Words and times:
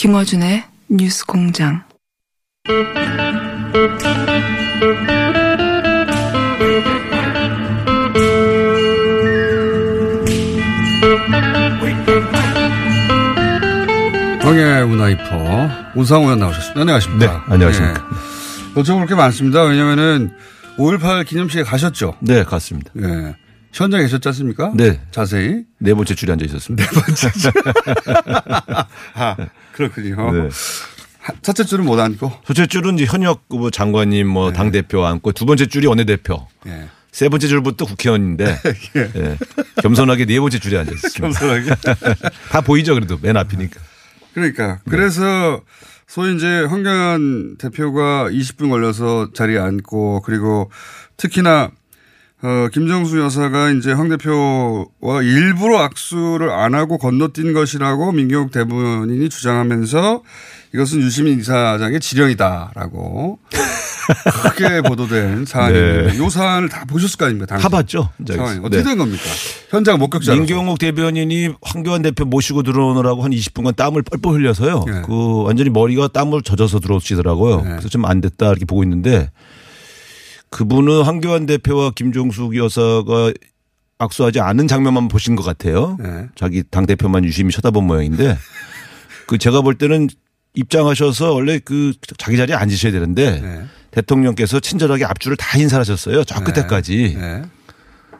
김어준의 0.00 0.64
뉴스 0.88 1.26
공장. 1.26 1.82
황해 14.40 14.84
문화이퍼 14.84 15.68
우상호 15.94 16.22
의원 16.22 16.38
나오셨습니다. 16.38 16.80
안녕하십니까. 16.80 17.32
네, 17.32 17.52
안녕하십니까. 17.52 18.08
예. 18.10 18.80
여쭤볼 18.80 19.06
게 19.06 19.14
많습니다. 19.14 19.64
왜냐면은 19.64 20.34
5.18 20.78 21.26
기념식에 21.26 21.62
가셨죠? 21.62 22.16
네, 22.20 22.42
갔습니다. 22.44 22.90
예. 22.96 23.36
현장에 23.72 24.02
계셨지 24.04 24.26
않습니까? 24.28 24.72
네. 24.74 25.00
자세히. 25.10 25.62
네 25.78 25.94
번째 25.94 26.14
줄에 26.14 26.32
앉아 26.32 26.44
있었습니다. 26.46 26.84
네 26.84 27.00
번째 27.00 27.30
줄. 27.32 27.52
아, 29.14 29.36
그렇군요. 29.72 30.32
네. 30.32 30.48
하- 31.20 31.34
첫째 31.42 31.64
줄은 31.64 31.84
못 31.84 31.98
앉고. 31.98 32.32
첫째 32.46 32.66
줄은 32.66 32.96
이제 32.98 33.04
현역 33.06 33.44
뭐 33.48 33.70
장관님 33.70 34.26
뭐 34.26 34.52
당대표 34.52 35.04
앉고 35.06 35.32
두 35.32 35.46
번째 35.46 35.66
줄이 35.66 35.86
원내대표. 35.86 36.46
예. 36.66 36.88
세 37.12 37.28
번째 37.28 37.48
줄부터 37.48 37.86
국회의원인데 37.86 38.44
예. 39.16 39.36
겸손하게 39.82 40.26
네 40.26 40.38
번째 40.40 40.58
줄에 40.58 40.78
앉아 40.78 40.92
있습니다. 40.92 41.20
겸손하게. 41.40 41.74
다 42.50 42.60
보이죠 42.60 42.94
그래도 42.94 43.18
맨 43.20 43.36
앞이니까. 43.36 43.80
그러니까. 44.34 44.78
그래서 44.88 45.60
소위 46.06 46.34
이제 46.36 46.62
황교안 46.64 47.56
대표가 47.58 48.28
20분 48.30 48.70
걸려서 48.70 49.30
자리에 49.32 49.58
앉고 49.58 50.22
그리고 50.22 50.70
특히나 51.16 51.70
어, 52.42 52.68
김정수 52.72 53.20
여사가 53.20 53.70
이제 53.70 53.92
황 53.92 54.08
대표와 54.08 55.22
일부러 55.22 55.78
악수를 55.80 56.48
안 56.50 56.74
하고 56.74 56.96
건너뛴 56.96 57.52
것이라고 57.52 58.12
민경욱 58.12 58.50
대변인이 58.50 59.28
주장하면서 59.28 60.22
이것은 60.74 61.00
유시민 61.02 61.38
이사장의 61.40 62.00
지령이다라고 62.00 63.38
크게 64.56 64.80
보도된 64.82 65.44
사안인데 65.44 66.12
네. 66.12 66.24
이 66.26 66.30
사안을 66.30 66.68
다 66.70 66.84
보셨을 66.86 67.18
거 67.18 67.26
아닙니까? 67.26 67.46
당시 67.46 67.62
다 67.62 67.68
봤죠. 67.68 68.08
상황이 68.26 68.58
어떻게 68.60 68.78
네. 68.78 68.84
된 68.84 68.98
겁니까? 68.98 69.22
현장 69.68 69.98
목격자. 69.98 70.34
민경욱 70.34 70.78
대변인이 70.78 71.50
황교안 71.60 72.02
대표 72.02 72.24
모시고 72.24 72.62
들어오느라고 72.62 73.22
한 73.22 73.32
20분간 73.32 73.76
땀을 73.76 74.02
뻘뻘 74.02 74.32
흘려서요. 74.34 74.84
네. 74.86 75.02
그 75.04 75.42
완전히 75.42 75.68
머리가 75.70 76.08
땀을 76.08 76.42
젖어서 76.42 76.80
들어오시더라고요. 76.80 77.62
그래서 77.62 77.88
좀 77.88 78.04
안 78.06 78.20
됐다 78.22 78.46
이렇게 78.48 78.64
보고 78.64 78.82
있는데 78.82 79.30
그분은 80.50 81.02
황교안 81.02 81.46
대표와 81.46 81.92
김종숙 81.94 82.56
여사가 82.56 83.32
악수하지 83.98 84.40
않은 84.40 84.66
장면만 84.66 85.08
보신 85.08 85.36
것 85.36 85.42
같아요. 85.42 85.96
네. 86.00 86.28
자기 86.34 86.62
당 86.68 86.86
대표만 86.86 87.24
유심히 87.24 87.52
쳐다본 87.52 87.86
모양인데 87.86 88.36
그 89.26 89.38
제가 89.38 89.60
볼 89.60 89.76
때는 89.76 90.08
입장하셔서 90.54 91.32
원래 91.32 91.58
그 91.58 91.92
자기 92.18 92.36
자리에 92.36 92.56
앉으셔야 92.56 92.92
되는데 92.92 93.40
네. 93.40 93.64
대통령께서 93.92 94.58
친절하게 94.60 95.04
앞줄을 95.04 95.36
다 95.36 95.58
인사하셨어요. 95.58 96.24
저 96.24 96.42
끝에까지. 96.42 97.16
네. 97.18 97.42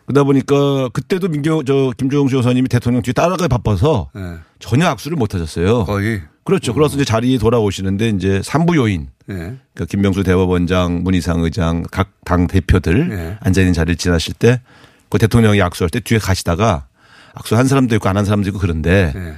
그러다 0.06 0.24
보니까 0.24 0.88
그때도 0.91 1.28
민경 1.28 1.64
저 1.64 1.92
김종수 1.97 2.36
여사님이 2.36 2.68
대통령 2.68 3.02
뒤에 3.02 3.12
따라가기 3.12 3.48
바빠서 3.48 4.10
네. 4.14 4.36
전혀 4.58 4.86
악수를 4.86 5.16
못 5.16 5.34
하셨어요. 5.34 5.84
거의. 5.84 6.22
그렇죠. 6.50 6.75
그래서 6.75 6.97
이제 6.97 7.05
자리에 7.05 7.38
돌아오시는데 7.38 8.09
이제 8.11 8.41
삼부 8.43 8.77
요인 8.77 9.09
네. 9.27 9.34
그러니까 9.37 9.84
김명수 9.88 10.22
대법원장, 10.25 11.03
문희상 11.05 11.41
의장 11.43 11.83
각 11.91 12.09
당 12.25 12.47
대표들 12.47 13.09
네. 13.09 13.38
앉아 13.41 13.61
있는 13.61 13.72
자리를 13.72 13.97
지나실 13.97 14.34
때 14.34 14.60
그 15.09 15.19
대통령이 15.19 15.60
악수할 15.60 15.91
때 15.91 15.99
뒤에 15.99 16.19
가시다가 16.19 16.87
악수 17.34 17.56
한 17.56 17.66
사람도 17.66 17.94
있고 17.97 18.09
안 18.09 18.16
한 18.16 18.25
사람도 18.25 18.49
있고 18.50 18.59
그런데 18.60 19.12
네. 19.15 19.34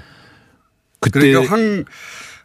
그때 1.01 1.21
그러니까 1.21 1.51
황 1.55 1.85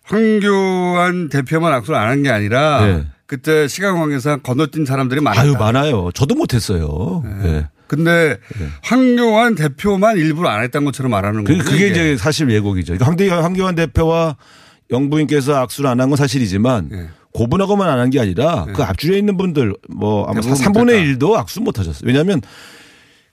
황교안 0.03 1.29
대표만 1.29 1.73
악수를 1.73 1.97
안 2.00 2.07
한 2.09 2.23
게 2.23 2.29
아니라 2.29 2.85
네. 2.85 3.07
그때 3.25 3.67
시간 3.67 3.95
관계상 3.95 4.39
건너뛴 4.41 4.85
사람들이 4.85 5.19
많았다. 5.22 5.41
아유 5.41 5.53
많아요. 5.59 6.11
저도 6.13 6.35
못했어요. 6.35 7.23
네. 7.44 7.67
근데 7.87 8.37
황교안 8.83 9.55
대표만 9.55 10.17
일부러 10.17 10.49
안 10.49 10.63
했던 10.63 10.85
것처럼 10.85 11.11
말하는 11.11 11.43
그, 11.43 11.57
거죠. 11.57 11.69
그게 11.69 11.87
이제 11.87 12.17
사실 12.17 12.47
왜곡이죠. 12.47 12.97
그러니까 12.97 13.43
황교안 13.43 13.75
대표와 13.75 14.35
영부인께서 14.91 15.55
악수를 15.55 15.89
안 15.89 15.99
한 15.99 16.09
건 16.09 16.15
사실이지만 16.17 16.89
네. 16.91 17.07
고분하고만 17.33 17.89
안 17.89 17.99
한 17.99 18.09
게 18.09 18.19
아니라 18.19 18.65
그 18.73 18.83
앞줄에 18.83 19.17
있는 19.17 19.37
분들 19.37 19.73
뭐 19.89 20.25
아마 20.25 20.41
대부분 20.41 20.57
3분의 20.65 21.17
1도 21.19 21.35
악수 21.35 21.61
못 21.61 21.77
하셨어요. 21.79 22.01
왜냐하면 22.07 22.41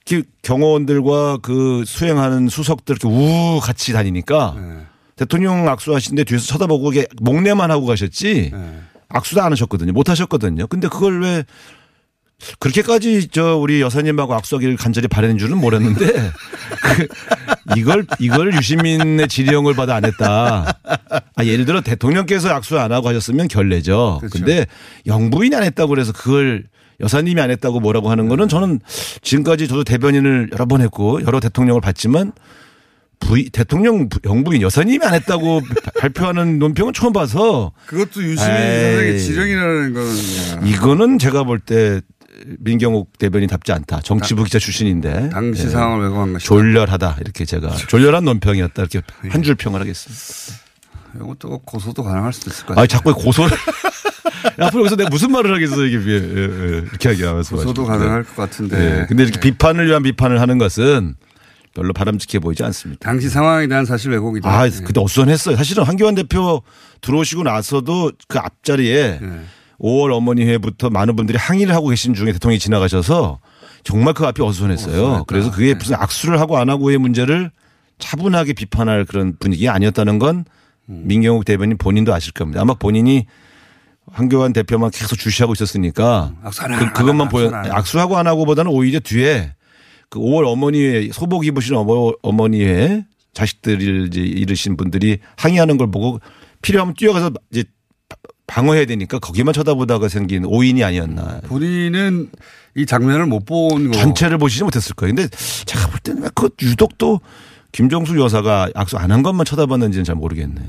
그 0.07 0.23
경호원들과 0.43 1.37
그 1.41 1.83
수행하는 1.85 2.47
수석들 2.49 2.97
이렇게 2.99 3.07
우 3.07 3.59
같이 3.61 3.91
다니니까 3.93 4.55
네. 4.57 4.77
대통령 5.15 5.67
악수하시는데 5.67 6.25
뒤에서 6.25 6.45
쳐다보고 6.45 6.91
목례만 7.21 7.71
하고 7.71 7.85
가셨지 7.85 8.51
네. 8.53 8.79
악수도 9.09 9.41
안 9.41 9.51
하셨거든요. 9.53 9.93
못 9.93 10.09
하셨거든요. 10.09 10.67
근데 10.67 10.87
그걸 10.87 11.21
왜 11.21 11.43
그렇게까지 12.59 13.29
저 13.29 13.55
우리 13.55 13.81
여사님하고 13.81 14.33
악수하기를 14.35 14.75
간절히 14.77 15.07
바라는 15.07 15.37
줄은 15.37 15.57
몰랐는데 15.57 16.05
그 16.05 17.07
이걸 17.77 18.05
이걸 18.19 18.53
유시민의 18.53 19.27
지령을 19.27 19.73
받아 19.73 19.95
안 19.95 20.05
했다. 20.05 20.77
아, 21.35 21.43
예를 21.43 21.65
들어 21.65 21.81
대통령께서 21.81 22.49
악수 22.49 22.77
안 22.79 22.91
하고 22.91 23.07
하셨으면 23.09 23.47
결례죠. 23.47 24.17
그렇죠. 24.19 24.37
근데 24.37 24.65
영부인이 25.07 25.55
안 25.55 25.63
했다고 25.63 25.89
그래서 25.89 26.11
그걸 26.11 26.65
여사님이 26.99 27.41
안 27.41 27.51
했다고 27.51 27.79
뭐라고 27.79 28.09
하는 28.11 28.27
거는 28.29 28.47
저는 28.47 28.79
지금까지 29.21 29.67
저도 29.67 29.83
대변인을 29.83 30.49
여러 30.53 30.65
번 30.65 30.81
했고 30.81 31.21
여러 31.25 31.39
대통령을 31.39 31.81
봤지만 31.81 32.31
부인, 33.19 33.49
대통령 33.51 34.07
부- 34.09 34.19
영부인 34.25 34.61
여사님이 34.61 34.99
안 35.05 35.13
했다고 35.13 35.61
발표하는 35.99 36.59
논평은 36.59 36.93
처음 36.93 37.11
봐서 37.13 37.71
그것도 37.85 38.21
유시민. 38.21 38.37
선생의 38.37 39.19
지령이라는 39.19 39.93
거는 39.93 40.67
이거는 40.67 41.17
제가 41.19 41.43
볼 41.43 41.59
때 41.59 42.01
민경욱 42.59 43.17
대변인 43.17 43.47
답지 43.49 43.71
않다. 43.71 44.01
정치부 44.01 44.43
기자 44.43 44.59
출신인데 44.59 45.29
당시 45.29 45.65
예. 45.65 45.69
상황을 45.69 46.03
왜곡한 46.05 46.33
것이다. 46.33 46.47
졸렬하다 46.47 47.17
이렇게 47.21 47.45
제가 47.45 47.69
졸렬한 47.87 48.23
논평이었다 48.25 48.81
이렇게 48.83 49.01
한 49.29 49.41
줄 49.43 49.55
평을 49.55 49.79
하겠습니다. 49.79 50.65
이것도 51.15 51.59
고소도 51.59 52.03
가능할 52.03 52.33
수도 52.33 52.49
있을 52.51 52.65
것 52.65 52.69
같아요. 52.75 52.83
아 52.83 52.87
자꾸 52.87 53.13
고소를 53.13 53.55
앞으로 54.59 54.81
여기서 54.81 54.95
내가 54.97 55.09
무슨 55.09 55.31
말을 55.31 55.53
하겠어 55.53 55.85
이게 55.85 55.97
예, 55.97 56.13
예, 56.13 56.73
예. 56.73 56.77
이렇게 56.79 57.25
하면서 57.25 57.55
고소도 57.55 57.85
가능할 57.85 58.23
것 58.23 58.35
같은데. 58.35 58.77
네. 58.77 59.05
근데 59.07 59.23
이렇게 59.23 59.39
비판을 59.39 59.87
위한 59.87 60.03
비판을 60.03 60.41
하는 60.41 60.57
것은 60.57 61.15
별로 61.73 61.91
바람직해 61.93 62.39
보이지 62.39 62.63
않습니다. 62.63 62.99
당시 63.09 63.29
상황에 63.29 63.67
대한 63.67 63.85
사실 63.85 64.11
왜곡이다. 64.11 64.49
아, 64.49 64.65
예. 64.67 64.71
그때 64.71 64.99
어수선했어요. 65.01 65.55
사실은 65.57 65.83
황교안 65.83 66.15
대표 66.15 66.61
들어오시고 67.01 67.43
나서도 67.43 68.11
그 68.27 68.39
앞자리에 68.39 69.19
예. 69.21 69.41
5월 69.79 70.13
어머니 70.13 70.43
회부터 70.45 70.89
많은 70.89 71.15
분들이 71.15 71.37
항의를 71.37 71.73
하고 71.73 71.87
계신 71.87 72.13
중에 72.13 72.31
대통령이 72.33 72.59
지나가셔서 72.59 73.39
정말 73.83 74.13
그 74.13 74.25
앞이 74.25 74.41
어수선했어요. 74.41 74.93
어수선했다. 74.93 75.23
그래서 75.27 75.51
그게 75.51 75.67
네. 75.67 75.73
무슨 75.75 75.95
악수를 75.95 76.39
하고 76.39 76.57
안 76.57 76.69
하고의 76.69 76.97
문제를 76.97 77.51
차분하게 77.99 78.53
비판할 78.53 79.05
그런 79.05 79.37
분위기 79.39 79.69
아니었다는 79.69 80.19
건 80.19 80.45
민경욱 80.85 81.45
대변인 81.45 81.77
본인도 81.77 82.13
아실 82.13 82.33
겁니다. 82.33 82.61
아마 82.61 82.73
본인이 82.73 83.25
황교안 84.11 84.53
대표만 84.53 84.91
계속 84.91 85.17
주시하고 85.17 85.53
있었으니까 85.53 86.33
악수 86.43 86.63
안 86.63 86.77
그, 86.77 86.93
그것만 86.93 87.27
악수 87.27 87.31
보여. 87.31 87.51
악수하고 87.53 88.17
안 88.17 88.27
하고보다는 88.27 88.71
오히려 88.71 88.99
뒤에 88.99 89.53
그 90.09 90.19
5월 90.19 90.47
어머니의 90.47 91.09
소복 91.11 91.45
입으신 91.45 91.75
어머, 91.75 92.13
어머니의 92.21 93.05
자식들을 93.33 94.07
이제 94.07 94.21
잃으신 94.21 94.77
분들이 94.77 95.17
항의하는 95.37 95.77
걸 95.77 95.91
보고 95.91 96.19
필요하면 96.61 96.93
뛰어가서 96.95 97.31
이제 97.51 97.63
방어해야 98.47 98.85
되니까 98.85 99.19
거기만 99.19 99.53
쳐다보다가 99.53 100.07
생긴 100.09 100.45
오인이 100.45 100.83
아니었나. 100.83 101.41
본인은 101.47 102.29
이 102.75 102.85
장면을 102.85 103.25
못 103.25 103.45
본 103.45 103.91
거. 103.91 103.97
전체를 103.97 104.37
보시지 104.37 104.63
못했을 104.63 104.93
거예요. 104.95 105.15
근데 105.15 105.29
제가 105.65 105.87
볼 105.87 105.99
때는 105.99 106.29
그 106.35 106.49
유독 106.61 106.97
또 106.97 107.21
김정수 107.71 108.17
여사가 108.19 108.69
악수 108.75 108.97
안 108.97 109.11
한 109.11 109.21
것만 109.23 109.45
쳐다봤는지는 109.45 110.03
잘 110.05 110.15
모르겠네. 110.15 110.61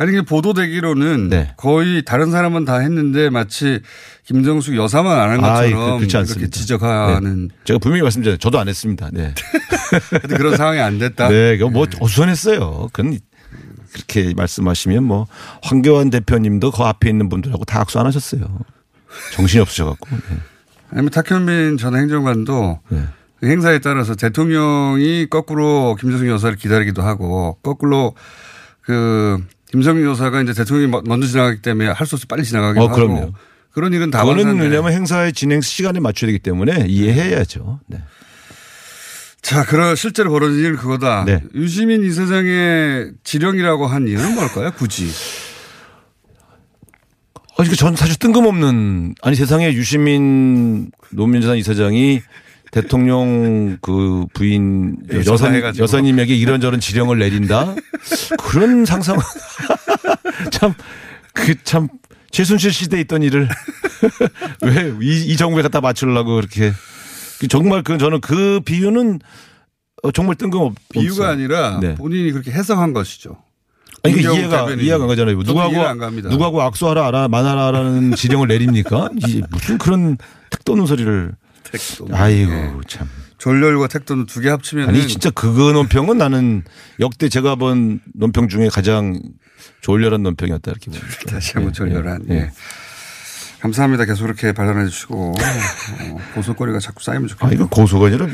아니 0.00 0.12
이게 0.12 0.22
보도되기로는 0.22 1.28
네. 1.28 1.52
거의 1.56 2.04
다른 2.04 2.30
사람은 2.30 2.64
다 2.64 2.78
했는데 2.78 3.30
마치 3.30 3.80
김정숙 4.26 4.76
여사만 4.76 5.18
안한 5.18 5.44
아이, 5.44 5.70
것처럼 5.72 5.90
그- 5.92 5.96
그렇지 5.98 6.16
않습니다. 6.18 6.50
지적하는 6.50 7.50
제가 7.64 7.78
분명히 7.80 8.02
말씀드렸죠. 8.02 8.38
저도 8.38 8.58
안 8.60 8.68
했습니다. 8.68 9.10
네. 9.12 9.34
그런 10.36 10.56
상황이 10.56 10.78
안 10.78 10.98
됐다. 11.00 11.28
네, 11.28 11.56
뭐 11.56 11.86
어수선했어요. 12.00 12.88
그건 12.92 13.18
그렇게 13.92 14.32
말씀하시면 14.34 15.04
뭐 15.04 15.26
황교안 15.62 16.10
대표님도 16.10 16.70
그 16.72 16.82
앞에 16.82 17.08
있는 17.10 17.28
분들하고 17.28 17.64
다 17.64 17.80
악수 17.80 17.98
안 17.98 18.06
하셨어요. 18.06 18.42
정신이 19.34 19.60
없으셔갖고. 19.62 20.08
네. 20.10 20.36
아니면 20.90 21.10
탁현민 21.10 21.76
전 21.78 21.96
행정관도 21.96 22.80
네. 22.88 23.02
그 23.40 23.48
행사에 23.48 23.78
따라서 23.78 24.14
대통령이 24.14 25.26
거꾸로 25.30 25.96
김정숙 26.00 26.28
여사를 26.28 26.56
기다리기도 26.56 27.02
하고 27.02 27.56
거꾸로 27.62 28.14
그 28.82 29.38
김정숙 29.70 30.04
여사가 30.04 30.42
이제 30.42 30.52
대통령이 30.54 30.90
먼- 30.90 31.04
먼저 31.06 31.26
지나가기 31.26 31.62
때문에 31.62 31.88
할 31.90 32.06
수 32.06 32.16
없이 32.16 32.26
빨리 32.26 32.42
지나가기도 32.44 32.84
어, 32.84 32.88
그럼요. 32.88 33.16
하고 33.20 33.32
그런 33.72 33.92
일은 33.92 34.10
다 34.10 34.22
그거는. 34.24 34.58
왜냐하면 34.58 34.92
행사의 34.92 35.32
진행 35.34 35.60
시간에 35.60 36.00
맞춰야 36.00 36.28
되기 36.28 36.38
때문에 36.38 36.86
이해해야죠. 36.88 37.80
네. 37.86 38.02
자, 39.42 39.64
그런 39.64 39.96
실제로 39.96 40.30
벌어진 40.30 40.58
일은 40.58 40.76
그거다. 40.76 41.24
네. 41.24 41.42
유시민 41.54 42.04
이사장의 42.04 43.12
지령이라고 43.24 43.86
한 43.86 44.06
이유는 44.08 44.34
뭘까요? 44.34 44.72
굳이. 44.76 45.08
어, 47.56 47.62
이거 47.64 47.74
전 47.74 47.96
사실 47.96 48.16
뜬금없는 48.18 49.14
아니 49.22 49.34
세상에 49.36 49.72
유시민 49.72 50.90
노민전 51.10 51.56
이사장이 51.56 52.20
대통령 52.70 53.78
그 53.80 54.26
부인 54.34 54.96
예, 55.12 55.16
여사, 55.18 55.36
전화해가지고. 55.38 55.82
여사님에게 55.82 56.36
이런저런 56.36 56.78
지령을 56.80 57.18
내린다 57.18 57.74
그런 58.38 58.84
상상 58.84 59.16
참 60.52 60.74
그 61.32 61.54
참 61.64 61.88
최순실 62.30 62.72
시대에 62.72 63.00
있던 63.00 63.22
일을 63.22 63.48
왜이 65.00 65.36
정부에 65.36 65.62
갖다 65.62 65.80
맞추려고 65.80 66.34
그렇게 66.36 66.70
그 66.70 66.76
정말 67.48 67.82
그 67.82 67.98
저는 67.98 68.20
그 68.20 68.60
비유는 68.64 69.20
어, 70.02 70.10
정말 70.12 70.36
뜬금없 70.36 70.74
비유가 70.90 71.28
아니라 71.30 71.78
네. 71.80 71.94
본인이 71.94 72.30
그렇게 72.32 72.50
해석한 72.50 72.92
것이죠. 72.92 73.36
아니, 74.04 74.12
이게 74.14 74.22
김경욱 74.22 74.38
이해가 74.40 74.56
대변인이. 74.64 74.86
이해가 74.88 75.02
안 75.04 75.08
가잖아요. 75.08 75.36
누구하고 75.36 75.72
이해가 75.72 75.90
안 75.90 75.98
갑니다. 75.98 76.28
누구하고 76.28 76.62
악수하라 76.62 77.06
알아 77.08 77.28
만하라라는 77.28 78.12
지령을 78.16 78.48
내립니까? 78.48 79.10
무슨 79.50 79.78
그런 79.78 80.16
택도는 80.50 80.86
소리를. 80.86 81.32
택도. 81.64 82.08
아이고 82.12 82.50
예. 82.52 82.70
참. 82.86 83.08
졸렬과 83.38 83.86
택도는 83.88 84.26
두 84.26 84.40
개 84.40 84.48
합치면 84.48 84.88
아니 84.88 85.06
진짜 85.06 85.30
그거 85.30 85.72
논평은 85.72 86.16
나는 86.18 86.64
역대 86.98 87.28
제가 87.28 87.54
본 87.56 88.00
논평 88.14 88.48
중에 88.48 88.68
가장 88.68 89.20
졸렬한 89.82 90.22
논평이었다 90.22 90.70
이렇게 90.70 90.90
봅니다. 90.90 91.08
다시 91.28 91.52
한번 91.54 91.70
예, 91.70 91.72
졸렬한. 91.72 92.26
예, 92.30 92.34
예. 92.34 92.38
예. 92.38 92.50
감사합니다. 93.60 94.04
계속 94.04 94.24
그렇게 94.24 94.52
발언해 94.52 94.88
주시고 94.88 95.34
어, 95.34 96.18
고소거리가 96.34 96.78
자꾸 96.78 97.02
쌓이면 97.02 97.24
아 97.24 97.28
좋겠네요. 97.28 97.56
이거 97.56 97.68
고소가 97.68 98.06
아니라 98.06 98.26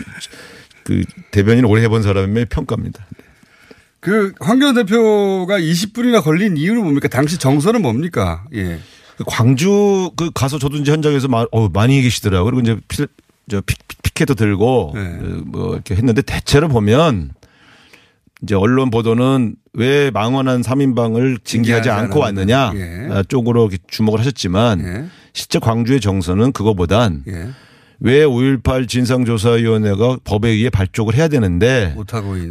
그 0.85 1.03
대변인 1.31 1.65
오래 1.65 1.82
해본 1.82 2.03
사람의 2.03 2.47
평가입니다. 2.47 3.06
그 4.00 4.35
황교안 4.38 4.75
대표가 4.75 5.59
20분이나 5.59 6.23
걸린 6.23 6.59
이유는 6.59 6.82
뭡니까? 6.82 7.09
당시 7.09 7.38
정서는 7.38 7.81
뭡니까? 7.81 8.44
예. 8.55 8.79
그 9.17 9.25
광주 9.26 10.11
그 10.17 10.31
가서 10.32 10.59
저도 10.59 10.76
이제 10.76 10.93
현장에서 10.93 11.29
마, 11.29 11.47
어, 11.53 11.69
많이 11.69 12.03
계시더라고요. 12.03 12.44
그리고 12.44 12.61
이제 12.61 12.81
피, 12.88 13.06
저 13.49 13.61
피, 13.62 13.76
피켓도 14.03 14.35
들고 14.35 14.93
네. 14.94 15.19
그뭐 15.53 15.75
이렇게 15.75 15.94
했는데 15.94 16.21
대체로 16.21 16.69
보면 16.69 17.31
이제 18.43 18.55
언론 18.55 18.91
보도는 18.91 19.57
왜 19.73 20.11
망원한 20.11 20.63
3인방을 20.63 21.45
징계하지 21.45 21.91
않고. 21.91 22.19
왔느냐 22.19 22.73
예. 22.75 23.09
아, 23.11 23.23
쪽으로 23.23 23.71
주목을 23.89 24.21
하셨지만 24.21 24.81
예. 24.81 25.05
실제 25.33 25.59
광주의 25.59 26.01
정서는 26.01 26.53
그거보단 26.53 27.25
예. 27.29 27.49
왜5.18 28.03 28.89
진상조사위원회가 28.89 30.19
법에 30.25 30.51
의해 30.51 30.69
발족을 30.71 31.15
해야 31.15 31.29
되는데. 31.29 31.97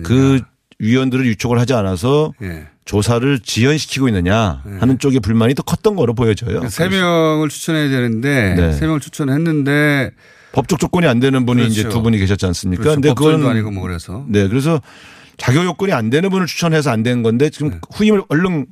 그 0.04 0.42
위원들을 0.80 1.26
유촉을 1.28 1.60
하지 1.60 1.74
않아서 1.74 2.34
예. 2.42 2.68
조사를 2.86 3.40
지연시키고 3.40 4.10
있느냐 4.10 4.62
하는 4.80 5.00
쪽의 5.00 5.22
불만이 5.22 5.56
더 5.56 5.64
컸던 5.64 5.96
거로 5.96 6.14
보여져요. 6.14 6.62
네. 6.62 6.70
세 6.70 6.90
명을 6.90 7.48
추천해야 7.48 7.88
되는데 7.88 8.56
네. 8.58 8.74
세 8.74 8.86
명을 8.86 9.00
추천했는데 9.00 10.12
법적 10.52 10.80
조건이 10.80 11.08
안 11.08 11.22
되는 11.22 11.46
분이 11.46 11.62
그렇죠. 11.62 11.80
이제 11.80 11.90
두 11.90 12.02
분이 12.02 12.18
계셨지 12.18 12.46
않습니까? 12.48 12.84
그렇죠. 12.84 13.00
근데 13.00 13.14
그건 13.14 13.46
아니고 13.46 13.72
뭐 13.72 13.84
그래서 13.84 14.26
네, 14.28 14.48
그래서 14.50 14.82
자격 15.38 15.66
요건이 15.66 15.92
안 15.94 16.10
되는 16.10 16.30
분을 16.30 16.46
추천해서 16.46 16.92
안된 16.92 17.24
건데 17.24 17.50
지금 17.50 17.72
네. 17.72 17.80
후임을 17.94 18.24
얼른 18.30 18.68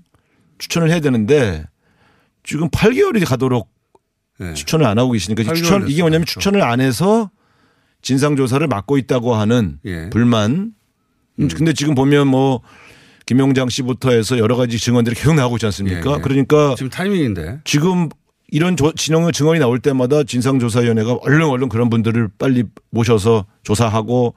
추천을 0.58 0.90
해야 0.90 1.00
되는데 1.00 1.66
지금 2.44 2.70
8개월이 2.70 3.26
가도록 3.28 3.70
예. 4.42 4.54
추천을 4.54 4.86
안 4.86 4.98
하고 4.98 5.12
계시니까 5.12 5.44
8개월 5.44 5.56
추천 5.56 5.88
이게 5.90 6.02
뭐냐면 6.02 6.26
됐어요. 6.26 6.34
추천을 6.40 6.62
안 6.62 6.82
해서 6.82 7.30
진상 8.02 8.36
조사를 8.36 8.66
맡고 8.68 8.98
있다고 8.98 9.36
하는 9.36 9.80
예. 9.86 10.10
불만. 10.10 10.74
음, 11.40 11.48
근데 11.50 11.74
지금 11.74 11.96
보면 11.96 12.28
뭐 12.28 12.62
김용장 13.26 13.70
씨부터 13.70 14.12
해서 14.12 14.38
여러 14.38 14.56
가지 14.56 14.78
증언들이 14.80 15.16
계속 15.16 15.36
나오고 15.36 15.58
있지 15.58 15.66
않습니까? 15.68 16.12
예, 16.12 16.16
예. 16.16 16.22
그러니까 16.22 16.76
지금 16.76 16.90
타이밍인데 16.90 17.62
지금 17.64 18.10
이런 18.50 18.76
조- 18.76 18.92
진영 18.94 19.32
증언이 19.32 19.60
나올 19.60 19.80
때마다 19.80 20.24
진상조사위원회가 20.24 21.14
얼른 21.22 21.46
얼른 21.48 21.70
그런 21.70 21.90
분들을 21.90 22.30
빨리 22.38 22.64
모셔서 22.90 23.46
조사하고 23.64 24.34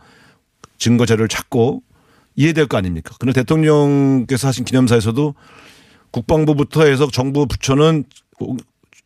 증거 0.79 1.07
자료를 1.07 1.29
찾고 1.29 1.83
이해될 2.37 2.67
거 2.67 2.77
아닙니까? 2.77 3.15
그런데 3.19 3.41
대통령께서 3.41 4.49
하신 4.49 4.65
기념사에서도 4.65 5.35
국방부부터 6.11 6.85
해서 6.85 7.09
정부 7.11 7.47
부처는 7.47 8.05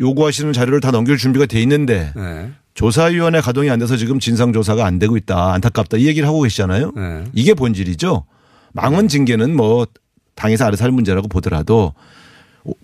요구하시는 0.01 0.53
자료를 0.53 0.81
다 0.81 0.91
넘길 0.91 1.17
준비가 1.17 1.47
돼 1.47 1.61
있는데 1.63 2.13
네. 2.15 2.51
조사위원회 2.75 3.41
가동이 3.41 3.69
안 3.71 3.79
돼서 3.79 3.97
지금 3.97 4.21
진상조사가 4.21 4.85
안 4.87 4.99
되고 4.99 5.17
있다. 5.17 5.53
안타깝다. 5.55 5.97
이 5.97 6.07
얘기를 6.07 6.29
하고 6.29 6.43
계시잖아요. 6.43 6.93
네. 6.95 7.25
이게 7.33 7.55
본질이죠. 7.55 8.25
망원 8.73 9.09
징계는 9.09 9.57
뭐 9.57 9.87
당에서 10.37 10.67
알아서 10.67 10.85
할 10.85 10.93
문제라고 10.93 11.27
보더라도 11.27 11.95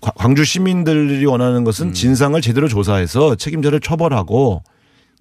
과- 0.01 0.11
광주 0.15 0.43
시민들이 0.43 1.23
원하는 1.25 1.63
것은 1.63 1.93
진상을 1.93 2.39
제대로 2.41 2.67
조사해서 2.67 3.35
책임자를 3.35 3.79
처벌하고 3.79 4.63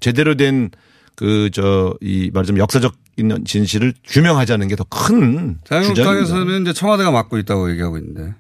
제대로 0.00 0.34
된 0.34 0.70
그 1.16 1.50
저 1.50 1.94
이 2.00 2.30
말하자면 2.35 2.61
역사적 2.61 2.94
있는 3.16 3.44
진실을 3.44 3.94
규명하자는 4.04 4.68
게 4.68 4.76
더 4.76 4.85
큰. 4.85 5.59
자유한국당에서는 5.64 6.62
이제 6.62 6.73
청와대가 6.73 7.11
맡고 7.12 7.38
있다고 7.38 7.71
얘기하고 7.71 7.99
있는데 7.99 8.35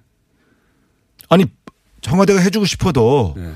아니 1.28 1.46
청와대가 2.00 2.40
해주고 2.40 2.64
싶어도 2.66 3.34
예. 3.38 3.52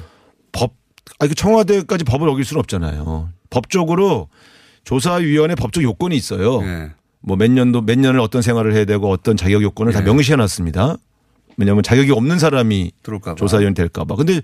법, 0.53 0.73
아니 1.19 1.29
그 1.29 1.35
청와대까지 1.35 2.05
법을 2.05 2.29
어길 2.29 2.45
수는 2.45 2.61
없잖아요. 2.61 3.31
법적으로 3.51 4.29
조사위원회 4.85 5.55
법적 5.55 5.83
요건이 5.83 6.17
있어요. 6.17 6.63
예. 6.63 6.93
뭐몇 7.21 7.51
년도 7.51 7.83
몇 7.83 7.99
년을 7.99 8.21
어떤 8.21 8.41
생활을 8.43 8.73
해야 8.75 8.85
되고 8.85 9.11
어떤 9.11 9.37
자격 9.37 9.63
요건을 9.63 9.93
다 9.93 10.01
예. 10.01 10.05
명시해 10.05 10.37
놨습니다. 10.37 10.97
왜냐하면 11.57 11.83
자격이 11.83 12.13
없는 12.13 12.39
사람이. 12.39 12.93
조사위원 13.35 13.75
될까 13.75 14.05
봐. 14.05 14.15
근데 14.15 14.41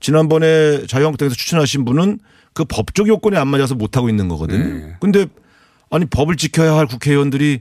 지난번에 0.00 0.84
자유한국당에서 0.88 1.36
추천하신 1.36 1.84
분은 1.84 2.18
그 2.56 2.64
법적 2.64 3.06
요건에 3.06 3.36
안 3.36 3.48
맞아서 3.48 3.74
못 3.74 3.98
하고 3.98 4.08
있는 4.08 4.28
거거든요. 4.28 4.64
예. 4.64 4.96
근데 4.98 5.26
아니 5.90 6.06
법을 6.06 6.36
지켜야 6.36 6.74
할 6.74 6.86
국회의원들이 6.86 7.60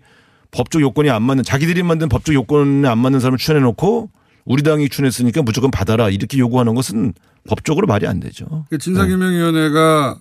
법적 0.51 0.81
요건이 0.81 1.09
안 1.09 1.21
맞는 1.21 1.43
자기들이 1.43 1.83
만든 1.83 2.07
법적 2.07 2.33
요건에 2.33 2.87
안 2.87 2.99
맞는 2.99 3.19
사람을 3.19 3.37
추천해 3.37 3.59
놓고 3.59 4.09
우리 4.45 4.63
당이 4.63 4.87
추천했으니까 4.87 5.41
무조건 5.41 5.69
받아라 5.69 6.09
이렇게 6.09 6.37
요구하는 6.37 6.75
것은 6.75 7.13
법적으로 7.45 7.87
말이 7.87 8.07
안 8.07 8.21
되죠. 8.21 8.65
그 8.69 8.77
진상규명위원회가 8.77 10.17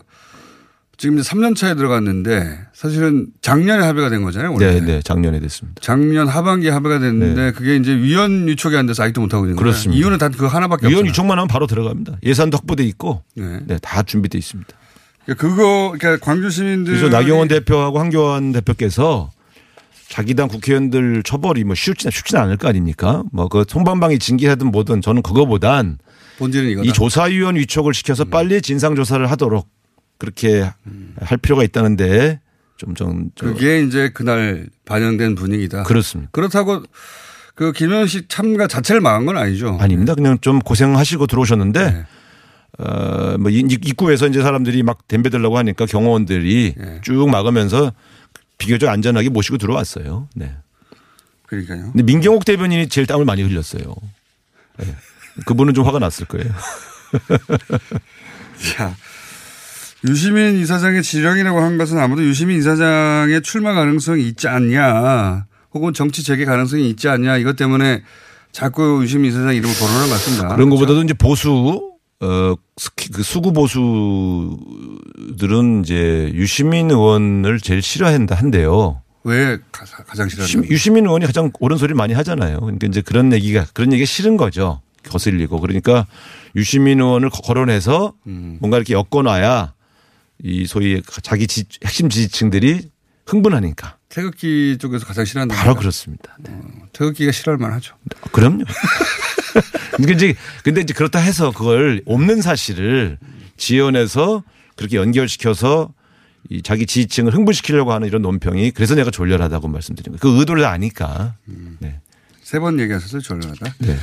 지금 0.97 1.19
이제 1.19 1.29
3년 1.29 1.57
차에 1.57 1.75
들어갔는데 1.75 2.59
사실은 2.73 3.27
작년에 3.43 3.85
합의가 3.85 4.11
된 4.11 4.23
거잖아요. 4.23 4.53
원래. 4.53 4.75
네, 4.75 4.81
네. 4.81 5.01
작년에 5.03 5.41
됐습니다. 5.41 5.81
작년 5.83 6.29
하반기에 6.29 6.71
합의가 6.71 6.99
됐는데 7.01 7.53
그게 7.53 7.77
이제 7.77 7.95
위원 7.97 8.49
유촉이 8.49 8.77
안 8.77 8.87
돼서 8.87 9.03
아직도 9.03 9.21
못 9.21 9.35
하고 9.35 9.45
있는 9.47 9.57
거예요. 9.57 9.65
그렇습니다. 9.65 9.99
이유는 9.99 10.19
단 10.19 10.33
그 10.35 10.47
하나밖에 10.47 10.87
위원 10.89 11.01
없어요. 11.01 11.11
유촉만 11.11 11.39
하면 11.39 11.49
바로 11.49 11.67
들어갑니다. 11.67 12.19
예산도 12.23 12.59
확보돼 12.59 12.85
있고 12.85 13.23
네. 13.35 13.61
네, 13.67 13.79
다 13.83 14.03
준비돼 14.03 14.39
있습니다. 14.39 14.71
그거 15.39 15.95
그러니까 15.99 16.25
광주 16.25 16.51
시민들 16.51 16.95
그래서 16.99 17.09
나경원 17.09 17.49
대표하고 17.49 17.99
황교안 17.99 18.53
대표께서 18.53 19.31
자기 20.09 20.35
당 20.35 20.49
국회의원들 20.49 21.23
처벌이 21.25 21.65
뭐 21.65 21.75
쉽지는 21.75 22.11
쉽지는 22.13 22.43
않을 22.43 22.57
거 22.59 22.69
아닙니까? 22.69 23.23
뭐 23.33 23.49
그 23.49 23.65
송방방이 23.67 24.19
징계하든 24.19 24.71
뭐든 24.71 25.01
저는 25.03 25.23
그거보단 25.23 25.99
본질은 26.39 26.69
이거다. 26.71 26.89
이 26.89 26.93
조사위원 26.93 27.57
위촉을 27.57 27.95
시켜서 27.95 28.25
빨리 28.25 28.61
진상 28.61 28.95
조사를 28.97 29.25
하도록 29.31 29.67
그렇게 30.19 30.71
할 31.21 31.39
필요가 31.39 31.63
있다는데 31.63 32.41
좀좀 32.77 33.31
그게 33.39 33.83
이제 33.83 34.11
그날 34.11 34.67
반영된 34.85 35.35
분위기다. 35.35 35.85
그렇습니다. 35.85 36.31
그렇다고 36.33 36.83
그 37.55 37.73
김현식 37.73 38.29
참가 38.29 38.67
자체를 38.67 39.01
망한 39.01 39.27
건 39.27 39.37
아니죠. 39.37 39.79
아닙니다. 39.81 40.15
그냥 40.15 40.39
좀 40.41 40.59
고생하시고 40.59 41.27
들어오셨는데 41.27 41.91
네. 41.91 42.07
어뭐 42.79 43.51
입구에서 43.51 44.27
이제 44.27 44.43
사람들이 44.43 44.83
막 44.83 45.07
덤벼 45.07 45.31
들라고 45.31 45.57
하니까 45.59 45.87
경호원들이 45.87 46.75
네. 46.77 47.01
쭉 47.03 47.29
막으면서 47.31 47.93
비교적 48.59 48.89
안전하게 48.89 49.29
모시고 49.29 49.59
들어왔어요. 49.59 50.29
네. 50.35 50.57
그러니까요. 51.47 51.93
근데 51.93 52.03
민경욱 52.03 52.45
대변인이 52.45 52.89
제일 52.89 53.07
땀을 53.07 53.25
많이 53.25 53.43
흘렸어요. 53.43 53.95
네. 54.79 54.97
그분은 55.47 55.75
좀 55.75 55.87
화가 55.87 55.99
났을 55.99 56.27
거예요. 56.27 56.53
자, 58.75 58.97
유시민 60.09 60.59
이사장의 60.59 61.03
지령이라고 61.03 61.61
한 61.61 61.79
것은 61.79 61.99
아무도 61.99 62.23
유시민 62.25 62.59
이사장의 62.59 63.43
출마 63.43 63.73
가능성이 63.75 64.27
있지 64.29 64.49
않냐, 64.49 65.47
혹은 65.73 65.93
정치 65.95 66.23
재개 66.23 66.45
가능성이 66.45 66.91
있지 66.91 67.09
않냐, 67.09 67.39
이것 67.39 67.57
때문에 67.57 68.03
자꾸 68.53 69.01
유시민 69.03 69.31
이사장 69.31 69.55
이름을 69.55 69.75
거론한 69.75 70.05
것 70.09 70.11
같습니다. 70.13 70.55
그런 70.55 70.69
것보다도 70.71 71.03
이제 71.03 71.15
보수 71.15 71.91
어 72.21 72.55
스키 72.77 73.11
그 73.11 73.23
수구 73.23 73.53
보수들은 75.33 75.83
이제 75.85 76.31
유시민 76.35 76.91
의원을 76.91 77.59
제일 77.61 77.83
싫어한다 77.83 78.35
한대요. 78.37 79.01
왜 79.25 79.57
가- 79.73 79.85
가장 80.07 80.29
싫어하는 80.29 80.71
유시민 80.71 81.07
의원이 81.07 81.25
가장 81.27 81.51
옳은 81.59 81.77
소리를 81.79 81.97
많이 81.97 82.13
하잖아요. 82.15 82.61
그러니까 82.61 82.87
이제 82.87 83.01
그런 83.01 83.33
얘기가 83.33 83.67
그런 83.73 83.93
얘기가 83.93 84.07
싫은 84.07 84.37
거죠. 84.37 84.81
거슬리고 85.09 85.61
그러니까 85.61 86.07
유시민 86.57 87.01
의원을 87.01 87.31
거- 87.31 87.41
거론해서 87.43 88.13
음. 88.27 88.59
뭔가 88.61 88.77
이렇게 88.77 88.95
엮어놔야 88.95 89.73
이 90.43 90.67
소위 90.67 91.03
자기 91.23 91.47
지, 91.47 91.65
핵심 91.85 92.09
지지층들이 92.09 92.91
흥분하니까 93.27 93.99
태극기 94.09 94.77
쪽에서 94.79 95.07
가장 95.07 95.25
싫어한다. 95.25 95.55
바로 95.55 95.75
그렇습니다. 95.75 96.37
네. 96.41 96.51
태극기가 96.93 97.33
싫어할 97.33 97.59
만하죠. 97.59 97.97
그럼요. 98.33 98.65
근데 99.97 100.13
이제 100.13 100.35
근데 100.63 100.81
이제 100.81 100.93
그렇다 100.93 101.19
해서 101.19 101.53
그걸 101.53 102.03
없는 102.07 102.43
사실을 102.43 103.19
지연해서 103.57 104.43
그렇게 104.77 104.97
연결시켜서 104.97 105.93
이 106.51 106.63
자기 106.63 106.87
지지층을 106.87 107.35
흥분시키려고 107.35 107.93
하는 107.93 108.07
이런 108.07 108.23
논평이 108.23 108.73
그래서 108.73 108.95
내가 108.95 109.11
졸렬하다고 109.11 109.69
말씀드린 109.69 110.13
거예요. 110.13 110.21
그 110.21 110.39
의도를 110.41 110.65
아니까. 110.67 111.37
네. 111.79 112.01
세번 112.43 112.79
얘기하셨어요, 112.81 113.23
졸려하다. 113.23 113.75
네. 113.79 113.97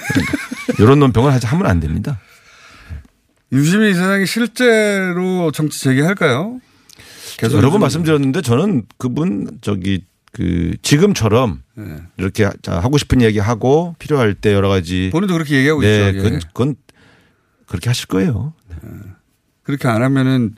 이런 0.80 0.98
논평을 1.00 1.32
하지 1.32 1.46
하면 1.46 1.66
안 1.66 1.80
됩니다. 1.80 2.18
유시민 3.52 3.90
이사장이 3.90 4.26
실제로 4.26 5.50
정치 5.52 5.80
재개할까요? 5.80 6.60
계속 7.38 7.56
여러 7.58 7.70
번 7.70 7.80
말씀드렸는데 7.80 8.42
저는 8.42 8.82
그분 8.98 9.48
저기 9.60 10.04
그 10.32 10.74
지금처럼 10.82 11.62
네. 11.74 11.96
이렇게 12.18 12.50
자, 12.62 12.80
하고 12.80 12.98
싶은 12.98 13.22
얘기 13.22 13.38
하고 13.38 13.94
필요할 13.98 14.34
때 14.34 14.52
여러 14.52 14.68
가지 14.68 15.08
본인도 15.12 15.34
그렇게 15.34 15.56
얘기하고 15.56 15.80
네, 15.80 16.08
있죠. 16.10 16.18
예. 16.18 16.22
그건, 16.22 16.40
그건 16.40 16.74
그렇게 17.66 17.88
하실 17.90 18.06
거예요. 18.08 18.52
그렇게 19.62 19.88
안 19.88 20.02
하면은 20.02 20.54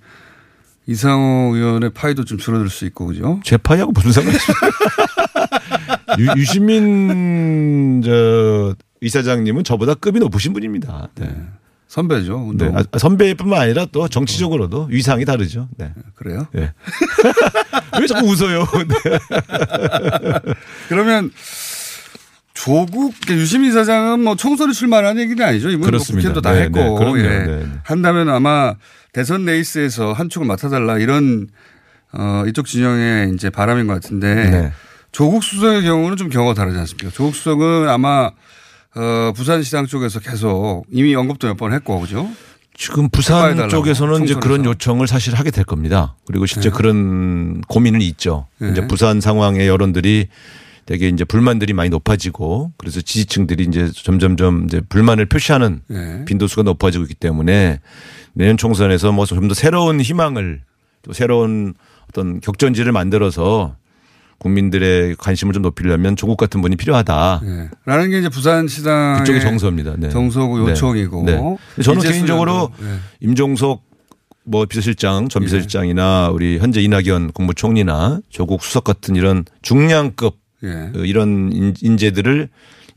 이상호 0.87 1.55
의원의 1.55 1.91
파이도 1.91 2.25
좀 2.25 2.39
줄어들 2.39 2.69
수 2.69 2.85
있고 2.87 3.07
그죠? 3.07 3.41
제 3.45 3.57
파이하고 3.57 3.93
무슨 3.93 4.11
상관이 4.13 4.37
있어요? 4.37 4.57
유- 6.19 6.41
유시민 6.41 8.03
저 8.05 8.75
이사장님은 9.01 9.65
저보다 9.65 9.95
급이 9.95 10.19
높으신 10.19 10.53
분입니다. 10.53 11.09
네. 11.15 11.31
선배죠. 11.91 12.37
네. 12.55 12.67
운동. 12.67 12.77
아, 12.79 12.99
선배뿐만 12.99 13.61
아니라 13.61 13.85
또 13.91 14.07
정치적으로도 14.07 14.87
위상이 14.91 15.25
다르죠. 15.25 15.69
네. 15.77 15.93
그래요? 16.15 16.47
네. 16.53 16.73
왜 18.01 18.07
자꾸 18.07 18.29
웃어요? 18.29 18.65
네. 18.87 20.55
그러면 20.89 21.33
조국 22.55 23.13
유시민 23.29 23.71
이사장은 23.71 24.23
뭐 24.23 24.37
총선에 24.37 24.73
출마하는 24.73 25.21
얘기는 25.21 25.45
아니죠. 25.45 25.69
이분 25.71 25.91
뭐. 25.91 25.99
국회도 25.99 26.41
다 26.41 26.53
네, 26.53 26.63
했고 26.63 26.79
네. 27.17 27.25
예. 27.25 27.29
네, 27.29 27.47
네. 27.47 27.67
한다면 27.83 28.29
아마 28.29 28.77
대선 29.13 29.45
레이스에서 29.45 30.13
한 30.13 30.29
축을 30.29 30.47
맡아달라 30.47 30.99
이런 30.99 31.49
어, 32.13 32.45
이쪽 32.47 32.67
진영의 32.67 33.35
이제 33.35 33.51
바람인 33.51 33.89
것 33.89 33.95
같은데 33.95 34.49
네. 34.49 34.73
조국 35.11 35.43
수석의 35.43 35.83
경우는 35.83 36.17
좀 36.17 36.29
경우가 36.29 36.55
다르지 36.55 36.79
않습니까? 36.79 37.11
조국 37.11 37.35
수석은 37.35 37.89
아마 37.89 38.31
어, 38.97 39.33
부산시장 39.35 39.87
쪽에서 39.87 40.21
계속 40.21 40.85
이미 40.91 41.15
언급도 41.15 41.47
몇 41.49 41.57
번 41.57 41.73
했고 41.73 42.01
그죠? 42.01 42.29
지금 42.75 43.09
부산 43.11 43.69
쪽에서는 43.69 44.25
이제. 44.25 44.35
그런 44.35 44.65
요청을 44.65 45.07
사실 45.07 45.35
하게 45.35 45.51
될 45.51 45.65
겁니다. 45.65 46.17
그리고 46.27 46.47
실제 46.47 46.71
그런 46.71 47.61
고민은 47.69 48.01
있죠. 48.03 48.47
네. 48.59 48.71
이제 48.71 48.87
부산 48.87 49.21
상황의 49.21 49.69
여론들이 49.69 50.29
되게 50.87 51.09
이제 51.09 51.25
불만들이 51.25 51.73
많이 51.75 51.91
높아지고 51.91 52.73
그래서 52.79 53.01
지지층들이 53.03 53.65
이제 53.65 53.91
점점점 53.95 54.65
이제 54.65 54.81
불만을 54.89 55.27
표시하는 55.27 55.83
네. 55.89 56.25
빈도수가 56.25 56.63
높아지고 56.63 57.05
있기 57.05 57.15
때문에 57.15 57.81
내년 58.33 58.57
총선에서 58.57 59.13
뭐 59.13 59.27
좀 59.27 59.47
더 59.47 59.55
새로운 59.55 60.01
희망을 60.01 60.63
또 61.03 61.13
새로운 61.13 61.75
어떤 62.09 62.41
격전지를 62.41 62.93
만들어서 62.93 63.77
국민들의 64.41 65.15
관심을 65.17 65.53
좀 65.53 65.63
높이려면 65.63 66.17
조국 66.17 66.37
같은 66.37 66.61
분이 66.63 66.77
필요하다. 66.77 67.43
예. 67.45 67.71
라는 67.85 68.11
게 68.11 68.19
이제 68.19 68.29
부산시장 68.29 69.19
그쪽의 69.19 69.41
정서입니다. 69.43 69.95
네. 69.99 70.09
정서고 70.09 70.59
네. 70.65 70.71
요청이고. 70.71 71.23
네. 71.27 71.57
저는 71.83 72.01
개인적으로 72.03 72.71
예. 72.83 72.87
임종석 73.21 73.83
뭐 74.47 74.65
비서실장, 74.65 75.29
전 75.29 75.43
예. 75.43 75.47
비서실장이나 75.47 76.31
우리 76.33 76.59
현재 76.59 76.81
이낙연 76.81 77.33
국무총리나 77.33 78.21
조국 78.31 78.63
수석 78.65 78.83
같은 78.85 79.15
이런 79.15 79.45
중량급 79.63 80.37
예. 80.65 80.69
어, 80.97 81.05
이런 81.05 81.51
인- 81.53 81.75
인재들을 81.81 82.49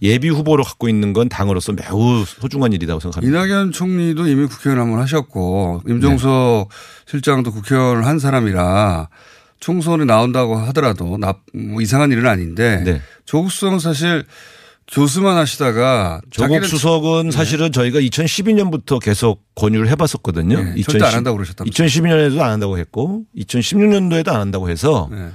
예비 0.02 0.28
후보로 0.30 0.64
갖고 0.64 0.90
있는 0.90 1.14
건 1.14 1.30
당으로서 1.30 1.72
매우 1.74 2.26
소중한 2.26 2.74
일이라고 2.74 3.00
생각합니다. 3.00 3.38
이낙연 3.46 3.72
총리도 3.72 4.28
이미 4.28 4.48
국회의원 4.48 4.82
한 4.82 4.92
번 4.92 5.02
하셨고 5.02 5.82
임종석 5.88 6.70
실장도 7.06 7.52
국회의원을 7.52 8.06
한 8.06 8.20
사람이라 8.20 9.08
총선에 9.64 10.04
나온다고 10.04 10.58
하더라도 10.58 11.18
나, 11.18 11.36
뭐 11.54 11.82
이상한 11.82 12.12
일은 12.12 12.28
아닌데 12.28 12.84
네. 12.84 13.02
조국 13.24 13.50
수석은 13.50 13.80
사실 13.80 14.26
교수만 14.92 15.38
하시다가 15.38 16.20
조국 16.32 16.66
수석은 16.66 17.32
사실은 17.32 17.72
저희가 17.72 18.02
2012년부터 18.02 19.00
계속 19.00 19.42
권유를 19.56 19.88
해봤었거든요. 19.88 20.62
네, 20.62 20.82
절대 20.82 21.06
안 21.06 21.14
한다고 21.14 21.38
그러셨다면서요. 21.38 21.88
2012년에도 21.88 22.42
안 22.42 22.52
한다고 22.52 22.78
했고 22.78 23.24
2016년도에도 23.38 24.34
안 24.34 24.42
한다고 24.42 24.70
해서 24.70 25.08
네. 25.10 25.30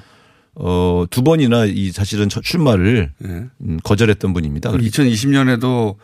어, 0.56 1.06
두 1.08 1.22
번이나 1.22 1.64
이 1.64 1.90
사실은 1.90 2.28
첫 2.28 2.44
출마를 2.44 3.12
네. 3.16 3.44
음, 3.62 3.78
거절했던 3.82 4.34
분입니다. 4.34 4.70
그럼 4.70 4.84
2020년에도 4.84 5.96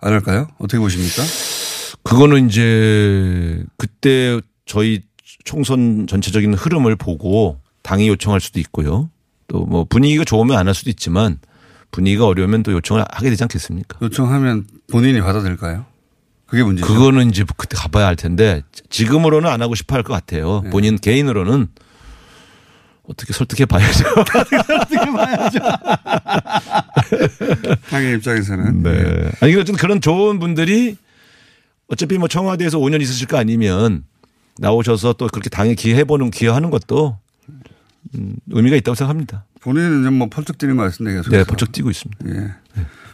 안 0.00 0.12
할까요? 0.12 0.46
어떻게 0.58 0.78
보십니까? 0.78 1.22
그거는 2.04 2.48
이제 2.48 3.64
그때 3.76 4.40
저희 4.66 5.02
총선 5.44 6.06
전체적인 6.06 6.54
흐름을 6.54 6.94
보고 6.94 7.61
당이 7.82 8.08
요청할 8.08 8.40
수도 8.40 8.60
있고요. 8.60 9.10
또 9.48 9.64
뭐 9.66 9.84
분위기가 9.84 10.24
좋으면 10.24 10.56
안 10.56 10.66
할 10.66 10.74
수도 10.74 10.90
있지만 10.90 11.38
분위기가 11.90 12.26
어려우면 12.26 12.62
또 12.62 12.72
요청을 12.72 13.04
하게 13.10 13.30
되지 13.30 13.42
않겠습니까? 13.44 13.98
요청하면 14.00 14.66
본인이 14.90 15.20
받아들일까요? 15.20 15.84
그게 16.46 16.62
문제죠. 16.62 16.86
그거는 16.86 17.30
이제 17.30 17.44
그때 17.56 17.76
가봐야 17.76 18.06
할 18.06 18.16
텐데 18.16 18.62
지금으로는 18.90 19.50
안 19.50 19.60
하고 19.62 19.74
싶어 19.74 19.94
할 19.96 20.02
것 20.02 20.12
같아요. 20.12 20.60
네. 20.64 20.70
본인 20.70 20.96
개인으로는 20.98 21.68
어떻게 23.04 23.32
설득해 23.32 23.66
봐야죠. 23.66 24.04
당의 27.90 28.14
입장에서는. 28.16 28.82
네. 28.82 29.30
아니 29.40 29.54
어쨌든 29.54 29.76
그런 29.76 30.00
좋은 30.00 30.38
분들이 30.38 30.96
어차피 31.88 32.18
뭐 32.18 32.28
청와대에서 32.28 32.78
5년 32.78 33.00
있으실 33.02 33.26
거 33.26 33.36
아니면 33.38 34.04
나오셔서 34.58 35.14
또 35.14 35.26
그렇게 35.28 35.50
당에 35.50 35.74
기여해보는 35.74 36.30
기여하는 36.30 36.70
것도 36.70 37.18
음, 38.14 38.36
의미가 38.50 38.76
있다고 38.76 38.94
생각합니다. 38.94 39.46
본인은 39.60 40.04
좀뭐 40.04 40.28
펄쩍 40.28 40.58
뛰는 40.58 40.76
것 40.76 40.84
같은데 40.84 41.14
계속. 41.14 41.30
네, 41.30 41.44
벌쩍 41.44 41.72
뛰고 41.72 41.90
있습니다. 41.90 42.28
예. 42.28 42.54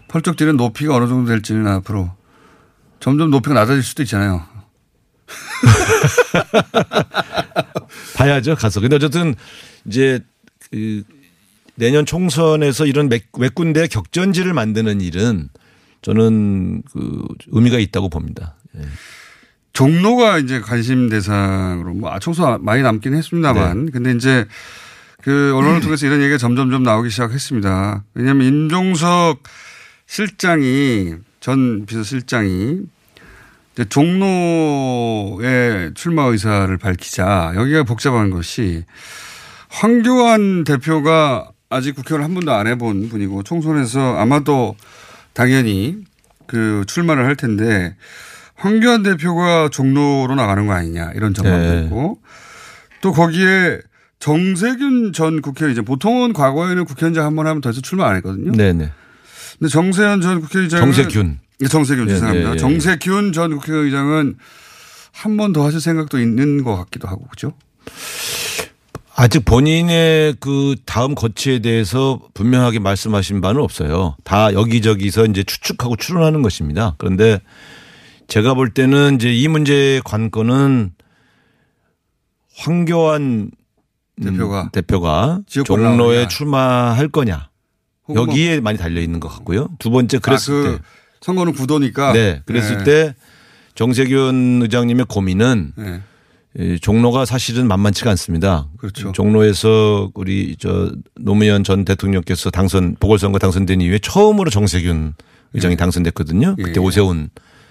펄쩍 0.08 0.36
뛰는 0.36 0.56
높이가 0.56 0.96
어느 0.96 1.06
정도 1.06 1.28
될지는 1.28 1.66
앞으로 1.66 2.10
점점 3.00 3.30
높이가 3.30 3.54
낮아질 3.54 3.82
수도 3.82 4.02
있잖아요. 4.02 4.44
봐야죠, 8.16 8.56
가서. 8.56 8.80
근데 8.80 8.96
어쨌든 8.96 9.34
이제 9.86 10.20
그 10.70 11.04
내년 11.74 12.06
총선에서 12.06 12.86
이런 12.86 13.10
군데 13.54 13.86
격전지를 13.86 14.52
만드는 14.52 15.00
일은 15.00 15.48
저는 16.02 16.82
그 16.90 17.26
의미가 17.48 17.78
있다고 17.78 18.08
봅니다. 18.08 18.56
예. 18.76 18.82
종로가 19.78 20.38
이제 20.38 20.60
관심 20.60 21.08
대상으로 21.08 21.94
뭐 21.94 22.10
아, 22.10 22.18
총수 22.18 22.58
많이 22.62 22.82
남긴 22.82 23.14
했습니다만 23.14 23.84
네. 23.84 23.92
근데 23.92 24.10
이제 24.10 24.44
그 25.22 25.54
언론을 25.54 25.80
통해서 25.80 26.04
이런 26.04 26.20
얘기가 26.20 26.36
점점 26.36 26.72
점 26.72 26.82
나오기 26.82 27.10
시작했습니다. 27.10 28.02
왜냐하면 28.14 28.48
임종석 28.48 29.40
실장이 30.06 31.14
전 31.38 31.86
비서실장이 31.86 32.80
이제 33.74 33.84
종로의 33.84 35.42
출마 35.94 36.24
의사를 36.24 36.76
밝히자 36.76 37.52
여기가 37.54 37.84
복잡한 37.84 38.30
것이 38.30 38.84
황교안 39.68 40.64
대표가 40.64 41.52
아직 41.70 41.94
국회의원 41.94 42.24
한 42.24 42.34
번도 42.34 42.50
안 42.50 42.66
해본 42.66 43.10
분이고 43.10 43.44
총선에서 43.44 44.16
아마도 44.16 44.74
당연히 45.34 45.98
그 46.48 46.82
출마를 46.88 47.26
할 47.26 47.36
텐데 47.36 47.94
황교안 48.58 49.02
대표가 49.02 49.68
종로로 49.70 50.34
나가는 50.34 50.66
거 50.66 50.72
아니냐 50.72 51.12
이런 51.14 51.32
전망도 51.32 51.74
네. 51.74 51.84
있고 51.84 52.20
또 53.00 53.12
거기에 53.12 53.78
정세균 54.18 55.12
전 55.12 55.40
국회의장 55.40 55.84
보통은 55.84 56.32
과거에는 56.32 56.84
국회의장 56.84 57.24
한 57.24 57.36
번 57.36 57.46
하면 57.46 57.60
더 57.60 57.70
이상 57.70 57.82
출마 57.82 58.08
안 58.08 58.16
했거든요. 58.16 58.52
네네. 58.52 58.90
근데 59.58 59.68
정세현 59.70 60.20
전 60.20 60.40
국회의장 60.40 60.80
정세균. 60.80 61.38
정세균 61.70 62.06
네, 62.06 62.14
죄송합니다. 62.14 62.48
네, 62.50 62.54
네. 62.54 62.58
정세균 62.60 63.32
전 63.32 63.56
국회의장은 63.56 64.36
한 65.12 65.36
번 65.36 65.52
더 65.52 65.64
하실 65.64 65.80
생각도 65.80 66.20
있는 66.20 66.62
것 66.64 66.76
같기도 66.76 67.08
하고 67.08 67.26
그죠? 67.28 67.52
아직 69.16 69.44
본인의 69.44 70.36
그 70.38 70.76
다음 70.86 71.14
거치에 71.16 71.58
대해서 71.58 72.20
분명하게 72.34 72.78
말씀하신 72.78 73.40
바는 73.40 73.60
없어요. 73.60 74.16
다 74.22 74.52
여기저기서 74.52 75.26
이제 75.26 75.42
추측하고 75.42 75.96
추론하는 75.96 76.42
것입니다. 76.42 76.94
그런데 76.98 77.40
제가 78.28 78.54
볼 78.54 78.70
때는 78.70 79.16
이제 79.16 79.32
이 79.34 79.48
문제의 79.48 80.02
관건은 80.04 80.92
황교안 82.56 83.50
음, 84.20 84.22
대표가 84.24 84.68
대표가 84.72 85.40
지역구로 85.46 85.82
종로에. 85.82 86.28
출마할 86.28 87.08
거냐 87.08 87.48
혹은 88.06 88.24
뭐- 88.24 88.28
여기에 88.28 88.60
많이 88.60 88.76
달려 88.78 89.00
있는 89.00 89.18
것 89.20 89.28
같고요. 89.28 89.68
두 89.78 89.90
번째 89.90 90.18
그랬을 90.18 90.54
아, 90.54 90.62
그 90.62 90.76
때 90.76 90.82
선거는 91.20 91.52
구도니까. 91.54 92.12
네, 92.12 92.42
그랬을 92.46 92.78
네. 92.78 92.84
때 92.84 93.14
정세균 93.74 94.60
의장님의 94.62 95.06
고민은 95.08 95.72
네. 95.76 96.00
이 96.58 96.78
종로가 96.80 97.24
사실은 97.24 97.66
만만치가 97.68 98.10
않습니다. 98.10 98.68
그렇죠. 98.78 99.12
종로에서 99.12 100.10
우리 100.14 100.56
저 100.58 100.92
노무현 101.16 101.64
전 101.64 101.84
대통령께서 101.84 102.50
당선 102.50 102.96
보궐선거 103.00 103.38
당선된 103.38 103.80
이후에 103.80 103.98
처음으로 104.00 104.50
정세균 104.50 105.14
의장이 105.54 105.76
당선됐거든요. 105.76 106.56
그때 106.56 106.74
예. 106.76 106.78
오세훈 106.80 107.30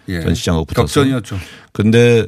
예. 0.10 0.22
전 0.22 0.34
시장하고 0.36 0.66
붙어서. 0.66 1.02
격전이었죠. 1.02 1.38
근데 1.74 2.26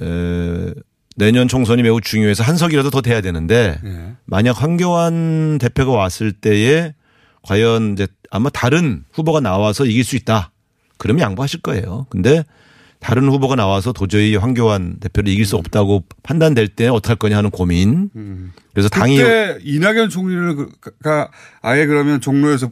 에, 0.00 0.74
내년 1.16 1.48
총선이 1.48 1.82
매우 1.82 2.00
중요해서 2.00 2.44
한 2.44 2.56
석이라도 2.56 2.90
더 2.90 3.00
돼야 3.00 3.20
되는데 3.20 3.80
예. 3.84 4.12
만약 4.24 4.60
황교안 4.62 5.58
대표가 5.58 5.92
왔을 5.92 6.32
때에 6.32 6.94
과연 7.42 7.92
이제 7.92 8.06
아마 8.30 8.50
다른 8.50 9.04
후보가 9.12 9.40
나와서 9.40 9.86
이길 9.86 10.04
수 10.04 10.16
있다. 10.16 10.52
그러면 10.98 11.22
양보하실 11.22 11.62
거예요. 11.62 12.06
근데 12.10 12.44
다른 12.98 13.28
후보가 13.28 13.54
나와서 13.56 13.92
도저히 13.92 14.36
황교안 14.36 14.98
대표를 14.98 15.30
이길 15.30 15.44
수 15.44 15.56
없다고 15.56 16.04
판단될 16.22 16.68
때 16.68 16.88
어떡할 16.88 17.16
거냐 17.16 17.36
하는 17.36 17.50
고민. 17.50 18.10
그래서 18.72 18.88
당이 18.88 19.16
그때 19.18 19.58
이낙연 19.62 20.08
총리가 20.08 21.30
아예 21.60 21.86
그러면 21.86 22.20
종로에서 22.20 22.70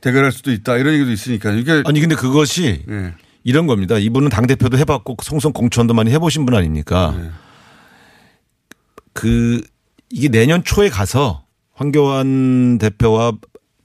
대결할 0.00 0.32
수도 0.32 0.50
있다 0.50 0.78
이런 0.78 0.94
얘기도 0.94 1.10
있으니까 1.12 1.52
이게 1.52 1.82
아니 1.84 2.00
근데 2.00 2.14
그것이 2.14 2.84
예. 2.88 3.14
이런 3.44 3.66
겁니다. 3.66 3.98
이분은 3.98 4.28
당 4.28 4.46
대표도 4.46 4.76
해봤고 4.78 5.16
성선 5.22 5.52
공천도 5.52 5.94
많이 5.94 6.10
해보신 6.10 6.44
분 6.44 6.54
아닙니까? 6.54 7.14
네. 7.16 7.30
그 9.12 9.62
이게 10.10 10.28
내년 10.28 10.64
초에 10.64 10.88
가서 10.88 11.44
황교안 11.74 12.78
대표와 12.78 13.32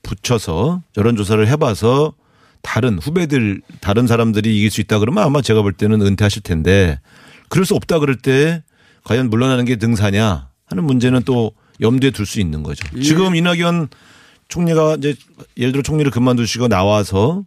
붙여서 0.04 0.82
여론조사를 0.98 1.48
해봐서 1.48 2.14
다른 2.62 2.98
후배들 3.00 3.62
다른 3.80 4.08
사람들이 4.08 4.58
이길 4.58 4.72
수 4.72 4.82
있다 4.82 5.00
그러면 5.00 5.24
아마 5.24 5.42
제가 5.42 5.62
볼 5.62 5.74
때는 5.74 6.02
은퇴하실 6.02 6.44
텐데 6.44 7.00
그럴 7.50 7.66
수 7.66 7.75
없다 7.75 8.00
그럴 8.00 8.16
때 8.16 8.64
과연 9.03 9.29
물러나는 9.29 9.66
게 9.66 9.75
능사냐 9.77 10.50
하는 10.66 10.84
문제는 10.84 11.24
또 11.24 11.51
염두에 11.82 12.12
둘 12.12 12.25
수 12.25 12.40
있는 12.40 12.64
거죠. 12.64 12.86
지금 13.01 13.36
이낙연 13.36 13.90
총리가 14.48 14.96
이제 14.96 15.16
예를 15.58 15.72
들어 15.74 15.84
총리를 15.84 16.10
그만두시고 16.12 16.68
나와서 16.68 17.44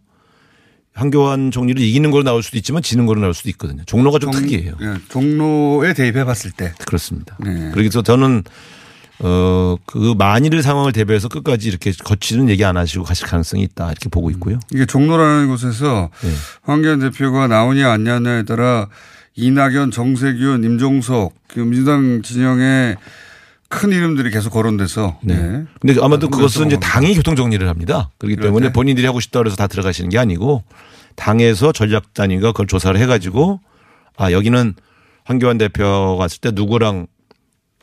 황교안 0.93 1.51
총리를 1.51 1.81
이기는 1.81 2.11
걸로 2.11 2.23
나올 2.23 2.43
수도 2.43 2.57
있지만 2.57 2.81
지는 2.81 3.05
걸로 3.05 3.21
나올 3.21 3.33
수도 3.33 3.49
있거든요. 3.51 3.83
종로가 3.85 4.19
좀 4.19 4.31
종- 4.31 4.41
특이해요. 4.41 4.73
예, 4.81 4.95
종로에 5.09 5.93
대입해 5.93 6.25
봤을 6.25 6.51
때 6.51 6.73
그렇습니다. 6.85 7.37
네. 7.39 7.71
그래서 7.73 8.01
저는 8.01 8.43
어, 9.21 9.75
그 9.85 10.13
만일의 10.17 10.61
상황을 10.63 10.93
대비해서 10.93 11.27
끝까지 11.27 11.67
이렇게 11.67 11.91
거치는 11.91 12.49
얘기 12.49 12.63
안 12.63 12.77
하시고 12.77 13.03
가실 13.03 13.27
가능성이 13.27 13.63
있다 13.63 13.91
이렇게 13.91 14.09
보고 14.09 14.29
있고요. 14.31 14.59
이게 14.73 14.85
종로라는 14.85 15.47
곳에서 15.49 16.09
네. 16.21 16.29
황교안 16.63 16.99
대표가 16.99 17.47
나오냐 17.47 17.91
안 17.91 18.03
나오냐에 18.03 18.43
따라 18.43 18.87
이낙연, 19.35 19.91
정세균, 19.91 20.63
임종석 20.63 21.33
그 21.47 21.59
민주당 21.59 22.21
진영의 22.21 22.97
큰 23.69 23.91
이름들이 23.91 24.31
계속 24.31 24.49
거론돼서 24.49 25.19
네. 25.23 25.35
네. 25.35 25.65
근데 25.79 25.95
아마도 26.01 26.29
그것은 26.29 26.67
이제. 26.67 26.77
당이 26.79 27.13
교통 27.15 27.35
정리를 27.35 27.67
합니다. 27.67 28.09
그렇기 28.17 28.35
때문에 28.37 28.67
때? 28.67 28.73
본인들이 28.73 29.05
하고 29.05 29.19
싶다 29.19 29.39
그래서 29.39 29.55
다 29.55 29.67
들어가시는 29.67 30.09
게 30.09 30.17
아니고 30.17 30.63
당에서 31.15 31.71
전략 31.71 32.13
단위가 32.13 32.51
그걸 32.51 32.67
조사를 32.67 32.99
해가지고 32.99 33.61
아 34.17 34.31
여기는 34.31 34.73
황교안 35.25 35.59
대표가 35.59 36.13
왔을 36.15 36.41
때 36.41 36.51
누구랑 36.51 37.07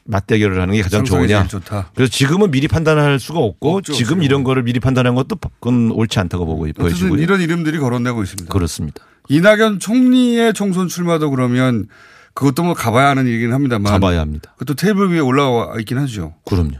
맞대결을 0.09 0.61
하는 0.61 0.75
게 0.75 0.83
가장 0.83 1.05
좋으냐. 1.05 1.46
그래서 1.94 2.11
지금은 2.11 2.51
미리 2.51 2.68
판단할 2.68 3.18
수가 3.18 3.40
없고 3.40 3.79
없죠, 3.79 3.92
지금. 3.92 4.22
이런 4.22 4.44
거를 4.44 4.62
미리 4.62 4.81
판단하는 4.81 5.14
것도 5.16 5.37
그건 5.37 5.90
옳지 5.90 6.18
않다고 6.18 6.46
보고 6.46 6.64
어쨌든 6.64 6.83
보여지고요. 6.83 7.22
이런 7.22 7.40
이름들이 7.40 7.79
거론되고 7.79 8.22
있습니다. 8.22 8.53
그렇습니다. 8.53 9.05
이낙연 9.29 9.81
총리의 9.81 10.55
총선 10.55 10.88
출마도 10.88 11.31
그러면 11.31 11.87
그것도 12.37 12.62
뭐 12.62 12.75
가봐야 12.75 13.09
하는 13.09 13.27
일이긴 13.27 13.53
합니다만 13.53 13.90
가봐야 13.90 14.20
합니다. 14.20 14.53
그것도 14.59 14.75
테이블 14.75 15.11
위에 15.11 15.20
올라와 15.20 15.75
있긴 15.81 15.96
하죠. 15.99 16.35
그럼요. 16.44 16.77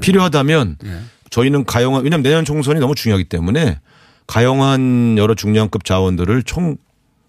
필요하다면 0.00 0.76
예. 0.84 0.98
저희는 1.30 1.64
가용한 1.64 2.02
왜냐하면 2.04 2.22
내년 2.24 2.44
총선이 2.44 2.80
너무 2.80 2.94
중요하기 2.94 3.24
때문에 3.24 3.78
가용한 4.26 5.16
여러 5.18 5.34
중량급 5.34 5.84
자원들을 5.84 6.42
총 6.42 6.76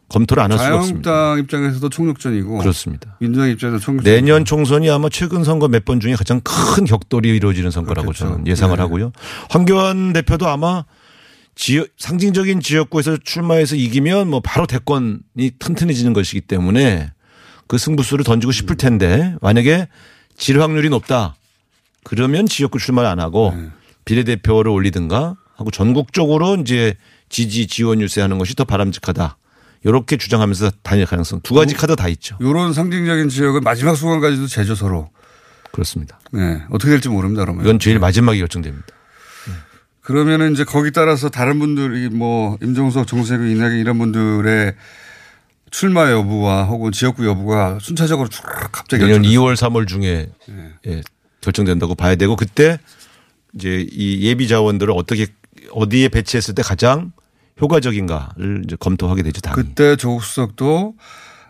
검토를 0.09 0.43
안 0.43 0.51
할 0.51 0.59
수가 0.59 0.75
없습니다. 0.77 1.09
자유한국당 1.09 1.39
입장에서도 1.39 1.89
총력전이고 1.89 2.57
그렇습니다. 2.57 3.17
민주당 3.19 3.49
입장에서 3.49 3.79
총력전. 3.79 4.13
내년 4.13 4.45
총선이 4.45 4.89
아마 4.89 5.09
최근 5.09 5.43
선거 5.43 5.67
몇 5.67 5.85
번 5.85 5.99
중에 5.99 6.15
가장 6.15 6.41
큰 6.43 6.85
격돌이 6.85 7.29
이루어지는 7.35 7.71
선거라고 7.71 8.07
그렇겠죠. 8.07 8.29
저는 8.29 8.47
예상을 8.47 8.75
네. 8.75 8.81
하고요. 8.81 9.11
황교안 9.49 10.13
대표도 10.13 10.47
아마 10.47 10.85
지역 11.55 11.87
상징적인 11.97 12.59
지역구에서 12.61 13.17
출마해서 13.23 13.75
이기면 13.75 14.29
뭐 14.29 14.39
바로 14.39 14.65
대권이 14.67 15.51
튼튼해지는 15.59 16.13
것이기 16.13 16.41
때문에 16.41 17.11
그 17.67 17.77
승부수를 17.77 18.23
던지고 18.25 18.51
싶을 18.51 18.77
텐데 18.77 19.35
만약에 19.41 19.87
질 20.37 20.61
확률이 20.61 20.89
높다 20.89 21.35
그러면 22.03 22.45
지역구 22.45 22.79
출마를 22.79 23.09
안 23.09 23.19
하고 23.19 23.53
네. 23.55 23.69
비례대표를 24.05 24.69
올리든가 24.71 25.35
하고 25.55 25.71
전국적으로 25.71 26.55
이제 26.55 26.95
지지 27.29 27.67
지원 27.67 28.01
유세하는 28.01 28.37
것이 28.37 28.55
더 28.55 28.63
바람직하다. 28.63 29.37
이렇게 29.85 30.17
주장하면서 30.17 30.71
다닐 30.81 31.05
가능성 31.05 31.41
두 31.41 31.53
가지 31.53 31.73
카드 31.75 31.95
다 31.95 32.07
있죠. 32.09 32.37
이런 32.39 32.73
상징적인 32.73 33.29
지역은 33.29 33.61
마지막 33.61 33.95
순간까지도 33.95 34.47
제조 34.47 34.75
서로. 34.75 35.09
그렇습니다. 35.71 36.19
네. 36.31 36.61
어떻게 36.69 36.91
될지 36.91 37.09
모릅니다. 37.09 37.43
그러면. 37.43 37.63
이건 37.63 37.79
제일 37.79 37.99
마지막에 37.99 38.37
결정됩니다. 38.39 38.87
그러면은 40.01 40.51
이제 40.51 40.63
거기 40.63 40.91
따라서 40.91 41.29
다른 41.29 41.59
분들이 41.59 42.09
뭐 42.09 42.57
임종석, 42.61 43.07
정세균, 43.07 43.49
이낙연 43.49 43.77
이런 43.77 43.97
분들의 43.97 44.73
출마 45.73 46.11
여부와 46.11 46.65
혹은 46.65 46.91
지역구 46.91 47.25
여부가 47.25 47.79
순차적으로 47.81 48.29
쭉 48.29 48.43
갑자기 48.71 49.03
내년 49.03 49.23
결정돼서 49.23 49.41
2월, 49.41 49.55
3월 49.83 49.87
중에 49.87 50.29
예, 50.85 51.01
결정된다고 51.41 51.95
봐야 51.95 52.15
되고 52.15 52.35
그때 52.35 52.77
이제 53.55 53.85
이 53.91 54.21
예비 54.27 54.47
자원들을 54.47 54.93
어떻게 54.95 55.27
어디에 55.71 56.09
배치했을 56.09 56.53
때 56.53 56.61
가장 56.61 57.11
효과적인가를 57.59 58.61
이제 58.65 58.75
검토하게 58.79 59.23
되죠. 59.23 59.41
당이. 59.41 59.55
그때 59.55 59.95
조국 59.95 60.23
수석도 60.23 60.93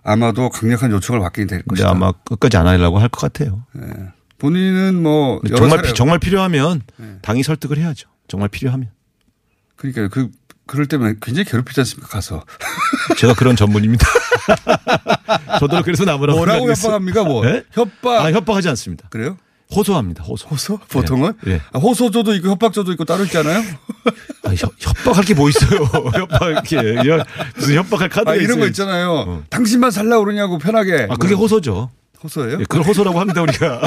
아마도 0.04 0.50
강력한 0.50 0.92
요청을 0.92 1.20
받게 1.22 1.46
될 1.46 1.64
것이다. 1.64 1.90
아마 1.90 2.12
끝까지 2.14 2.56
안 2.58 2.66
하려고 2.68 3.00
할 3.00 3.10
것 3.10 3.20
같아요. 3.20 3.64
본인은 4.38 5.02
뭐 5.04 5.42
정말 5.58 5.82
피- 5.82 5.94
정말 5.94 6.20
필요하면 6.20 6.82
당이 7.22 7.44
설득을 7.44 7.78
해야죠. 7.78 8.08
정말 8.30 8.48
필요하면 8.50 8.90
그러니까 9.76 10.08
그 10.08 10.30
그럴 10.66 10.86
때면 10.86 11.18
굉장히 11.22 11.46
괴롭히지 11.50 11.82
않습니까? 11.82 12.08
가서 12.10 12.44
제가 13.18 13.34
그런 13.34 13.56
전문입니다. 13.56 14.08
저도 15.60 15.82
그래서 15.84 16.06
남으라고 16.06 16.38
뭐라고. 16.40 16.70
협박합니까? 16.72 17.24
뭐 17.24 17.46
예? 17.48 17.64
협박 17.72 18.26
아 18.26 18.32
협박하지 18.32 18.70
않습니다. 18.70 19.08
그래요? 19.10 19.38
호소합니다. 19.76 20.24
호소. 20.24 20.48
호소? 20.50 20.78
보통은 20.90 21.34
예. 21.48 21.60
아, 21.72 21.80
호소조도 21.80 22.36
있고 22.36 22.50
협박조도 22.50 22.92
있고 22.94 23.06
따로 23.06 23.24
있지 23.24 23.38
않아요? 23.40 23.60
아, 24.46 24.54
협, 24.56 24.72
협박할 24.78 25.24
게 25.26 25.34
뭐 25.34 25.50
있어요? 25.50 25.80
협박이 26.14 26.76
무슨 27.56 27.76
협박할 27.76 28.10
카드가 28.10 28.32
아, 28.32 28.36
이런 28.36 28.60
거 28.60 28.66
있어요. 28.66 28.68
있잖아요. 28.68 29.44
당신만 29.50 29.90
살라 29.92 30.20
그러냐고 30.20 30.60
편하게. 30.60 31.08
아, 31.10 31.16
그게 31.16 31.34
호소죠. 31.34 31.90
호소예요? 32.24 32.54
예, 32.60 32.64
그걸 32.64 32.84
호소라고 32.84 33.20
합니다 33.20 33.42
우리가. 33.42 33.82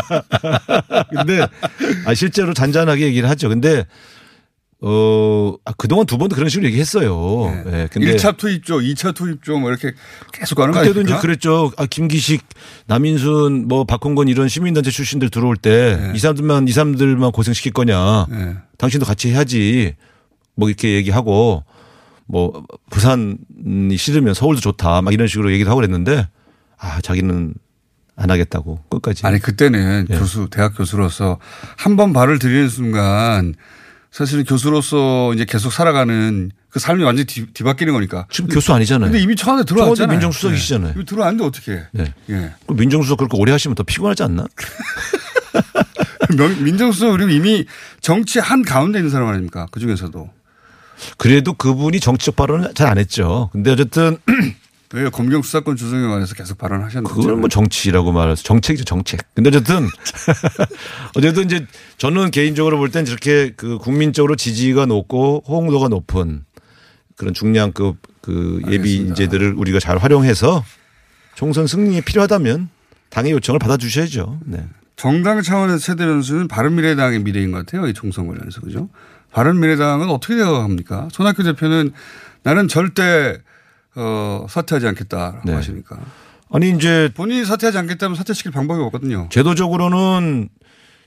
근데 1.11 1.47
아 2.05 2.13
실제로 2.15 2.53
잔잔하게 2.53 3.07
얘기를 3.07 3.29
하죠. 3.31 3.49
근데 3.49 3.87
어 4.83 5.55
아, 5.65 5.73
그동안 5.79 6.05
두 6.05 6.19
번도 6.19 6.37
그런 6.37 6.51
식으로 6.51 6.67
얘기했어요. 6.67 7.47
예. 7.67 7.89
근데 7.91 8.15
1차 8.15 8.37
투입조, 8.37 8.81
2차 8.81 9.15
투입조 9.15 9.59
뭐 9.59 9.71
이렇게 9.71 9.95
계속 10.33 10.57
가는 10.57 10.73
거 10.75 10.81
그때도 10.81 11.01
이제 11.01 11.13
아닙니까? 11.15 11.21
그랬죠. 11.21 11.73
아, 11.79 11.87
김기식, 11.87 12.43
남인순, 12.87 13.69
뭐 13.69 13.85
박홍건 13.85 14.29
이런 14.29 14.49
시민단체 14.49 14.91
출신들 14.91 15.31
들어올 15.31 15.57
때 15.57 15.97
네. 15.99 16.13
이 16.15 16.19
사람들만 16.19 16.69
이 16.69 16.73
사람들만 16.73 17.33
고생시킬 17.33 17.73
거냐. 17.73 18.27
네. 18.29 18.57
당신도 18.77 19.07
같이 19.07 19.31
해야지. 19.31 19.95
뭐 20.55 20.69
이렇게 20.69 20.95
얘기하고 20.95 21.65
뭐 22.27 22.65
부산이 22.91 23.97
싫으면 23.97 24.35
서울도 24.35 24.61
좋다. 24.61 25.01
막 25.01 25.15
이런 25.15 25.27
식으로 25.27 25.53
얘기도 25.53 25.71
하고 25.71 25.77
그랬는데 25.81 26.29
아 26.79 27.01
자기는 27.01 27.55
안 28.15 28.31
하겠다고 28.31 28.81
끝까지. 28.91 29.27
아니 29.27 29.39
그때는 29.39 30.07
예. 30.11 30.19
교수 30.19 30.49
대학 30.51 30.77
교수로서 30.77 31.39
한 31.79 31.97
번 31.97 32.13
발을 32.13 32.39
들이는 32.39 32.69
순간 32.69 33.55
사실은 34.11 34.45
교수로서 34.45 35.35
이제 35.35 35.45
계속 35.45 35.73
살아가는 35.73 36.51
그 36.71 36.79
삶이 36.79 37.03
완전히 37.05 37.27
뒤, 37.27 37.47
뒤바뀌는 37.53 37.93
거니까. 37.93 38.27
지금 38.31 38.49
교수 38.51 38.73
아니잖아요. 38.73 39.11
근데 39.11 39.23
이미 39.23 39.37
청와대 39.37 39.65
들어왔잖아요. 39.65 40.13
민정수석이시잖아요. 40.17 40.95
네. 40.97 41.05
들어왔는데 41.05 41.45
어떻게 41.45 41.73
해? 41.73 41.83
네. 41.93 42.15
예. 42.31 42.53
그 42.67 42.73
민정수석 42.75 43.19
그렇게 43.19 43.37
오래 43.37 43.53
하시면 43.53 43.75
더 43.75 43.83
피곤하지 43.83 44.23
않나? 44.25 44.47
명- 46.37 46.65
민정수석 46.65 47.13
그리고 47.13 47.31
이미 47.31 47.67
정치 48.01 48.39
한 48.39 48.63
가운데 48.63 48.99
있는 48.99 49.11
사람 49.11 49.29
아닙니까? 49.29 49.67
그 49.71 49.81
중에서도. 49.81 50.31
그래도 51.19 51.53
그분이 51.53 52.01
정치적 52.01 52.37
발언은 52.37 52.75
잘안 52.75 52.99
했죠. 52.99 53.51
근데 53.53 53.71
어쨌든 53.71 54.17
왜 54.95 55.09
검경 55.11 55.43
수사권 55.43 55.77
조정에 55.77 56.07
관해서 56.07 56.35
계속 56.35 56.59
발언하셨는데. 56.59 57.13
그거는 57.13 57.41
뭐 57.41 57.49
정치라고 57.49 58.13
말해서 58.13 58.43
정책이죠 58.45 58.85
정책. 58.85 59.21
근데 59.35 59.49
어쨌든 59.49 59.89
어쨌든 61.17 61.45
이제 61.45 61.67
저는 61.99 62.31
개인적으로 62.31 62.79
볼 62.79 62.91
땐 62.91 63.05
저렇게 63.05 63.53
그 63.57 63.79
국민적으로 63.79 64.37
지지가 64.37 64.87
높고 64.87 65.43
호응도가 65.49 65.89
높은 65.89 66.45
그런 67.17 67.35
중량급 67.35 67.97
그 68.21 68.61
예비 68.69 68.97
인재들을 68.97 69.55
우리가 69.57 69.81
잘 69.81 69.99
활용해서 69.99 70.65
총선 71.35 71.67
승리에 71.67 72.01
필요하다면 72.03 72.69
당의 73.11 73.33
요청을 73.33 73.59
받아주셔야죠. 73.59 74.41
네. 74.45 74.65
정당 74.97 75.43
차원에서 75.43 75.79
최대 75.79 76.07
변수는 76.07 76.49
바른미래당의 76.49 77.21
미래인 77.21 77.51
것 77.51 77.59
같아요. 77.67 77.87
이 77.89 77.93
총선 77.95 78.27
관련해서 78.27 78.61
그죠? 78.61 78.89
바른미래당은 79.33 80.09
어떻게 80.09 80.37
되어 80.37 80.53
갑니까? 80.61 81.09
손학규 81.13 81.43
대표는 81.43 81.93
나는 82.43 82.69
절대 82.69 83.39
어, 83.97 84.47
사퇴하지 84.49 84.87
않겠다라고 84.89 85.41
네. 85.45 85.53
하시니까. 85.55 85.97
아니 86.53 86.71
이제 86.71 87.11
본인이 87.15 87.45
사퇴하지 87.45 87.79
않겠다면 87.79 88.15
사퇴시킬 88.17 88.53
방법이 88.53 88.81
없거든요. 88.85 89.29
제도적으로는 89.31 90.49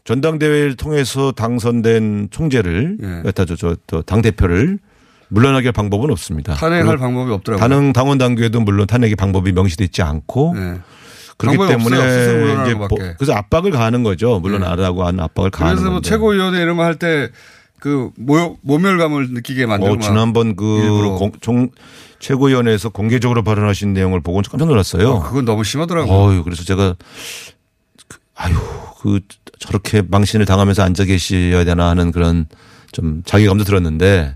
전당대회를 0.03 0.75
통해서 0.75 1.31
당선된 1.31 2.29
총재를 2.31 2.97
예. 3.01 3.21
여타 3.27 3.45
저당 3.45 4.21
대표를 4.21 4.79
물러나게 5.29 5.67
할 5.67 5.71
방법은 5.73 6.09
없습니다. 6.11 6.55
탄핵할 6.55 6.83
물론 6.85 6.99
방법이 6.99 7.31
없더라고요. 7.31 7.61
단응 7.67 7.93
당원 7.93 8.17
당규에도 8.17 8.59
물론 8.61 8.87
탄핵의 8.87 9.15
방법이 9.15 9.51
명시돼 9.51 9.85
있지 9.85 10.01
않고 10.01 10.53
네. 10.55 10.79
그렇기 11.37 11.57
없어요. 11.57 11.77
때문에 11.77 11.95
물러나는 11.97 12.65
이제. 12.65 12.73
뭐- 12.73 12.87
그래서 13.17 13.33
압박을 13.33 13.71
가하는 13.71 14.03
거죠. 14.03 14.39
물러나라고 14.39 15.05
하는 15.05 15.19
압박을 15.21 15.51
가하는 15.51 15.75
그래서 15.75 15.85
뭐 15.91 15.93
건데. 16.01 16.09
최고위원회 16.09 16.61
이런 16.61 16.75
거 16.77 16.83
할 16.83 16.95
때 16.95 17.29
그 17.79 18.11
모멸감을 18.61 19.31
느끼게 19.31 19.65
만들고 19.65 19.93
어, 19.93 19.95
막 19.97 20.01
지난번 20.01 20.55
그. 20.55 21.15
공, 21.17 21.31
총 21.41 21.69
최고위원회에서 22.19 22.89
공개적으로 22.89 23.43
발언하신 23.43 23.93
내용을 23.93 24.19
보고 24.21 24.41
깜짝 24.41 24.67
놀랐어요. 24.67 25.09
어, 25.09 25.23
그건 25.23 25.45
너무 25.45 25.63
심하더라고요. 25.63 26.13
어유 26.13 26.43
그래서 26.43 26.63
제가 26.63 26.95
그, 28.07 28.17
아유 28.35 28.55
그 29.01 29.21
저렇게 29.57 30.01
망신을 30.01 30.45
당하면서 30.45 30.83
앉아 30.83 31.05
계셔야 31.05 31.63
되나 31.63 31.89
하는 31.89 32.11
그런 32.11 32.47
좀 32.91 33.23
자괴감도 33.25 33.63
들었는데 33.63 34.35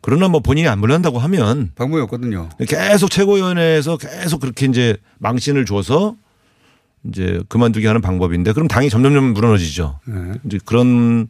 그러나 0.00 0.28
뭐 0.28 0.40
본인이 0.40 0.66
안 0.68 0.78
물러난다고 0.78 1.18
하면 1.18 1.72
방법이 1.76 2.00
없거든요. 2.02 2.48
계속 2.66 3.10
최고위원회에서 3.10 3.98
계속 3.98 4.40
그렇게 4.40 4.66
이제 4.66 4.96
망신을 5.18 5.66
줘서 5.66 6.14
이제 7.04 7.42
그만두게 7.48 7.86
하는 7.86 8.00
방법인데 8.00 8.52
그럼 8.52 8.68
당이 8.68 8.88
점점점 8.88 9.34
무너지죠. 9.34 10.00
네. 10.06 10.14
이제 10.46 10.58
그런 10.64 11.28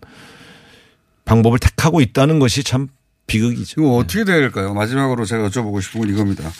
방법을 1.30 1.60
택하고 1.60 2.00
있다는 2.00 2.40
것이 2.40 2.64
참 2.64 2.88
비극이죠. 3.28 3.80
이거 3.80 3.94
어떻게 3.94 4.24
될까요? 4.24 4.74
마지막으로 4.74 5.24
제가 5.24 5.48
여쭤보고 5.48 5.80
싶은 5.80 6.00
건 6.00 6.10
이겁니다. 6.10 6.50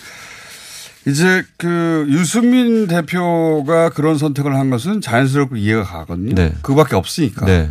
이제 1.08 1.42
그 1.56 2.06
유승민 2.08 2.86
대표가 2.86 3.88
그런 3.90 4.16
선택을 4.16 4.54
한 4.54 4.70
것은 4.70 5.00
자연스럽고 5.00 5.56
이해가 5.56 5.82
가거든요. 5.82 6.34
네. 6.36 6.54
그밖에 6.62 6.94
없으니까. 6.94 7.46
네. 7.46 7.68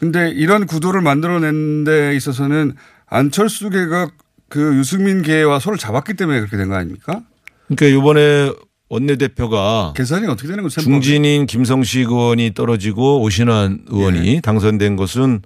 근데 0.00 0.30
이런 0.30 0.66
구도를 0.66 1.02
만들어낸 1.02 1.84
데 1.84 2.16
있어서는 2.16 2.72
안철수계가 3.06 4.08
그 4.48 4.76
유승민계와 4.78 5.58
손을 5.58 5.78
잡았기 5.78 6.14
때문에 6.14 6.38
그렇게 6.38 6.56
된 6.56 6.68
거 6.68 6.76
아닙니까? 6.76 7.20
그러니까 7.68 7.98
이번에 7.98 8.50
원내대표가 8.88 9.92
계산이 9.96 10.26
어떻게 10.28 10.48
되는 10.48 10.62
거죠? 10.62 10.80
중진인 10.80 11.46
김성식 11.46 12.08
의원이 12.08 12.52
떨어지고 12.54 13.20
오신환 13.22 13.84
의원이 13.88 14.36
예. 14.36 14.40
당선된 14.40 14.96
것은 14.96 15.42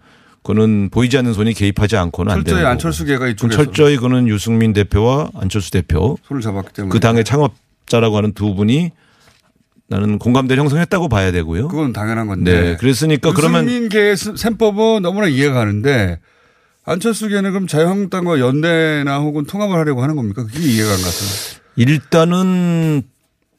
그는 0.48 0.88
보이지 0.88 1.18
않는 1.18 1.34
손이 1.34 1.52
개입하지 1.52 1.98
않고는 1.98 2.32
안 2.32 2.42
되는 2.42 2.60
철저히. 2.60 2.70
안철수계가 2.70 3.18
그건 3.18 3.32
이쪽에서 3.32 3.56
철저히 3.56 3.98
그는 3.98 4.28
유승민 4.28 4.72
대표와 4.72 5.30
안철수 5.34 5.70
대표 5.70 6.16
손을 6.26 6.40
잡았기 6.40 6.72
때문에 6.72 6.90
그 6.90 7.00
당의 7.00 7.22
창업자라고 7.22 8.16
하는 8.16 8.32
두 8.32 8.54
분이 8.54 8.90
나는 9.88 10.18
공감대를 10.18 10.62
형성했다고 10.62 11.10
봐야 11.10 11.32
되고요. 11.32 11.68
그건 11.68 11.92
당연한 11.92 12.28
건데. 12.28 12.62
네. 12.62 12.76
그랬으니까 12.76 13.34
그러면 13.34 13.66
유승민계의 13.66 14.16
셈법은 14.16 15.02
너무나 15.02 15.26
이해가 15.26 15.52
가는데 15.52 16.18
안철수계는 16.86 17.50
그럼 17.50 17.66
자유한국당과 17.66 18.40
연대나 18.40 19.18
혹은 19.18 19.44
통합을 19.44 19.76
하려고 19.76 20.02
하는 20.02 20.16
겁니까? 20.16 20.46
그게 20.46 20.66
이해가 20.66 20.88
안 20.90 20.96
가서. 20.96 21.58
일단은 21.76 23.02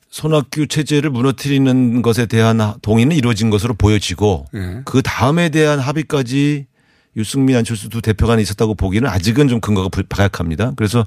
손학규 0.10 0.66
체제를 0.66 1.12
무너뜨리는 1.12 2.02
것에 2.02 2.26
대한 2.26 2.60
동의는 2.82 3.16
이루어진 3.16 3.52
것으로 3.52 3.76
보여지고 3.76 4.48
예. 4.56 4.82
그 4.86 5.04
다음에 5.04 5.50
대한 5.50 5.78
합의까지 5.78 6.66
유승민 7.20 7.58
안철수 7.58 7.90
두 7.90 8.02
대표 8.02 8.26
간에 8.28 8.42
있었다고 8.42 8.76
보기는 8.76 9.08
아직은 9.08 9.48
좀 9.50 9.60
근거가 9.60 9.90
불- 9.90 10.04
박약합니다. 10.06 10.72
그래서 10.78 11.06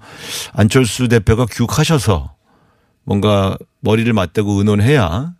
안철수 0.52 1.08
대표가 1.08 1.46
귀국하셔서 1.50 2.34
뭔가 3.04 3.56
머리를 3.80 4.12
맞대고 4.12 4.52
의논해야 4.52 5.32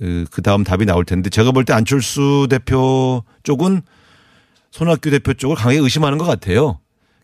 그 0.00 0.42
다음 0.42 0.64
답이 0.64 0.86
나올 0.86 1.04
텐데 1.04 1.28
제가 1.30 1.52
볼 1.52 1.64
때 1.64 1.72
안철수 1.74 2.46
대표 2.48 3.22
쪽은 3.42 3.82
손학규 4.70 5.10
대표 5.10 5.34
쪽을 5.34 5.54
강하게 5.56 5.78
의심하는 5.80 6.16
것 6.16 6.24
같아요. 6.24 6.78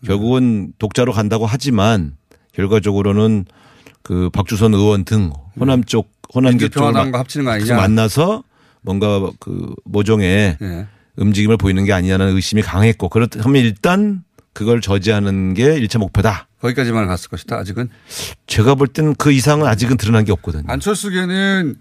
결국은 0.05 0.73
독자로 0.77 1.11
간다고 1.13 1.45
하지만 1.47 2.15
결과적으로는 2.53 3.45
그 4.03 4.29
박주선 4.31 4.73
의원 4.73 5.03
등 5.03 5.31
호남 5.59 5.83
쪽 5.83 6.11
호남계 6.35 6.69
쪽을 6.69 6.87
합치는 7.17 7.45
거 7.45 7.51
아니냐? 7.51 7.65
만나서 7.81 8.43
뭔가 8.81 9.31
그 9.39 9.73
모종의 9.85 10.57
예. 10.61 10.87
움직임을 11.17 11.57
보이는 11.57 11.83
게 11.83 11.93
아니냐는 11.93 12.35
의심이 12.35 12.61
강했고 12.61 13.09
그렇다면 13.09 13.61
일단 13.61 14.23
그걸 14.53 14.81
저지하는 14.81 15.53
게 15.53 15.75
일차 15.75 15.99
목표다. 15.99 16.47
거기까지만 16.61 17.07
갔을 17.07 17.29
것이다. 17.29 17.57
아직은 17.57 17.89
제가 18.47 18.75
볼 18.75 18.87
땐 18.87 19.13
그 19.15 19.31
이상은 19.31 19.67
아직은 19.67 19.97
드러난 19.97 20.25
게 20.25 20.31
없거든요. 20.31 20.63
안철수계는 20.67 21.75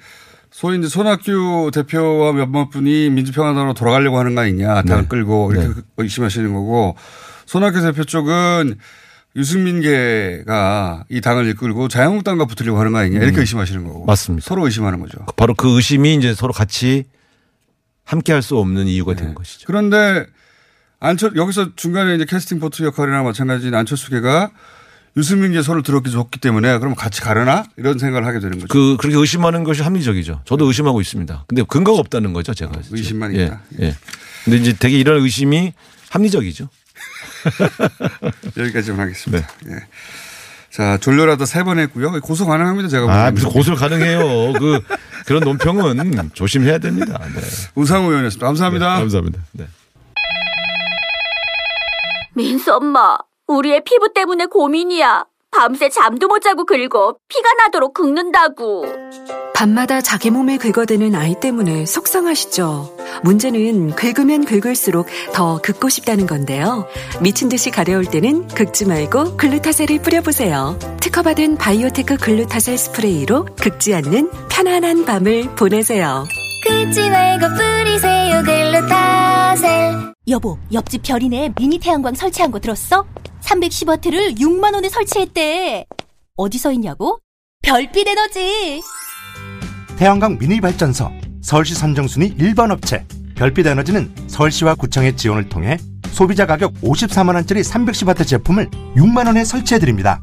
소위 0.51 0.79
이제 0.79 0.88
손학규 0.88 1.70
대표와 1.72 2.33
몇몇 2.33 2.70
분이 2.70 3.11
민주평화당으로 3.11 3.75
돌아가려고 3.75 4.18
하는 4.18 4.35
거 4.35 4.42
아니냐. 4.42 4.83
당을 4.83 5.03
네. 5.05 5.09
끌고 5.09 5.53
이렇게 5.53 5.68
네. 5.68 5.75
의심하시는 5.99 6.53
거고 6.53 6.96
손학규 7.46 7.81
대표 7.81 8.05
쪽은 8.05 8.77
유승민계가 9.37 11.05
이 11.11 11.20
당을 11.20 11.49
이끌고 11.49 11.88
자유한국당과 11.88 12.46
붙으려고 12.46 12.79
하는 12.79 12.92
거 12.92 12.99
아니냐. 12.99 13.20
이렇게 13.20 13.40
의심하시는 13.40 13.85
거고. 13.85 14.05
음. 14.05 14.07
맞습니다. 14.07 14.46
서로 14.46 14.64
의심하는 14.64 15.01
거죠. 15.01 15.18
바로 15.37 15.55
그 15.55 15.77
의심이 15.77 16.14
이제 16.14 16.35
서로 16.35 16.53
같이 16.53 17.05
함께 18.07 18.33
할 18.33 18.40
수 18.40 18.57
없는 18.57 18.87
이유가 18.87 19.14
된 19.14 19.35
것이죠. 19.35 19.64
그런데 19.66 20.25
안철 21.01 21.37
여기서 21.37 21.75
중간에 21.77 22.14
이제 22.14 22.25
캐스팅 22.25 22.59
보트 22.61 22.83
역할이나 22.85 23.23
마찬가지인 23.23 23.75
안철수계가 23.75 24.51
유승민계 25.16 25.62
손을 25.62 25.83
들었기 25.83 26.11
좋기 26.11 26.40
때문에 26.40 26.79
그럼 26.79 26.95
같이 26.95 27.21
가려나 27.21 27.64
이런 27.77 27.99
생각을 27.99 28.27
하게 28.27 28.38
되는 28.38 28.59
거죠. 28.59 28.66
그 28.69 28.97
그렇게 28.99 29.19
의심하는 29.19 29.64
것이 29.64 29.83
합리적이죠. 29.83 30.42
저도 30.45 30.66
의심하고 30.66 31.01
있습니다. 31.01 31.45
근데 31.49 31.62
근거가 31.69 31.99
없다는 32.01 32.33
거죠, 32.33 32.55
제가. 32.55 32.73
네. 32.73 32.79
어, 32.79 32.83
의심만 32.92 33.35
예, 33.35 33.45
있다. 33.47 33.61
예. 33.81 33.95
근데 34.45 34.59
이제 34.59 34.73
되게 34.79 34.99
이런 34.99 35.23
의심이 35.23 35.73
합리적이죠. 36.11 36.69
여기까지만 38.57 39.01
하겠습니다. 39.01 39.49
예. 39.69 39.73
자, 40.71 40.99
졸려라도 40.99 41.47
세 41.47 41.64
번 41.64 41.79
했고요. 41.79 42.21
고소 42.21 42.47
가능합니다. 42.47 42.88
제가 42.88 43.27
아. 43.27 43.31
무슨 43.31 43.49
고소를 43.49 43.79
가능해요. 43.79 44.53
그 44.55 44.81
그런 45.27 45.43
논평은 45.43 46.31
조심해야 46.35 46.79
됩니다. 46.79 47.19
네. 47.35 47.41
우상호 47.75 48.09
의원이었습니다. 48.09 48.47
감사합니다. 48.47 48.99
감사합니다. 48.99 49.41
네. 49.53 49.67
민수 52.35 52.73
엄마, 52.73 53.19
우리 53.49 53.69
애 53.69 53.83
피부 53.85 54.12
때문에 54.12 54.47
고민이야. 54.47 55.25
밤새 55.51 55.89
잠도 55.89 56.29
못 56.29 56.41
자고 56.41 56.65
긁어 56.65 57.17
피가 57.29 57.55
나도록 57.55 57.95
긁는다고. 57.95 58.85
밤마다 59.57 60.03
자기 60.03 60.29
몸을 60.31 60.59
긁어대는 60.59 61.14
아이 61.14 61.35
때문에 61.40 61.87
속상하시죠? 61.87 62.95
문제는 63.25 63.97
긁으면 63.97 64.45
긁을수록 64.45 65.07
더 65.33 65.62
긁고 65.62 65.88
싶다는 65.88 66.27
건데요. 66.27 66.87
미친 67.23 67.49
듯이 67.49 67.71
가려울 67.71 68.05
때는 68.05 68.49
긁지 68.49 68.85
말고 68.85 69.38
글루타셀을 69.38 70.03
뿌려보세요. 70.03 70.79
특허받은 71.01 71.57
바이오테크 71.57 72.19
글루타셀 72.19 72.77
스프레이로 72.77 73.47
긁지 73.57 73.95
않는 73.95 74.31
편안한 74.51 75.07
밤을 75.07 75.55
보내세요. 75.55 76.27
긁지 76.62 77.09
말고 77.09 77.47
뿌리세요 77.49 78.42
글루타셀 78.42 80.12
여보, 80.29 80.59
옆집 80.75 81.03
별이네 81.03 81.55
미니 81.57 81.79
태양광 81.79 82.14
설치한 82.14 82.51
거 82.51 82.59
들었어? 82.59 83.07
310W를 83.40 84.38
6만 84.38 84.75
원에 84.75 84.90
설치했대. 84.90 85.87
어디서 86.37 86.73
있냐고? 86.73 87.21
별빛 87.62 88.07
에너지. 88.07 88.83
태양광 89.97 90.39
미니 90.39 90.61
발전소 90.61 91.11
서울시 91.41 91.75
선정순위 91.75 92.37
1번 92.37 92.71
업체 92.71 93.07
별빛 93.35 93.67
에너지는 93.67 94.13
서울시와 94.27 94.75
구청의 94.75 95.17
지원을 95.17 95.49
통해 95.49 95.79
소비자 96.11 96.45
가격 96.47 96.75
54만 96.83 97.35
원짜리 97.35 97.63
310W 97.63 98.27
제품을 98.27 98.69
6만 98.97 99.27
원에 99.27 99.45
설치해 99.45 99.79
드립니다. 99.79 100.21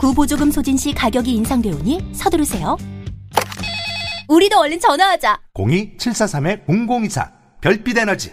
국고보조금 0.00 0.50
소진 0.50 0.76
시 0.76 0.92
가격이 0.92 1.32
인상되오니 1.32 2.12
서두르세요. 2.12 2.76
우리도 4.28 4.58
얼른 4.58 4.80
전화하자. 4.80 5.40
02-743-0024 5.54 7.30
별빛 7.60 7.98
에너지 7.98 8.32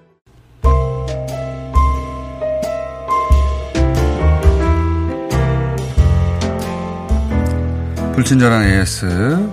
불친절한 8.21 8.63
AS. 8.63 9.49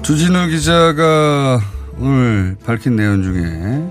주진우 0.00 0.48
기자가 0.48 1.60
오늘 1.98 2.56
밝힌 2.64 2.96
내용 2.96 3.22
중에, 3.22 3.90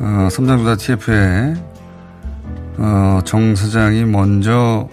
어, 0.00 0.28
삼성전자 0.30 0.76
TF에, 0.76 1.54
어, 2.76 3.20
정 3.24 3.56
사장이 3.56 4.04
먼저 4.04 4.86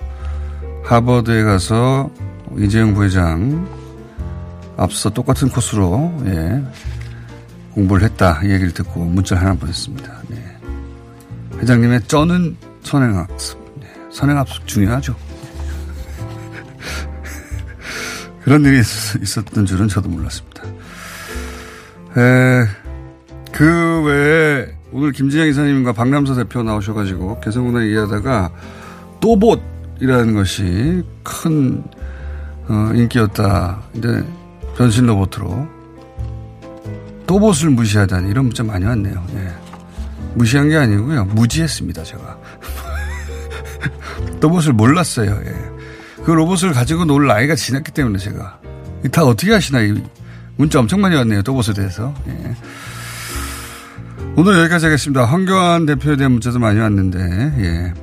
하버드에 0.86 1.44
가서 1.44 2.10
이재용 2.58 2.94
부회장 2.94 3.68
앞서 4.78 5.10
똑같은 5.10 5.50
코스로, 5.50 6.14
예, 6.28 6.64
공부를 7.74 8.04
했다. 8.04 8.40
이 8.44 8.52
얘기를 8.52 8.72
듣고 8.72 9.04
문자를 9.04 9.44
하나 9.44 9.54
보냈습니다. 9.54 10.14
네. 10.30 10.58
회장님의 11.60 12.04
쩌는 12.08 12.56
선행학습. 12.84 13.60
네. 13.82 13.88
선행학습 14.12 14.66
중요하죠. 14.66 15.25
그런 18.46 18.64
일이 18.64 18.78
있었던 18.80 19.66
줄은 19.66 19.88
저도 19.88 20.08
몰랐습니다. 20.08 20.64
에, 22.16 22.68
그 23.52 24.04
외에 24.04 24.68
오늘 24.92 25.12
김지영 25.12 25.48
이사님과 25.48 25.94
박남서 25.94 26.36
대표 26.36 26.62
나오셔가지고 26.62 27.40
개성공단 27.40 27.84
얘기하다가 27.88 28.52
또봇이라는 29.20 30.36
것이 30.36 31.04
큰 31.24 31.84
어, 32.68 32.92
인기였다. 32.94 33.82
근데 33.92 34.24
변신 34.78 35.08
로봇으로 35.08 35.68
또봇을 37.26 37.72
무시하다니 37.72 38.30
이런 38.30 38.46
문자 38.46 38.64
많이 38.64 38.86
왔네요. 38.86 39.26
예. 39.38 39.52
무시한 40.36 40.70
게 40.70 40.78
아니고요. 40.78 41.26
무지했습니다. 41.26 42.04
제가. 42.04 42.38
또봇을 44.40 44.74
몰랐어요. 44.74 45.32
예. 45.46 45.75
그 46.26 46.32
로봇을 46.32 46.74
가지고 46.74 47.06
놀 47.06 47.28
나이가 47.28 47.54
지났기 47.56 47.92
때문에 47.92 48.18
제가 48.18 48.60
다 49.12 49.24
어떻게 49.24 49.54
하시나 49.54 49.82
이 49.82 49.94
문자 50.58 50.80
엄청 50.80 51.00
많이 51.00 51.16
왔네요. 51.16 51.44
또봇에 51.44 51.74
대해서. 51.74 52.14
예. 52.28 52.56
오늘 54.36 54.58
여기까지 54.60 54.86
하겠습니다. 54.86 55.24
황교안 55.24 55.86
대표에 55.86 56.16
대한 56.18 56.32
문자도 56.32 56.58
많이 56.58 56.80
왔는데 56.80 57.20
예. 57.60 57.94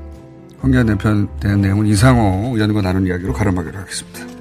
황교안 0.61 0.87
대표에 0.87 1.27
대한 1.41 1.61
내용은 1.61 1.87
이상호 1.87 2.55
의원과 2.55 2.83
나눈 2.83 3.07
이야기로 3.07 3.33
가름하기로 3.33 3.79
하겠습니다. 3.81 4.32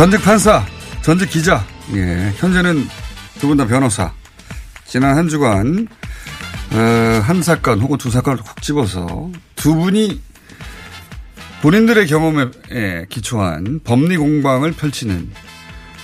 전직 0.00 0.22
판사, 0.22 0.64
전직 1.02 1.28
기자, 1.28 1.62
예, 1.94 2.32
현재는 2.38 2.88
두 3.38 3.48
분 3.48 3.58
다 3.58 3.66
변호사. 3.66 4.10
지난 4.86 5.14
한 5.14 5.28
주간 5.28 5.86
어, 6.72 6.76
한 7.22 7.42
사건 7.42 7.80
혹은 7.82 7.98
두 7.98 8.10
사건을 8.10 8.38
콕 8.38 8.62
집어서 8.62 9.30
두 9.56 9.74
분이 9.74 10.18
본인들의 11.60 12.06
경험에 12.06 12.46
예, 12.72 13.04
기초한 13.10 13.80
법리 13.84 14.16
공방을 14.16 14.72
펼치는 14.72 15.30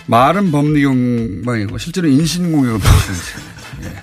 말은 0.08 0.50
법리 0.52 0.84
공방이고 0.84 1.78
실제로 1.78 2.06
인신 2.08 2.52
공격을 2.52 2.78
펼치는 2.78 3.20
예. 3.84 4.02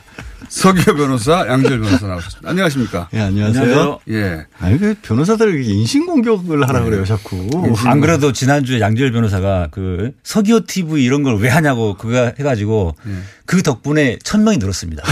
서기호 0.57 0.93
변호사, 0.95 1.47
양절 1.47 1.79
변호사 1.79 2.05
나오셨습니다. 2.05 2.47
안녕하십니까? 2.47 3.09
예, 3.13 3.21
안녕하세요. 3.21 3.99
예. 4.09 4.45
아니, 4.59 4.77
그 4.77 4.93
변호사들 5.01 5.63
인신공격을 5.65 6.69
하라 6.69 6.83
그래요, 6.83 7.03
자꾸. 7.05 7.49
안 7.85 7.99
그래도 7.99 8.31
지난주에 8.31 8.79
양절 8.79 9.11
변호사가 9.11 9.69
그 9.71 10.11
서기호 10.23 10.61
TV 10.67 11.03
이런 11.03 11.23
걸 11.23 11.33
왜 11.43 11.49
하냐고 11.49 11.95
그거 11.97 12.31
해가지고 12.37 12.95
예. 13.07 13.11
그 13.47 13.63
덕분에 13.63 14.19
천 14.23 14.43
명이 14.43 14.57
늘었습니다. 14.57 15.01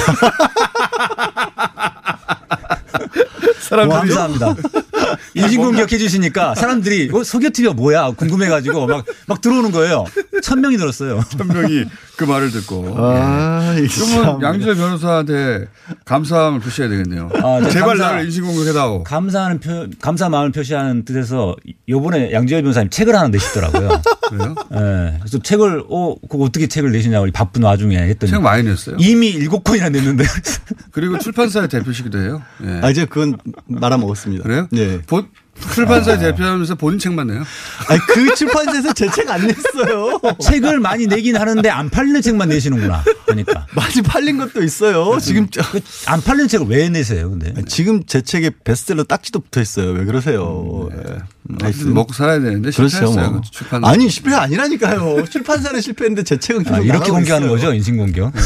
사람들이 3.61 3.97
감사합니다. 3.99 4.55
인신공격 5.33 5.91
해주시니까 5.91 6.53
사람들이 6.55 7.09
어, 7.13 7.23
서기호 7.23 7.49
TV가 7.49 7.73
뭐야 7.73 8.11
궁금해가지고 8.11 8.85
막, 8.85 9.03
막 9.27 9.41
들어오는 9.41 9.71
거예요. 9.71 10.05
천 10.43 10.61
명이 10.61 10.77
늘었어요. 10.77 11.23
천 11.37 11.47
명이 11.47 11.85
그 12.17 12.23
말을 12.25 12.51
듣고. 12.51 12.93
아, 12.97 13.59
예. 13.60 13.60
이 13.77 13.87
그러면 13.87 14.23
참. 14.25 14.41
양절 14.41 14.75
변호사한테 14.75 15.67
감사함을 16.05 16.59
표시해야 16.59 16.89
되겠네요. 16.89 17.29
아, 17.35 17.59
네, 17.61 17.69
제발 17.69 17.89
감사- 17.97 18.05
나를 18.11 18.25
인신공격해다오. 18.25 19.03
감사하는 19.03 19.59
표, 19.59 19.87
감사 20.01 20.29
마음을 20.29 20.51
표시하는 20.51 21.05
뜻에서 21.05 21.55
요번에 21.89 22.31
양지열 22.31 22.61
변호사님 22.63 22.89
책을 22.89 23.15
하나 23.15 23.27
내시더라고요. 23.29 23.89
그래요? 24.29 24.55
예. 24.73 25.17
그래서 25.19 25.39
책을, 25.39 25.83
어, 25.89 26.15
그거 26.29 26.43
어떻게 26.45 26.67
책을 26.67 26.91
내시냐고 26.91 27.27
이 27.27 27.31
바쁜 27.31 27.63
와중에 27.63 27.97
했더니. 27.97 28.31
책 28.31 28.41
많이 28.41 28.63
냈어요? 28.63 28.97
이미 28.99 29.29
일곱 29.29 29.63
권이나 29.63 29.89
냈는데. 29.89 30.23
그리고 30.91 31.17
출판사의 31.19 31.67
대표시기도 31.69 32.19
해요. 32.19 32.41
예. 32.65 32.79
아, 32.83 32.89
이제 32.89 33.05
그건 33.05 33.37
말아먹었습니다. 33.67 34.43
그래요? 34.43 34.67
예. 34.75 34.99
본- 35.01 35.27
출판사의 35.73 36.19
대표하면서 36.19 36.75
본인 36.75 36.97
책만 36.99 37.27
내요? 37.27 37.43
아니, 37.87 37.99
그 38.07 38.33
출판사에서 38.35 38.93
제 38.93 39.07
책 39.11 39.29
안 39.29 39.45
냈어요. 39.47 40.19
책을 40.41 40.79
많이 40.79 41.07
내긴 41.07 41.35
하는데 41.37 41.69
안 41.69 41.89
팔리는 41.89 42.21
책만 42.21 42.49
내시는구나. 42.49 43.03
그러니까. 43.25 43.67
많이 43.75 44.01
팔린 44.01 44.37
것도 44.37 44.63
있어요. 44.63 45.17
지금 45.19 45.47
저- 45.49 45.61
안 46.07 46.21
팔리는 46.21 46.47
책을 46.47 46.67
왜 46.67 46.89
내세요, 46.89 47.29
근데? 47.29 47.53
지금 47.67 48.03
제 48.05 48.21
책에 48.21 48.51
베스트셀러 48.63 49.03
딱지도 49.03 49.39
붙어 49.39 49.61
있어요. 49.61 49.91
왜 49.91 50.05
그러세요? 50.05 50.89
예. 50.93 51.17
하여튼 51.59 51.93
먹고 51.93 52.13
살아야 52.13 52.39
되는데 52.39 52.71
그렇죠. 52.71 52.87
실패했어요. 52.89 53.31
뭐. 53.31 53.41
그. 53.69 53.75
아니, 53.83 54.09
실패 54.09 54.33
아니라니까요. 54.33 55.25
출판사는 55.29 55.79
실패했는데 55.81 56.23
제 56.23 56.37
책은 56.37 56.63
계속 56.63 56.75
아, 56.75 56.79
이렇게 56.79 57.11
공개하는 57.11 57.47
있어요. 57.47 57.57
거죠, 57.57 57.73
인신 57.73 57.97
공격. 57.97 58.31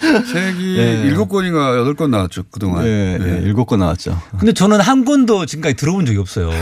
책이 0.00 0.78
예. 0.78 1.02
일곱 1.04 1.28
권인가 1.28 1.76
여덟 1.76 1.94
권 1.94 2.10
나왔죠 2.10 2.44
그동안. 2.50 2.84
예, 2.86 3.18
예, 3.20 3.40
일곱 3.42 3.66
권 3.66 3.80
나왔죠. 3.80 4.20
근데 4.38 4.52
저는 4.52 4.80
한 4.80 5.04
권도 5.04 5.44
지금까지 5.46 5.76
들어본 5.76 6.06
적이 6.06 6.18
없어요. 6.18 6.50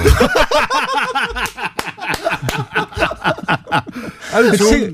아니 4.37 4.57
좋은 4.57 4.71
책, 4.71 4.93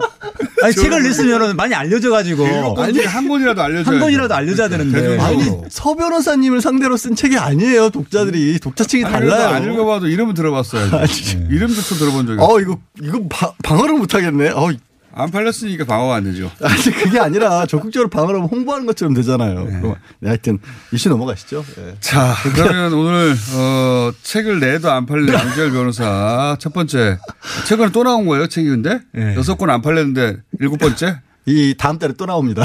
아니 0.63 0.75
책을 0.75 1.03
냈으면 1.03 1.57
많이 1.57 1.75
알려져가지고 1.75 2.47
중에 2.93 3.05
한 3.05 3.29
권이라도 3.29 3.63
알려줘야 3.63 3.95
한 3.95 4.01
권이라도 4.01 4.35
알려줘야 4.35 4.69
되는데 4.69 5.17
대중적으로. 5.19 5.65
서 5.71 5.95
변호사님을 5.95 6.61
상대로 6.61 6.97
쓴 6.97 7.15
책이 7.15 7.37
아니에요. 7.37 7.91
독자들이 7.91 8.59
독자책이 8.61 9.05
아니, 9.05 9.13
달라요. 9.29 9.49
안 9.49 9.65
읽어봐도 9.73 10.07
이름은 10.07 10.35
들어봤어야지. 10.35 11.47
이름부터 11.51 11.95
들어본 11.97 12.27
적이 12.27 12.39
어 12.41 12.61
이거 12.61 12.79
이거 13.03 13.21
바- 13.29 13.53
방어를 13.63 13.97
못 13.97 14.15
하겠네. 14.15 14.51
어 14.51 14.71
안 15.15 15.31
팔렸으니까 15.31 15.85
방어가 15.85 16.15
안 16.17 16.25
되죠. 16.25 16.51
아니 16.63 16.83
그게 16.85 17.19
아니라 17.19 17.67
적극적으로 17.67 18.09
방어를 18.09 18.37
하면 18.37 18.49
홍보하는 18.49 18.87
것처럼 18.87 19.15
되잖아요. 19.15 19.65
그럼 19.67 19.95
네, 20.21 20.29
하여튼 20.29 20.59
이슈 20.93 21.09
넘어가시죠. 21.11 21.65
예. 21.79 21.97
자, 22.01 22.35
그러면 22.55 22.93
오늘 22.95 23.35
어, 23.55 24.13
책을 24.23 24.61
내도 24.61 24.91
안 24.91 25.07
팔린 25.07 25.33
양지열 25.33 25.71
변호사 25.73 26.57
첫 26.59 26.73
번째 26.73 27.19
최근에 27.67 27.91
또 27.93 28.03
나온 28.05 28.27
거예요, 28.27 28.47
책이 28.47 28.69
근데 28.69 29.01
여섯 29.37 29.57
권 29.57 29.71
안 29.71 29.83
팔렸는데 29.83 30.37
일곱 30.61 30.79
번째 30.79 31.21
이 31.45 31.75
다음 31.77 31.99
달에 31.99 32.15
또 32.17 32.25
나옵니다. 32.27 32.63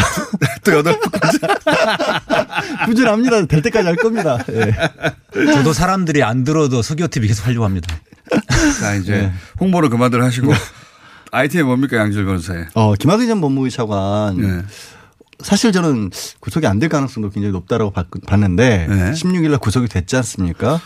또 0.64 0.72
여덟 0.74 1.00
번째. 1.00 1.40
꾸준합니다. 2.86 3.46
될 3.48 3.62
때까지 3.62 3.88
할 3.88 3.96
겁니다. 3.96 4.38
예. 4.52 4.72
저도 5.54 5.74
사람들이 5.74 6.24
안 6.24 6.44
들어도 6.44 6.82
서기호 6.82 7.08
TV 7.08 7.28
계속 7.28 7.48
하려고 7.48 7.66
합니다. 7.66 7.96
자, 8.80 8.96
이제 8.96 9.12
네. 9.14 9.34
홍보를 9.60 9.90
그만들 9.90 10.24
하시고 10.24 10.52
아이템이 11.32 11.64
뭡니까 11.64 11.98
양지열 11.98 12.26
변호사의? 12.26 12.66
어 12.74 12.94
김학의 12.96 13.28
전 13.28 13.42
법무부 13.42 13.70
차관 13.70 14.38
네. 14.38 14.62
사실 15.40 15.72
저는 15.72 16.10
구속이 16.40 16.66
안 16.66 16.80
될 16.80 16.90
가능성도 16.90 17.30
굉장히 17.30 17.52
높다라고 17.54 17.92
봤, 17.92 18.08
봤는데 18.26 18.88
네. 18.90 19.12
16일 19.12 19.50
날 19.50 19.60
구속이 19.60 19.88
됐지 19.88 20.16
않습니까? 20.16 20.80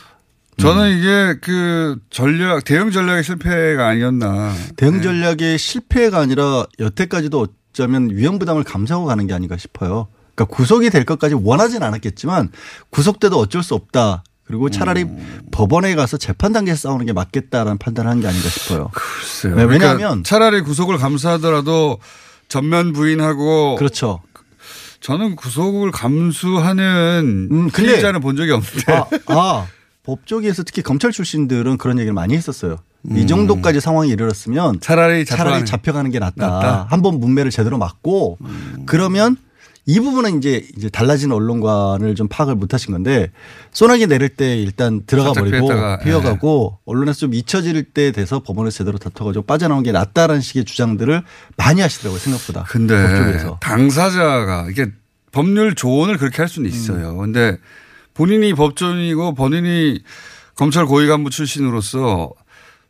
저는 0.57 0.97
이게 0.97 1.39
그 1.41 1.97
전략 2.09 2.63
대응 2.65 2.91
전략의 2.91 3.23
실패가 3.23 3.87
아니었나. 3.87 4.53
대응 4.75 5.01
전략의 5.01 5.57
실패가 5.57 6.19
아니라 6.19 6.65
여태까지도 6.79 7.47
어쩌면 7.73 8.09
위험 8.11 8.37
부담을 8.37 8.63
감수하고 8.63 9.05
가는 9.05 9.25
게 9.25 9.33
아닌가 9.33 9.57
싶어요. 9.57 10.07
그러니까 10.35 10.55
구속이 10.55 10.89
될 10.89 11.05
것까지 11.05 11.35
원하진 11.35 11.81
않았겠지만 11.81 12.49
구속돼도 12.91 13.37
어쩔 13.39 13.63
수 13.63 13.73
없다. 13.73 14.23
그리고 14.51 14.69
차라리 14.69 15.05
법원에 15.51 15.95
가서 15.95 16.17
재판 16.17 16.51
단계에서 16.51 16.89
싸우는 16.89 17.05
게 17.05 17.13
맞겠다라는 17.13 17.77
판단을 17.77 18.11
한 18.11 18.19
게 18.21 18.27
아닌가 18.27 18.49
싶어요. 18.49 18.89
글쎄요. 18.93 19.55
네, 19.55 19.65
그러니까 19.65 19.93
왜냐하면 19.93 20.23
차라리 20.23 20.61
구속을 20.61 20.97
감수하더라도 20.97 21.97
전면 22.49 22.91
부인하고 22.91 23.75
그렇죠. 23.77 24.19
저는 24.99 25.35
구속을 25.37 25.91
감수하는 25.91 27.47
음, 27.51 27.69
피의자는 27.71 28.19
본 28.19 28.35
적이 28.35 28.51
없는데 28.51 28.91
아, 28.93 29.05
아, 29.27 29.67
법조계에서 30.03 30.63
특히 30.63 30.81
검찰 30.81 31.11
출신들은 31.11 31.77
그런 31.77 31.97
얘기를 31.97 32.13
많이 32.13 32.35
했었어요. 32.35 32.77
음. 33.09 33.17
이 33.17 33.25
정도까지 33.25 33.79
상황이 33.79 34.09
이르렀으면 34.09 34.79
차라리 34.81 35.25
차라리 35.25 35.63
잡혀가는- 35.63 36.11
게 36.11 36.19
낫다. 36.19 36.47
낫다. 36.47 36.87
한번 36.89 37.19
문매를 37.19 37.49
제대로 37.51 37.77
막고 37.77 38.37
그러면 38.85 39.37
이 39.87 39.99
부분은 39.99 40.37
이제 40.37 40.63
이제 40.77 40.89
달라진 40.89 41.31
언론관을 41.31 42.13
좀 42.15 42.27
파악을 42.27 42.55
못 42.55 42.73
하신 42.73 42.91
건데 42.93 43.31
소나기 43.71 44.05
내릴 44.07 44.29
때 44.29 44.55
일단 44.55 45.01
들어가 45.07 45.33
버리고 45.33 45.69
예. 45.73 46.03
피어가고 46.03 46.79
언론에서 46.85 47.19
좀 47.21 47.33
잊혀질 47.33 47.83
때 47.85 48.11
돼서 48.11 48.41
법원에서 48.43 48.77
제대로 48.77 48.97
다퉈가지고 48.99 49.45
빠져나온 49.45 49.81
게 49.81 49.91
낫다라는 49.91 50.41
식의 50.41 50.65
주장들을 50.65 51.23
많이 51.57 51.81
하시더라고요 51.81 52.19
생각보다. 52.19 52.63
근데 52.69 52.95
법조계에서. 53.01 53.57
당사자가 53.61 54.67
이게 54.69 54.91
법률 55.31 55.73
조언을 55.73 56.17
그렇게 56.17 56.37
할 56.37 56.47
수는 56.47 56.69
있어요. 56.69 57.17
근데 57.17 57.57
본인이 58.13 58.53
법조인이고 58.53 59.33
본인이 59.33 59.99
검찰 60.55 60.85
고위 60.85 61.07
간부 61.07 61.31
출신으로서 61.31 62.31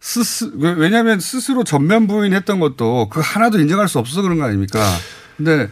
스스 0.01 0.51
왜- 0.55 0.71
왜냐하면 0.73 1.19
스스로 1.19 1.63
전면 1.63 2.07
부인했던 2.07 2.59
것도 2.59 3.07
그 3.09 3.21
하나도 3.23 3.59
인정할 3.59 3.87
수 3.87 3.97
없어서 3.99 4.21
그런 4.23 4.39
거 4.39 4.43
아닙니까? 4.45 4.83
근데 5.37 5.69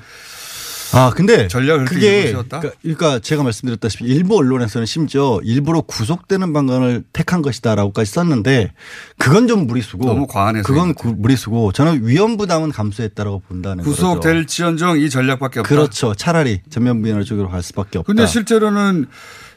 아, 0.94 1.12
근데 1.16 1.48
전략을 1.48 1.86
그게? 1.86 2.32
그러니까, 2.32 2.62
그러니까 2.82 3.20
제가 3.20 3.44
말씀드렸다시피 3.44 4.06
일부 4.06 4.38
언론에서는 4.38 4.86
심지어 4.86 5.40
일부러 5.44 5.82
구속되는 5.82 6.52
방안을 6.54 7.04
택한 7.14 7.42
것이다라고까지 7.42 8.12
썼는데 8.12 8.72
그건 9.18 9.48
좀 9.48 9.68
무리수고 9.68 10.06
너무 10.06 10.26
과한 10.28 10.56
해석인 10.58 10.74
그건 10.74 10.94
구- 10.94 11.14
무리수고 11.18 11.72
저는 11.72 12.08
위험 12.08 12.38
부담은 12.38 12.72
감수했다라고 12.72 13.44
본다는. 13.48 13.84
구속될지언정 13.84 15.00
이 15.00 15.10
전략밖에 15.10 15.60
없다. 15.60 15.70
그렇죠. 15.70 16.16
차라리 16.16 16.62
전면 16.70 17.02
부인을 17.02 17.24
쪽으로 17.24 17.50
갈 17.50 17.62
수밖에 17.62 18.00
없다. 18.00 18.08
근데 18.08 18.26
실제로는 18.26 19.06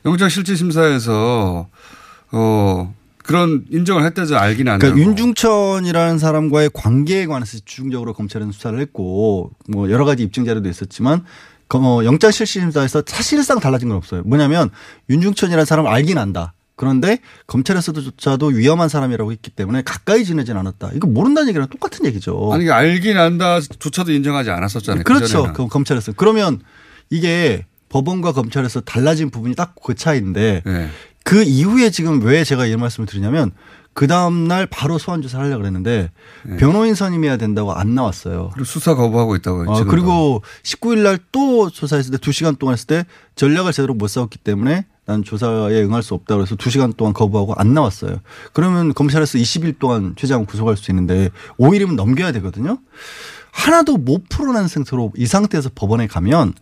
영장 0.04 0.28
실질 0.28 0.56
심사에서 0.56 1.68
어 2.32 2.94
그런 3.22 3.64
인정을 3.70 4.04
했다죠. 4.04 4.36
알긴 4.36 4.68
안 4.68 4.78
그러니까. 4.78 5.00
윤중천이라는 5.04 6.18
사람과의 6.18 6.70
관계에 6.74 7.26
관해서 7.26 7.52
집중적으로 7.58 8.12
검찰은 8.14 8.52
수사를 8.52 8.78
했고 8.80 9.50
뭐 9.68 9.90
여러 9.90 10.04
가지 10.04 10.22
입증 10.22 10.44
자료도 10.44 10.68
있었지만 10.68 11.24
어, 11.74 12.04
영장 12.04 12.30
실시심사에서 12.30 13.02
사실상 13.06 13.58
달라진 13.58 13.88
건 13.88 13.96
없어요. 13.96 14.22
뭐냐면 14.24 14.70
윤중천이라는 15.08 15.64
사람을 15.64 15.90
알긴 15.90 16.18
안다. 16.18 16.52
그런데 16.76 17.18
검찰에서도조차도 17.46 18.46
위험한 18.48 18.88
사람이라고 18.88 19.32
했기 19.32 19.50
때문에 19.50 19.82
가까이 19.82 20.24
지내진 20.24 20.56
않았다. 20.56 20.90
이거 20.94 21.06
모른다는 21.06 21.48
얘기랑 21.50 21.68
똑같은 21.68 22.04
얘기죠. 22.06 22.50
아니 22.52 22.68
알긴 22.70 23.16
안다조차도 23.16 24.12
인정하지 24.12 24.50
않았었잖아요. 24.50 25.04
그렇죠. 25.04 25.24
그전에는. 25.24 25.52
그 25.54 25.68
검찰에서 25.68 26.12
그러면 26.16 26.60
이게 27.10 27.64
법원과 27.88 28.32
검찰에서 28.32 28.80
달라진 28.80 29.30
부분이 29.30 29.54
딱 29.54 29.74
그 29.84 29.94
차이인데 29.94 30.62
네. 30.64 30.88
그 31.24 31.42
이후에 31.42 31.90
지금 31.90 32.22
왜 32.22 32.44
제가 32.44 32.66
이런 32.66 32.80
말씀을 32.80 33.06
드리냐면 33.06 33.52
그 33.94 34.06
다음날 34.06 34.66
바로 34.66 34.96
소환 34.98 35.20
조사를 35.20 35.44
하려고 35.44 35.60
그랬는데 35.60 36.10
변호인 36.58 36.94
선임해야 36.94 37.36
된다고 37.36 37.72
안 37.74 37.94
나왔어요. 37.94 38.50
그리고 38.54 38.64
수사 38.64 38.94
거부하고. 38.94 39.32
어, 39.34 39.74
지금도. 39.76 39.84
그리고 39.90 40.42
19일 40.62 40.98
날 41.02 41.18
또 41.30 41.68
조사했을 41.70 42.10
때 42.12 42.16
2시간 42.18 42.58
동안 42.58 42.72
했을 42.74 42.86
때 42.86 43.06
전략을 43.36 43.72
제대로 43.72 43.94
못 43.94 44.08
세웠기 44.08 44.38
때문에 44.38 44.86
난 45.04 45.22
조사에 45.24 45.82
응할 45.82 46.02
수 46.02 46.14
없다고 46.14 46.42
해서 46.42 46.56
2시간 46.56 46.96
동안 46.96 47.12
거부하고 47.12 47.54
안 47.56 47.74
나왔어요. 47.74 48.18
그러면 48.52 48.94
검찰에서 48.94 49.36
20일 49.38 49.78
동안 49.78 50.14
최장을 50.16 50.46
구속할 50.46 50.76
수 50.76 50.90
있는데 50.90 51.28
5일이면 51.58 51.94
넘겨야 51.96 52.32
되거든요. 52.32 52.78
하나도 53.50 53.98
못 53.98 54.28
풀어낸 54.30 54.68
상태로 54.68 55.12
이 55.16 55.26
상태에서 55.26 55.70
법원에 55.74 56.06
가면 56.06 56.54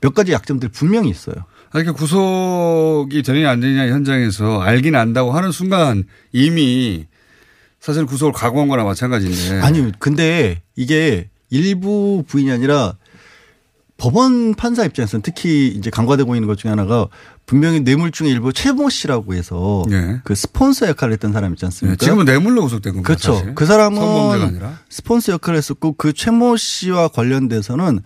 몇 0.00 0.14
가지 0.14 0.32
약점들이 0.32 0.70
분명히 0.72 1.10
있어요. 1.10 1.34
아니, 1.72 1.84
그 1.84 1.92
구속이 1.92 3.22
되느냐 3.22 3.50
안 3.50 3.60
되느냐 3.60 3.88
현장에서 3.92 4.60
알긴 4.60 4.96
안다고 4.96 5.32
하는 5.32 5.52
순간 5.52 6.04
이미 6.32 7.06
사실 7.78 8.06
구속을 8.06 8.32
각오한 8.32 8.68
거나 8.68 8.84
마찬가지인데. 8.84 9.60
아니, 9.60 9.92
근데 9.98 10.62
이게 10.76 11.28
일부 11.48 12.24
부인이 12.26 12.50
아니라 12.50 12.94
법원 13.96 14.54
판사 14.54 14.84
입장에서는 14.84 15.22
특히 15.22 15.68
이제 15.68 15.90
간과되고 15.90 16.34
있는 16.34 16.48
것 16.48 16.58
중에 16.58 16.70
하나가 16.70 17.06
분명히 17.44 17.80
뇌물 17.80 18.10
중에 18.10 18.30
일부 18.30 18.52
최모 18.52 18.88
씨라고 18.88 19.34
해서 19.34 19.84
그 20.24 20.34
스폰서 20.34 20.88
역할을 20.88 21.12
했던 21.12 21.32
사람 21.32 21.52
있지 21.52 21.66
않습니까? 21.66 21.96
네, 21.98 22.04
지금은 22.04 22.24
뇌물로 22.24 22.62
구속된 22.62 22.94
겁니다. 22.94 23.06
그렇죠. 23.06 23.34
사실. 23.34 23.54
그 23.54 23.66
사람은. 23.66 24.60
스폰서 24.88 25.32
역할을 25.34 25.58
했었고 25.58 25.94
그 25.98 26.12
최모 26.14 26.56
씨와 26.56 27.08
관련돼서는 27.08 28.00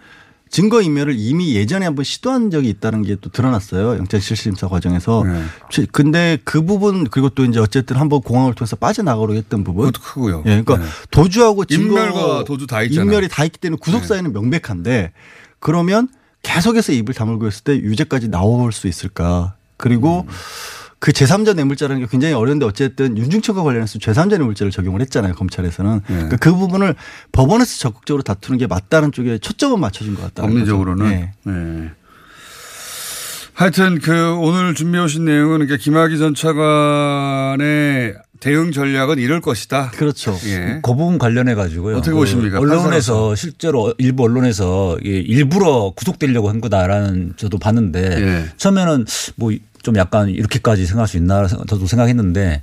증거 0.54 0.80
인멸을 0.80 1.16
이미 1.18 1.56
예전에 1.56 1.84
한번 1.84 2.04
시도한 2.04 2.52
적이 2.52 2.68
있다는 2.68 3.02
게 3.02 3.16
또 3.16 3.28
드러났어요. 3.28 3.96
영장 3.98 4.20
실시심사 4.20 4.68
과정에서. 4.68 5.24
네. 5.26 5.42
최- 5.68 5.84
근데 5.90 6.38
그 6.44 6.62
부분 6.64 7.08
그리고 7.08 7.28
또 7.28 7.44
이제 7.44 7.58
어쨌든 7.58 7.96
한번 7.96 8.20
공항을 8.20 8.54
통해서 8.54 8.76
빠져나가려고 8.76 9.34
했던 9.34 9.64
부분. 9.64 9.86
그것도 9.86 10.04
크고요. 10.04 10.38
예, 10.46 10.62
그러니까 10.62 10.76
네. 10.78 10.84
도주하고 11.10 11.64
증거 11.64 11.98
인멸과 11.98 12.44
도주 12.44 12.68
다 12.68 12.82
있잖아요. 12.84 13.04
네. 13.04 13.14
인멸이 13.16 13.28
다 13.28 13.44
있기 13.44 13.58
때문에 13.58 13.80
구속 13.80 14.04
사유는 14.04 14.32
명백한데 14.32 15.10
그러면 15.58 16.08
계속해서 16.44 16.92
입을 16.92 17.14
다물고 17.14 17.48
있을 17.48 17.64
때 17.64 17.72
유죄까지 17.76 18.28
나올 18.28 18.70
수 18.70 18.86
있을까? 18.86 19.54
그리고 19.76 20.20
음. 20.28 20.32
그 21.04 21.12
제3자 21.12 21.54
뇌물죄라는 21.54 22.00
게 22.00 22.08
굉장히 22.10 22.32
어려운데 22.32 22.64
어쨌든 22.64 23.18
윤중천과 23.18 23.62
관련해서 23.62 23.98
제3자 23.98 24.38
뇌물죄를 24.38 24.72
적용을 24.72 25.02
했잖아요 25.02 25.34
검찰에서는 25.34 26.00
네. 26.00 26.14
그러니까 26.14 26.38
그 26.38 26.54
부분을 26.54 26.94
법원에서 27.30 27.76
적극적으로 27.78 28.22
다투는 28.22 28.56
게 28.56 28.66
맞다는 28.66 29.12
쪽에 29.12 29.36
초점은 29.36 29.80
맞춰진 29.80 30.14
것 30.14 30.22
같다. 30.22 30.44
법리적으로는. 30.44 31.06
네. 31.06 31.32
네. 31.42 31.90
하여튼 33.52 33.98
그 33.98 34.34
오늘 34.36 34.74
준비해 34.74 35.04
오신 35.04 35.26
내용은 35.26 35.58
그러니까 35.58 35.76
김학의 35.76 36.16
전 36.16 36.34
차관의 36.34 38.14
대응 38.40 38.72
전략은 38.72 39.18
이럴 39.18 39.42
것이다. 39.42 39.90
그렇죠. 39.90 40.38
예. 40.46 40.80
그 40.82 40.94
부분 40.94 41.18
관련해 41.18 41.54
가지고요. 41.54 41.98
어떻게 41.98 42.12
그 42.12 42.16
보십니까? 42.16 42.58
언론에서 42.58 42.82
판사로서. 42.88 43.34
실제로 43.34 43.92
일부 43.98 44.22
언론에서 44.22 44.96
일부러 45.02 45.92
구속되려고 45.94 46.48
한 46.48 46.62
거다라는 46.62 47.34
저도 47.36 47.58
봤는데 47.58 48.22
예. 48.22 48.44
처음에는 48.56 49.04
뭐 49.36 49.52
좀 49.84 49.96
약간 49.96 50.28
이렇게까지 50.30 50.86
생각할 50.86 51.06
수 51.06 51.16
있나 51.18 51.46
저도 51.46 51.86
생각했는데 51.86 52.62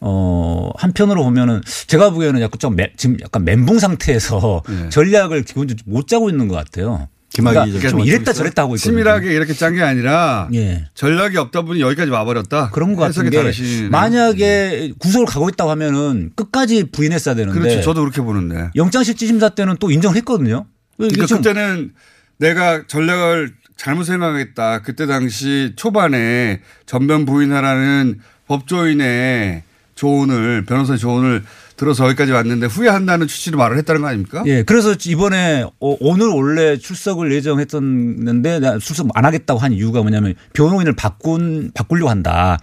어 0.00 0.70
한편으로 0.76 1.22
보면은 1.22 1.60
제가 1.86 2.10
보기에는 2.10 2.40
약간 2.40 2.58
좀 2.58 2.74
매- 2.74 2.92
지금 2.96 3.16
약간 3.20 3.44
멘붕 3.44 3.78
상태에서 3.78 4.62
예. 4.70 4.88
전략을 4.90 5.42
기본적으로 5.44 5.84
못 5.86 6.08
짜고 6.08 6.28
있는 6.30 6.48
것 6.48 6.56
같아요. 6.56 7.08
김학의 7.34 7.64
그러니까 7.72 7.90
전뭐 7.90 8.04
이랬다 8.04 8.32
저랬다 8.32 8.62
하고 8.62 8.74
있거든요. 8.74 8.90
치밀하게 8.92 9.32
이렇게 9.32 9.52
짠 9.54 9.74
게 9.74 9.82
아니라 9.82 10.48
예. 10.54 10.86
전략이 10.94 11.36
없다 11.36 11.62
보니 11.62 11.80
여기까지 11.80 12.10
와버렸다. 12.10 12.70
그런 12.70 12.94
것 12.96 13.02
같은 13.02 13.30
게 13.30 13.36
다르시네. 13.36 13.88
만약에 13.90 14.92
구속을 14.98 15.26
가고 15.26 15.48
있다고 15.50 15.70
하면은 15.70 16.32
끝까지 16.34 16.84
부인했어야 16.90 17.34
되는데 17.34 17.58
그렇죠. 17.60 17.80
저도 17.82 18.00
그렇게 18.00 18.20
보는데. 18.22 18.70
영장실질심사 18.74 19.50
때는 19.50 19.76
또 19.78 19.90
인정을 19.90 20.16
했거든요. 20.18 20.66
그러니까 20.96 21.26
좀- 21.26 21.38
그때는 21.42 21.92
내가 22.38 22.86
전략을 22.86 23.52
잘못 23.82 24.04
생각했다. 24.04 24.82
그때 24.82 25.06
당시 25.06 25.72
초반에 25.74 26.60
전면 26.86 27.26
부인하라는 27.26 28.20
법조인의 28.46 29.64
조언을 29.96 30.64
변호사의 30.66 31.00
조언을 31.00 31.42
들어서 31.76 32.06
여기까지 32.06 32.30
왔는데 32.30 32.66
후회한다는 32.66 33.26
취지로 33.26 33.58
말을 33.58 33.76
했다는 33.78 34.02
거 34.02 34.06
아닙니까? 34.06 34.44
예, 34.46 34.62
그래서 34.62 34.94
이번에 35.06 35.64
어, 35.64 35.96
오늘 35.98 36.28
원래 36.28 36.76
출석을 36.76 37.32
예정했었는데 37.32 38.78
출석 38.78 39.08
안 39.14 39.24
하겠다고 39.24 39.58
한 39.58 39.72
이유가 39.72 40.00
뭐냐면 40.02 40.36
변호인을 40.52 40.94
바꾼 40.94 41.72
바꾸려고 41.74 42.08
한다. 42.08 42.58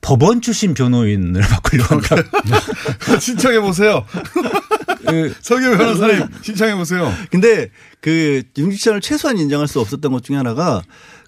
법원 0.00 0.40
출신 0.40 0.74
변호인을 0.74 1.40
바꾸려고 1.42 1.96
한다. 1.96 2.16
신청해 3.20 3.60
보세요. 3.60 4.04
서기 5.40 5.62
변호사님 5.64 6.26
신청해 6.42 6.74
보세요. 6.76 7.12
근데 7.30 7.70
그 8.00 8.42
윤기찬을 8.56 9.00
최소한 9.00 9.38
인정할 9.38 9.68
수 9.68 9.80
없었던 9.80 10.10
것 10.12 10.22
중에 10.24 10.36
하나가 10.36 10.82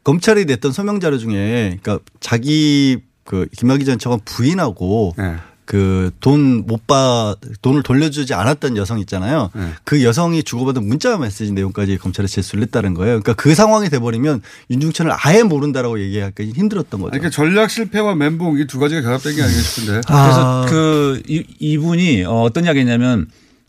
검찰이 0.05 0.47
냈던 0.47 0.73
서명 0.73 1.01
자료 1.01 1.19
중에 1.19 1.79
그러니까 1.83 1.99
자기 2.21 2.99
그 3.25 3.47
김학의 3.57 3.85
전 3.85 3.99
차관 3.99 4.21
부인하고 4.25 5.15
네. 5.17 5.37
그 5.73 6.11
돈못받 6.21 7.39
돈을 7.63 7.83
돌려주지 7.83 8.35
않았던 8.35 8.77
여성 8.77 8.99
있잖아요. 9.01 9.49
그 9.85 10.05
여성이 10.05 10.43
주고받은 10.43 10.87
문자 10.87 11.17
메시지 11.17 11.51
내용까지 11.53 11.97
검찰에 11.97 12.27
제출을 12.27 12.63
했다는 12.65 12.93
거예요. 12.93 13.21
그러니까 13.21 13.33
그 13.33 13.55
상황이 13.55 13.89
돼버리면 13.89 14.43
윤중천을 14.69 15.13
아예 15.15 15.43
모른다라고 15.43 15.99
얘기하기가 15.99 16.53
힘들었던 16.59 17.01
거죠. 17.01 17.11
그러니까 17.13 17.31
전략 17.31 17.71
실패와 17.71 18.15
멘붕 18.15 18.59
이 18.59 18.67
두 18.67 18.79
가지가 18.79 19.01
결합된 19.01 19.35
게 19.35 19.43
아닌가 19.43 19.63
싶은데. 19.63 20.01
그래서 20.07 20.67
그 20.69 21.23
이, 21.27 21.43
이분이 21.59 22.25
어, 22.25 22.43
어떤 22.43 22.67
이야기했냐면 22.67 23.29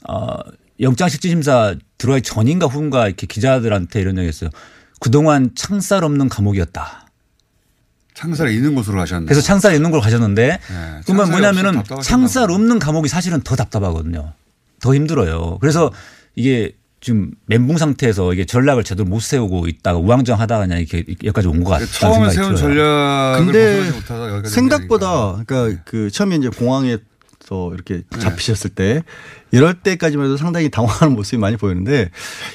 어, 0.10 0.36
영장실질심사 0.82 1.76
들어가기 1.98 2.24
전인가 2.24 2.66
후인가 2.68 3.08
이렇게 3.08 3.28
기자들한테 3.28 4.02
이런 4.02 4.18
얘기 4.18 4.28
했어요. 4.28 4.50
그동안 5.00 5.52
창살 5.56 6.04
없는 6.04 6.28
감옥이었다. 6.28 7.03
창살에 8.14 8.54
있는 8.54 8.76
곳으로 8.76 8.98
가셨네. 8.98 9.26
그래서 9.26 9.42
창살 9.42 9.76
있는 9.76 9.92
걸 9.92 10.02
가셨는데 10.02 10.60
그러면 10.68 11.04
창살이 11.06 11.32
뭐냐면은 11.32 11.84
창살 12.02 12.52
없는 12.52 12.80
감옥이 12.80 13.08
사실은 13.10 13.42
더 13.42 13.56
답답하거든요. 13.56 14.34
더 14.82 14.94
힘들어요. 14.96 15.58
그래서 15.60 15.92
이게 16.36 16.76
지금 17.02 17.32
멘붕 17.48 17.78
상태에서 17.78 18.34
이게 18.34 18.46
전략을 18.46 18.84
제대로 18.86 19.08
못 19.10 19.22
세우고 19.22 19.68
있다가 19.68 19.98
우왕좌왕하다가 20.00 20.68
그냥 20.68 20.80
이렇게 20.80 21.04
여기까지 21.24 21.48
온 21.50 21.64
것 21.64 21.72
같다는 21.72 21.88
처음에 21.92 22.30
세운 22.30 22.56
들어요. 22.56 22.58
전략을 22.58 23.46
근데 23.46 23.76
벗어나지 23.78 23.92
못하다 23.98 24.30
여기까지 24.32 24.54
생각보다 24.56 25.44
그러니까 25.46 25.82
그 25.86 26.10
처음에 26.12 26.38
이제 26.38 26.50
공항에 26.50 26.98
서 27.46 27.72
이렇게 27.74 28.04
잡히셨을 28.20 28.70
때 28.70 29.04
이럴 29.52 29.74
때까지만 29.74 30.26
해도 30.28 30.38
상당히 30.38 30.70
당황하는 30.70 31.14
모습이 31.14 31.38
많이 31.38 31.58
보이는데 31.58 32.10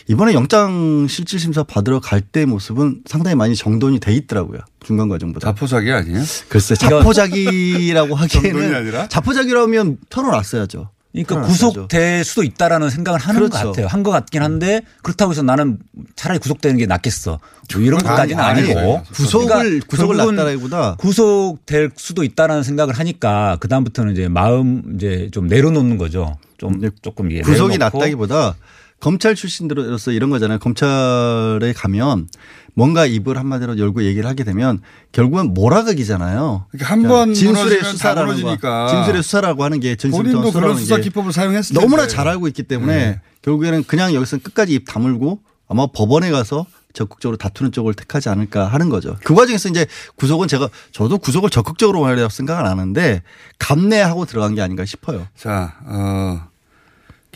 이번에 0.06 0.32
영장 0.32 1.06
실질 1.08 1.38
심사 1.38 1.62
받으러 1.62 2.00
갈 2.00 2.22
때 2.22 2.44
모습은 2.46 3.02
상당히 3.06 3.36
많이 3.36 3.54
정돈이 3.54 4.00
돼 4.00 4.12
있더라고요. 4.14 4.60
중간 4.84 5.08
과정보다. 5.08 5.46
자포자기 5.48 5.92
아니에요? 5.92 6.22
글쎄 6.48 6.74
자포자기라고 6.74 8.14
하기에는? 8.16 9.08
자포자기라면 9.08 9.98
털어놨어야죠. 10.10 10.90
그러니까. 11.24 11.48
구속될 11.48 12.24
수도 12.24 12.42
있다라는 12.42 12.90
생각을 12.90 13.20
하는 13.20 13.40
것 13.42 13.50
그렇죠. 13.50 13.68
같아요. 13.70 13.86
한 13.86 14.02
것 14.02 14.10
같긴 14.10 14.42
한데 14.42 14.82
그렇다고 15.02 15.32
해서 15.32 15.42
나는 15.42 15.78
차라리 16.16 16.38
구속되는 16.38 16.76
게 16.78 16.86
낫겠어. 16.86 17.38
뭐 17.74 17.82
이런 17.82 18.00
것까지는 18.00 18.42
아니, 18.42 18.60
아니, 18.62 18.72
아니고 18.72 19.02
구속을 19.12 19.46
그러니까 19.48 19.86
구속을 19.86 20.16
결국은 20.16 20.36
놨다라기보다 20.36 20.96
구속될 20.96 21.90
수도 21.96 22.22
있다라는 22.24 22.62
생각을 22.62 22.98
하니까 22.98 23.56
그 23.60 23.68
다음부터는 23.68 24.12
이제 24.12 24.28
마음 24.28 24.82
이제 24.94 25.28
좀 25.32 25.46
내려놓는 25.48 25.98
거죠. 25.98 26.36
좀 26.56 26.80
조금 27.02 27.30
이게 27.30 27.40
구속이 27.42 27.78
낫다기보다 27.78 28.54
검찰 29.00 29.34
출신들로서 29.34 30.12
이런 30.12 30.30
거잖아요. 30.30 30.58
검찰에 30.58 31.72
가면 31.76 32.28
뭔가 32.74 33.06
입을 33.06 33.36
한마디로 33.38 33.78
열고 33.78 34.04
얘기를 34.04 34.28
하게 34.28 34.44
되면 34.44 34.80
결국은 35.12 35.54
몰아가기잖아요. 35.54 36.66
그러니까 36.70 36.92
한번 36.92 37.34
진술의 37.34 37.62
무너지면 37.62 37.82
다 37.82 37.90
수사라는. 37.90 38.58
거. 38.58 38.86
진술의 38.88 39.22
수사라고 39.22 39.64
하는 39.64 39.80
게 39.80 39.96
본인도 39.96 40.30
진술의 40.30 40.52
그런 40.52 40.76
수사 40.76 40.98
기법을 40.98 41.32
사용했을 41.32 41.74
너무나 41.74 42.02
텐데. 42.02 42.14
잘 42.14 42.28
알고 42.28 42.48
있기 42.48 42.64
때문에 42.64 42.94
네. 42.94 43.20
결국에는 43.42 43.84
그냥 43.84 44.14
여기서 44.14 44.38
끝까지 44.38 44.74
입 44.74 44.84
다물고 44.86 45.40
아마 45.68 45.86
법원에 45.86 46.30
가서 46.30 46.66
적극적으로 46.92 47.36
다투는 47.36 47.70
쪽을 47.70 47.94
택하지 47.94 48.28
않을까 48.28 48.66
하는 48.66 48.88
거죠. 48.88 49.16
그 49.22 49.34
과정에서 49.34 49.68
이제 49.68 49.86
구속은 50.16 50.48
제가 50.48 50.68
저도 50.90 51.18
구속을 51.18 51.50
적극적으로 51.50 52.04
하려고 52.06 52.30
생각은 52.30 52.64
안 52.64 52.78
하는데 52.78 53.22
감내하고 53.58 54.24
들어간 54.24 54.54
게 54.54 54.62
아닌가 54.62 54.84
싶어요. 54.84 55.26
자, 55.36 55.74
어, 55.84 56.40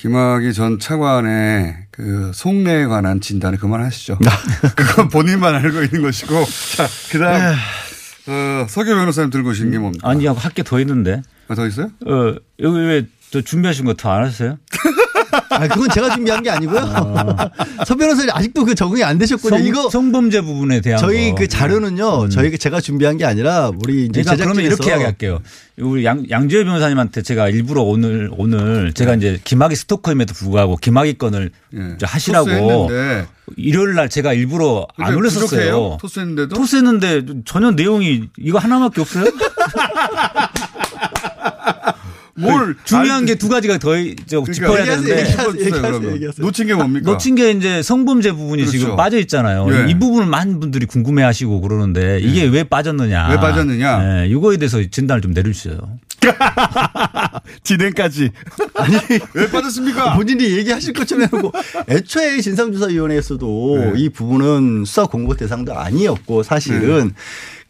김학의 0.03 0.53
전 0.53 0.80
차관의 0.80 1.76
그 1.92 2.32
속내에 2.34 2.86
관한 2.86 3.20
진단을 3.20 3.57
그만하시죠. 3.59 4.18
그건 4.74 5.09
본인만 5.09 5.55
알고 5.55 5.80
있는 5.84 6.03
것이고. 6.03 6.44
자, 6.76 6.88
그 7.12 7.20
다음, 7.20 7.55
어, 8.26 8.66
서교 8.68 8.86
변호사님 8.96 9.30
들고 9.30 9.50
오신 9.50 9.70
게 9.70 9.78
뭡니까? 9.78 10.09
아니 10.11 10.26
할게 10.26 10.64
더 10.64 10.80
있는데. 10.80 11.22
아, 11.46 11.55
더 11.55 11.64
있어요? 11.68 11.86
어 12.05 12.34
여기 12.59 12.78
왜저 12.80 13.42
준비하신 13.44 13.84
거 13.84 13.94
더 13.94 14.11
안 14.11 14.24
하셨어요? 14.24 14.59
아, 15.51 15.68
그건 15.68 15.89
제가 15.91 16.14
준비한 16.14 16.43
게 16.43 16.51
아니고요. 16.51 16.80
서 17.87 17.95
변호사님 17.97 18.30
아직도 18.33 18.64
그 18.64 18.74
적응이 18.74 19.03
안 19.05 19.18
되셨군요. 19.18 19.57
성, 19.59 19.66
이거 19.66 19.91
성범죄 19.91 20.41
부분에 20.43 20.80
대한 20.80 21.01
저희 21.01 21.30
거. 21.30 21.37
그 21.37 21.49
자료는요. 21.49 22.28
저희 22.28 22.57
제가 22.59 22.80
준비한 22.80 23.16
게 23.16 23.24
아니라 23.24 23.70
우리 23.85 24.07
이제 24.07 24.22
그러니까 24.22 24.45
그러면 24.45 24.64
이렇게 24.64 24.91
이야기할게요. 24.91 25.41
우리 25.78 26.05
양, 26.05 26.24
양지열 26.28 26.64
변호사님한테 26.64 27.22
제가 27.22 27.49
일부러 27.49 27.83
오늘 27.83 28.30
오늘 28.37 28.93
제가 28.93 29.14
이제 29.14 29.41
김학의 29.43 29.76
스토커임에도 29.76 30.35
불구하고 30.35 30.76
김학의 30.76 31.14
건을 31.18 31.51
이제 31.72 32.07
하시라고. 32.07 32.91
일요일 33.57 33.95
날 33.95 34.09
제가 34.09 34.33
일부러 34.33 34.87
안 34.97 35.07
근데 35.07 35.18
올렸었어요. 35.18 35.45
부족해요? 35.47 35.99
토스했는데도? 36.01 36.55
토스했는데 36.57 37.22
전혀 37.45 37.70
내용이 37.72 38.28
이거 38.39 38.59
하나밖에 38.59 39.01
없어요? 39.01 39.24
뭘 42.35 42.76
중요한 42.85 43.26
게 43.26 43.35
두 43.35 43.49
가지가 43.49 43.78
더저 43.78 44.45
짚어야 44.53 44.85
되는데 44.85 45.35
놓친 46.39 46.66
게 46.66 46.74
뭡니까? 46.74 47.11
놓친 47.11 47.35
게 47.35 47.51
이제 47.51 47.83
성범죄 47.83 48.33
부분이 48.33 48.62
그렇죠. 48.62 48.78
지금 48.78 48.97
빠져 48.97 49.18
있잖아요. 49.18 49.66
예. 49.70 49.91
이 49.91 49.99
부분을 49.99 50.26
많은 50.26 50.61
분들이 50.61 50.87
궁금해 50.87 51.22
하시고 51.22 51.61
그러는데 51.61 52.20
이게 52.20 52.45
왜 52.45 52.64
빠졌느냐. 52.64 53.28
왜 53.30 53.37
빠졌느냐. 53.37 54.22
예, 54.22 54.28
이거에 54.28 54.57
대해서 54.57 54.80
진단을 54.83 55.20
좀 55.22 55.33
내려주세요. 55.33 55.78
진행까지. 57.64 58.30
아니 58.74 58.97
왜 59.35 59.51
빠졌습니까? 59.51 60.14
본인이 60.14 60.45
얘기하실 60.59 60.93
것처럼 60.95 61.24
해놓고 61.24 61.53
애초에 61.89 62.41
진상조사위원회에서도 62.41 63.93
네. 63.95 64.01
이 64.01 64.09
부분은 64.09 64.85
수사 64.85 65.07
공고 65.07 65.35
대상도 65.37 65.76
아니었고 65.78 66.43
사실은 66.43 67.12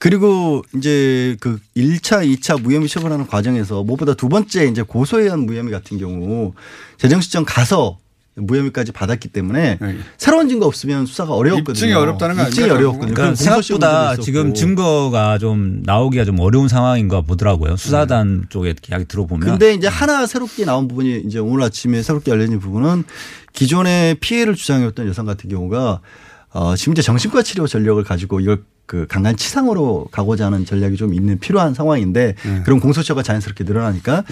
그리고 0.03 0.65
이제 0.75 1.37
그 1.39 1.61
1차, 1.77 2.27
2차 2.27 2.61
무혐의 2.61 2.89
처분하는 2.89 3.29
과정에서 3.29 3.85
무엇보다 3.85 4.15
두 4.15 4.29
번째 4.29 4.67
이제 4.67 4.83
고소에 4.83 5.23
의한 5.23 5.47
무혐의 5.47 5.71
같은 5.71 5.97
경우 5.97 6.55
재정시청 6.97 7.45
가서 7.47 7.99
무혐의까지 8.35 8.91
받았기 8.91 9.29
때문에 9.29 9.79
새로운 10.19 10.49
증거 10.49 10.67
없으면 10.67 11.07
수사가 11.07 11.35
어려웠거든요. 11.35 11.73
네. 11.73 11.79
입증이 11.79 11.93
어렵다는 11.93 12.35
거 12.35 12.49
입증이 12.49 12.69
어려웠거든요. 12.69 13.15
그러니까 13.15 13.37
생각보다. 13.37 14.17
지금 14.17 14.55
증거가 14.55 15.39
좀 15.39 15.85
나오기가 15.85 16.25
좀 16.25 16.41
어려운 16.41 16.67
상황인가 16.67 17.21
보더라고요. 17.21 17.77
수사단 17.77 18.47
쪽에 18.49 18.75
이야기 18.91 19.05
들어보면. 19.05 19.51
근데 19.51 19.73
이제 19.73 19.87
하나 19.87 20.27
새롭게 20.27 20.65
나온 20.65 20.89
부분이 20.89 21.23
이제 21.27 21.39
오늘 21.39 21.63
아침에 21.63 22.03
새롭게 22.03 22.33
알려진 22.33 22.59
부분은 22.59 23.05
기존의 23.53 24.17
피해를 24.17 24.57
주장해왔던 24.57 25.07
여성 25.07 25.27
같은 25.27 25.49
경우가 25.49 26.01
어 26.55 26.75
이제 26.75 27.03
정신과 27.03 27.43
치료 27.43 27.67
전력을 27.67 28.03
가지고 28.05 28.41
이걸 28.41 28.63
그 28.85 29.07
강간 29.09 29.37
치상으로 29.37 30.09
가고자 30.11 30.47
하는 30.47 30.67
전략이 30.67 30.97
좀 30.97 31.15
있는 31.15 31.39
필요한 31.39 31.73
상황인데 31.73 32.35
그런 32.65 32.79
공소처가 32.79 33.23
자연스럽게 33.23 33.65
늘어나니까 33.65 34.25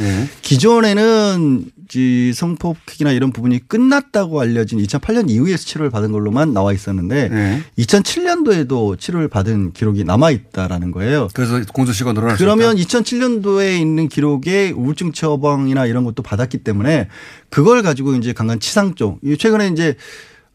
기존에는 0.42 1.64
이 1.94 2.32
성폭행이나 2.34 3.12
이런 3.12 3.32
부분이 3.32 3.66
끝났다고 3.68 4.40
알려진 4.40 4.78
2008년 4.80 5.30
이후에 5.30 5.56
치료를 5.56 5.90
받은 5.90 6.12
걸로만 6.12 6.52
나와 6.52 6.72
있었는데 6.72 7.30
2007년도에도 7.78 8.98
치료를 8.98 9.28
받은 9.28 9.72
기록이 9.72 10.04
남아 10.04 10.30
있다라는 10.30 10.90
거예요. 10.90 11.28
그래서 11.32 11.60
공소시효가 11.72 12.12
늘어났다. 12.12 12.36
그러면 12.38 12.76
2007년도에 12.76 13.80
있는 13.80 14.08
기록에 14.08 14.70
우울증 14.70 15.12
처방이나 15.12 15.86
이런 15.86 16.04
것도 16.04 16.22
받았기 16.22 16.58
때문에 16.58 17.08
그걸 17.48 17.82
가지고 17.82 18.14
이제 18.14 18.32
강간 18.32 18.60
치상 18.60 18.94
쪽. 18.94 19.18
이 19.24 19.36
최근에 19.36 19.68
이제 19.68 19.96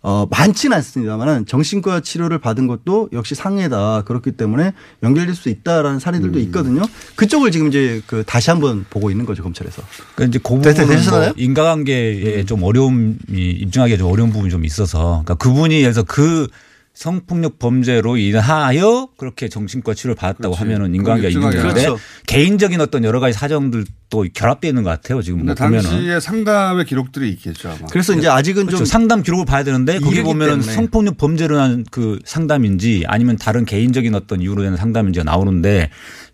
어, 0.07 0.27
많지는 0.29 0.77
않습니다만 0.77 1.47
정신과 1.47 2.01
치료를 2.01 2.37
받은 2.37 2.67
것도 2.67 3.09
역시 3.11 3.33
상해다. 3.33 4.03
그렇기 4.03 4.33
때문에 4.33 4.73
연결될 5.01 5.33
수 5.33 5.49
있다라는 5.49 5.97
사례들도 5.97 6.37
있거든요. 6.41 6.83
그쪽을 7.15 7.49
지금 7.49 7.69
이제 7.69 8.03
그 8.05 8.23
다시 8.23 8.51
한번 8.51 8.85
보고 8.91 9.09
있는 9.09 9.25
거죠 9.25 9.41
검찰에서. 9.41 9.81
그러니까 10.13 10.37
이제 10.37 10.39
그 10.47 10.61
됐- 10.61 10.75
부분은? 10.85 11.09
뭐 11.09 11.33
인과관계에 11.35 12.45
좀 12.45 12.61
어려움이 12.61 13.15
입증하기가 13.33 13.97
좀 13.97 14.11
어려운 14.11 14.29
부분이 14.31 14.51
좀 14.51 14.63
있어서 14.63 15.23
그러니까 15.25 15.33
그분이 15.35 15.73
예를 15.81 15.93
들어서 15.93 16.03
그 16.07 16.47
성폭력 16.93 17.57
범죄로 17.57 18.15
인하여 18.17 19.09
그렇게 19.17 19.49
정신과 19.49 19.95
치료를 19.95 20.15
받았다고 20.15 20.53
하면은 20.53 20.93
인과관계가 20.93 21.29
있는 21.29 21.41
건데 21.41 21.61
그렇죠. 21.61 21.97
개인적인 22.27 22.79
어떤 22.79 23.03
여러 23.03 23.19
가지 23.19 23.35
사정들 23.37 23.85
도 24.09 24.23
결합되어 24.33 24.69
있는 24.69 24.83
것 24.83 24.91
같아요. 24.91 25.21
지금 25.23 25.45
뭐 25.45 25.55
보면은. 25.55 25.89
당시에 25.89 26.19
상담의 26.19 26.85
기록들이 26.85 27.29
있겠죠 27.31 27.69
아마. 27.69 27.87
그래서 27.89 28.13
이제 28.13 28.27
아직은 28.27 28.67
그렇죠. 28.67 28.77
좀 28.77 28.85
상담 28.85 29.23
기록을 29.23 29.45
봐야 29.45 29.63
되는데 29.63 29.99
거기 29.99 30.21
보면은 30.21 30.59
때문에. 30.59 30.73
성폭력 30.73 31.17
범죄로 31.17 31.59
한 31.59 31.83
그 31.91 32.19
상담인지 32.23 33.05
아니면 33.07 33.37
다른 33.37 33.65
개인적인 33.65 34.13
어떤 34.15 34.41
이유로 34.41 34.61
된 34.63 34.75
상담인지가 34.77 35.23
나오는데 35.23 35.89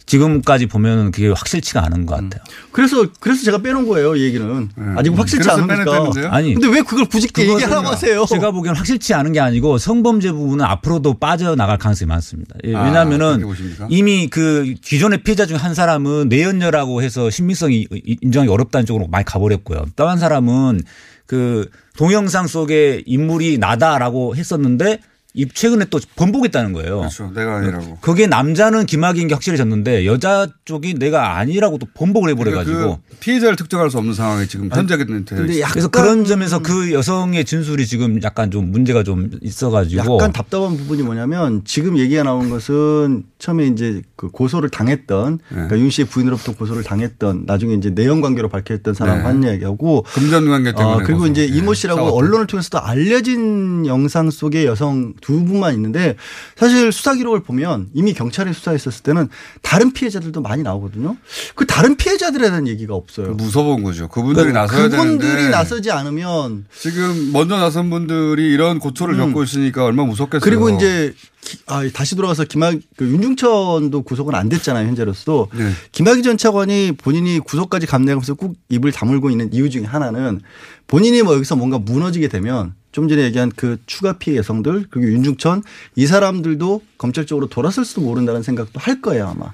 지금까지 0.07 0.65
보면은 0.65 1.11
그게 1.11 1.30
확실치가 1.30 1.86
않은 1.86 2.05
것 2.05 2.15
같아요. 2.15 2.41
그래서 2.72 3.07
그래서 3.22 3.43
제가 3.45 3.59
빼놓은 3.59 3.88
거예요 3.88 4.15
이 4.15 4.24
얘기는 4.24 4.69
아직 4.97 5.17
확실치 5.17 5.49
않으니까. 5.49 6.09
아니. 6.30 6.53
근데 6.55 6.67
왜 6.67 6.82
그걸 6.82 7.05
굳이 7.05 7.28
얘기하라고 7.38 7.88
하세요? 7.88 8.26
제가 8.26 8.51
보기에는 8.51 8.76
확실치 8.78 9.13
않은 9.13 9.32
게 9.32 9.39
아니고 9.39 9.78
성범죄 9.78 10.32
부분은 10.34 10.65
앞으로도 10.65 11.19
빠져나갈 11.19 11.78
가능성이 11.78 12.09
많습니다. 12.09 12.55
예, 12.65 12.76
아, 12.76 12.84
왜냐하면은 12.86 13.41
보십니까? 13.41 13.88
이미 13.89 14.28
그 14.28 14.74
기존의 14.82 15.24
피해자 15.24 15.45
중 15.45 15.55
한 15.61 15.76
사람은 15.76 16.28
내연녀라고 16.30 17.03
해서 17.03 17.30
신빙성 17.30 17.70
이 17.74 17.88
인정하기 18.22 18.51
어렵다는 18.51 18.86
쪽으로 18.86 19.07
많이 19.07 19.26
가버렸고요. 19.26 19.86
또 19.95 20.07
한 20.07 20.17
사람은 20.17 20.82
그 21.26 21.69
동영상 21.97 22.47
속에 22.47 23.03
인물이 23.05 23.57
나다라고 23.57 24.36
했었는데 24.36 24.93
이 24.93 25.11
최근에 25.54 25.86
또 25.90 26.00
번복했다는 26.16 26.74
거예요. 26.74 27.00
그렇죠. 27.00 27.32
내가 27.34 27.58
아니라고. 27.58 27.98
거기에 28.02 28.28
남자는 28.28 28.86
김학인 28.86 29.28
게 29.28 29.34
확실해졌는데 29.34 30.06
여자 30.06 30.48
쪽이 30.66 30.96
내가 30.96 31.38
아니라고 31.38 31.78
또 31.78 31.88
번복을 31.94 32.30
해버려가지고 32.32 32.78
그러니까 32.78 33.00
그 33.10 33.16
피해자를 33.20 33.56
특정할 33.56 33.90
수 33.90 33.98
없는 33.98 34.14
상황이 34.14 34.48
지금 34.48 34.70
현재가 34.72 35.06
되어 35.06 35.18
있습니다. 35.18 35.68
그래서 35.70 35.88
그런 35.88 36.26
점에서 36.26 36.60
그 36.60 36.92
여성의 36.92 37.46
진술이 37.46 37.88
지금 37.88 38.22
약간 38.24 38.52
좀 38.52 38.72
문제가 38.72 39.04
좀 39.04 39.30
있어가지고 39.42 40.16
약간 40.16 40.32
답답한 40.34 40.76
부분이 40.78 41.04
뭐냐면 41.04 41.62
지금 41.66 41.98
얘기가 41.98 42.24
나온 42.24 42.50
것은 42.50 43.24
처음에 43.40 43.68
이제 43.68 44.02
그 44.16 44.30
고소를 44.30 44.70
당했던 44.70 45.38
네. 45.38 45.56
그러니까 45.56 45.80
윤 45.80 45.90
씨의 45.90 46.08
부인으로부터 46.08 46.54
고소를 46.54 46.84
당했던 46.84 47.44
나중에 47.48 47.74
이제 47.76 47.90
내연 47.90 48.22
관계로 48.22 48.50
밝혀졌던 48.50 48.94
사람 48.94 49.20
네. 49.20 49.24
한 49.24 49.44
이야기하고 49.44 50.04
금전 50.14 50.48
관계 50.50 50.74
때문에 50.74 50.96
어, 50.96 50.98
그리고 51.06 51.20
고소. 51.22 51.32
이제 51.32 51.48
네. 51.48 51.58
이모 51.58 51.74
씨라고 51.74 52.02
싸웠던. 52.02 52.18
언론을 52.18 52.48
통해서도 52.48 52.80
알려진 52.80 53.86
영상 53.86 54.30
속의 54.30 54.66
여성 54.66 55.14
두 55.22 55.45
분만 55.45 55.74
있는데 55.76 56.15
사실 56.55 56.91
수사 56.91 57.13
기록을 57.15 57.41
보면 57.43 57.89
이미 57.93 58.13
경찰이 58.13 58.53
수사했었을 58.53 59.03
때는 59.03 59.30
다른 59.61 59.93
피해자들도 59.93 60.41
많이 60.41 60.63
나오거든요. 60.63 61.15
그 61.55 61.65
다른 61.65 61.95
피해자들에 61.95 62.49
대한 62.49 62.67
얘기가 62.67 62.95
없어요. 62.95 63.34
무서운 63.36 63.84
거죠. 63.84 64.07
그분들이 64.09 64.51
그러니까 64.51 64.61
나서야 64.74 64.89
그분들이 64.89 65.30
되는데 65.32 65.49
나서지 65.51 65.91
않으면 65.91 66.65
지금 66.78 67.32
먼저 67.32 67.57
나선 67.57 67.89
분들이 67.89 68.51
이런 68.51 68.80
고초를 68.80 69.15
겪고 69.17 69.43
있으니까 69.43 69.86
얼마나 69.86 70.09
무섭겠어요. 70.09 70.41
음. 70.41 70.43
그리고 70.43 70.69
이제 70.69 71.13
기- 71.41 71.57
아, 71.67 71.88
다시 71.93 72.15
돌아가서 72.15 72.43
김학 72.45 72.76
그 72.97 73.05
윤중천도 73.07 74.03
구속은 74.03 74.36
안 74.36 74.47
됐잖아요 74.49 74.88
현재로서 74.88 75.47
네. 75.55 75.72
김학의 75.91 76.24
전 76.24 76.38
차관이 76.38 76.93
본인이 76.97 77.39
구속까지 77.39 77.88
감내하면서 77.88 78.36
꾹 78.36 78.55
입을 78.69 78.91
다물고 78.91 79.30
있는 79.30 79.51
이유 79.53 79.69
중에 79.69 79.84
하나는 79.86 80.39
본인이 80.88 81.22
뭐 81.24 81.34
여기서 81.36 81.55
뭔가 81.55 81.80
무너지게 81.80 82.28
되면 82.28 82.74
좀 82.92 83.08
전에 83.08 83.24
얘기한 83.24 83.52
그 83.56 83.78
추가 83.86 84.14
피해 84.14 84.38
여성들 84.38 84.88
그리고 84.89 85.12
윤중천 85.12 85.64
이 85.96 86.06
사람들도 86.06 86.82
검찰 86.98 87.26
쪽으로 87.26 87.48
돌아설지도 87.48 88.02
모른다는 88.02 88.44
생각도 88.44 88.80
할 88.80 89.02
거예요 89.02 89.28
아마. 89.28 89.52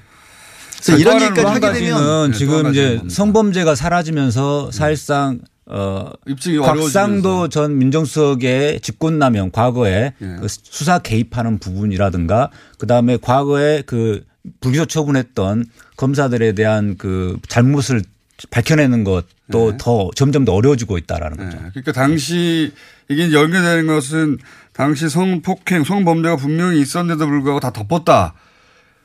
그래서 0.81 0.97
이런 0.97 1.21
얘기까지 1.21 1.45
한 1.45 1.63
하게 1.63 1.79
되면 1.79 2.31
네, 2.31 2.37
지금 2.37 2.69
이제 2.69 3.01
성범죄가 3.09 3.75
사라지면서 3.75 4.71
사실상 4.71 5.39
어 5.65 6.11
입증이 6.27 6.59
곽상도 6.59 7.49
전 7.49 7.77
민정수석의 7.77 8.79
직권남용 8.81 9.51
과거에 9.51 10.13
그 10.19 10.47
수사 10.47 10.99
개입하는 10.99 11.59
부분이라든가 11.59 12.51
그다음에 12.77 13.17
과거에 13.17 13.81
그 13.85 14.23
불기소 14.61 14.85
처분했던 14.85 15.65
검사들에 15.97 16.53
대한 16.53 16.95
그 16.97 17.37
잘못을 17.49 18.01
밝혀내는 18.49 19.03
것도 19.03 19.77
더 19.77 20.09
점점 20.15 20.45
더 20.45 20.53
어려워지고 20.53 20.97
있다라는 20.97 21.37
거죠. 21.37 21.57
그러니까 21.57 21.91
당시 21.91 22.71
이게 23.09 23.31
연결되는 23.31 23.87
것은 23.87 24.37
당시 24.73 25.09
성폭행, 25.09 25.83
성범죄가 25.83 26.35
분명히 26.35 26.81
있었는데도 26.81 27.27
불구하고 27.27 27.59
다 27.59 27.71
덮었다. 27.71 28.33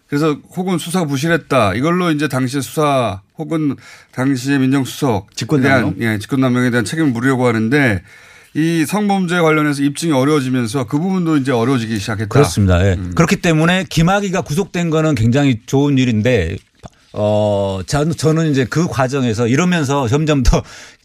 그래서 0.07 0.39
혹은 0.57 0.77
수사가 0.77 1.07
부실했다. 1.07 1.75
이걸로 1.75 2.11
이제 2.11 2.29
당시 2.29 2.61
수사 2.61 3.23
혹은 3.39 3.77
당시의 4.11 4.59
민정수석 4.59 5.35
직권남용? 5.35 5.97
대한, 5.99 6.15
예, 6.15 6.19
직권남용에 6.19 6.71
대한 6.71 6.85
책임을 6.85 7.13
물으려고 7.13 7.47
하는데 7.47 8.03
이 8.55 8.85
성범죄 8.85 9.41
관련해서 9.41 9.83
입증이 9.83 10.13
어려워지면서 10.13 10.85
그 10.85 10.99
부분도 10.99 11.39
이제 11.39 11.53
어려워지기 11.53 11.99
시작했다. 11.99 12.29
그렇습니다. 12.29 12.87
예. 12.87 12.93
음. 12.93 13.13
그렇기 13.15 13.37
때문에 13.37 13.87
김학의가 13.89 14.43
구속된 14.43 14.91
거는 14.91 15.15
굉장히 15.15 15.61
좋은 15.65 15.97
일인데 15.97 16.59
어 17.15 17.81
저는 17.87 18.51
이제 18.51 18.65
그 18.65 18.87
과정에서 18.87 19.47
이러면서 19.47 20.09
점점 20.09 20.43
더 20.43 20.63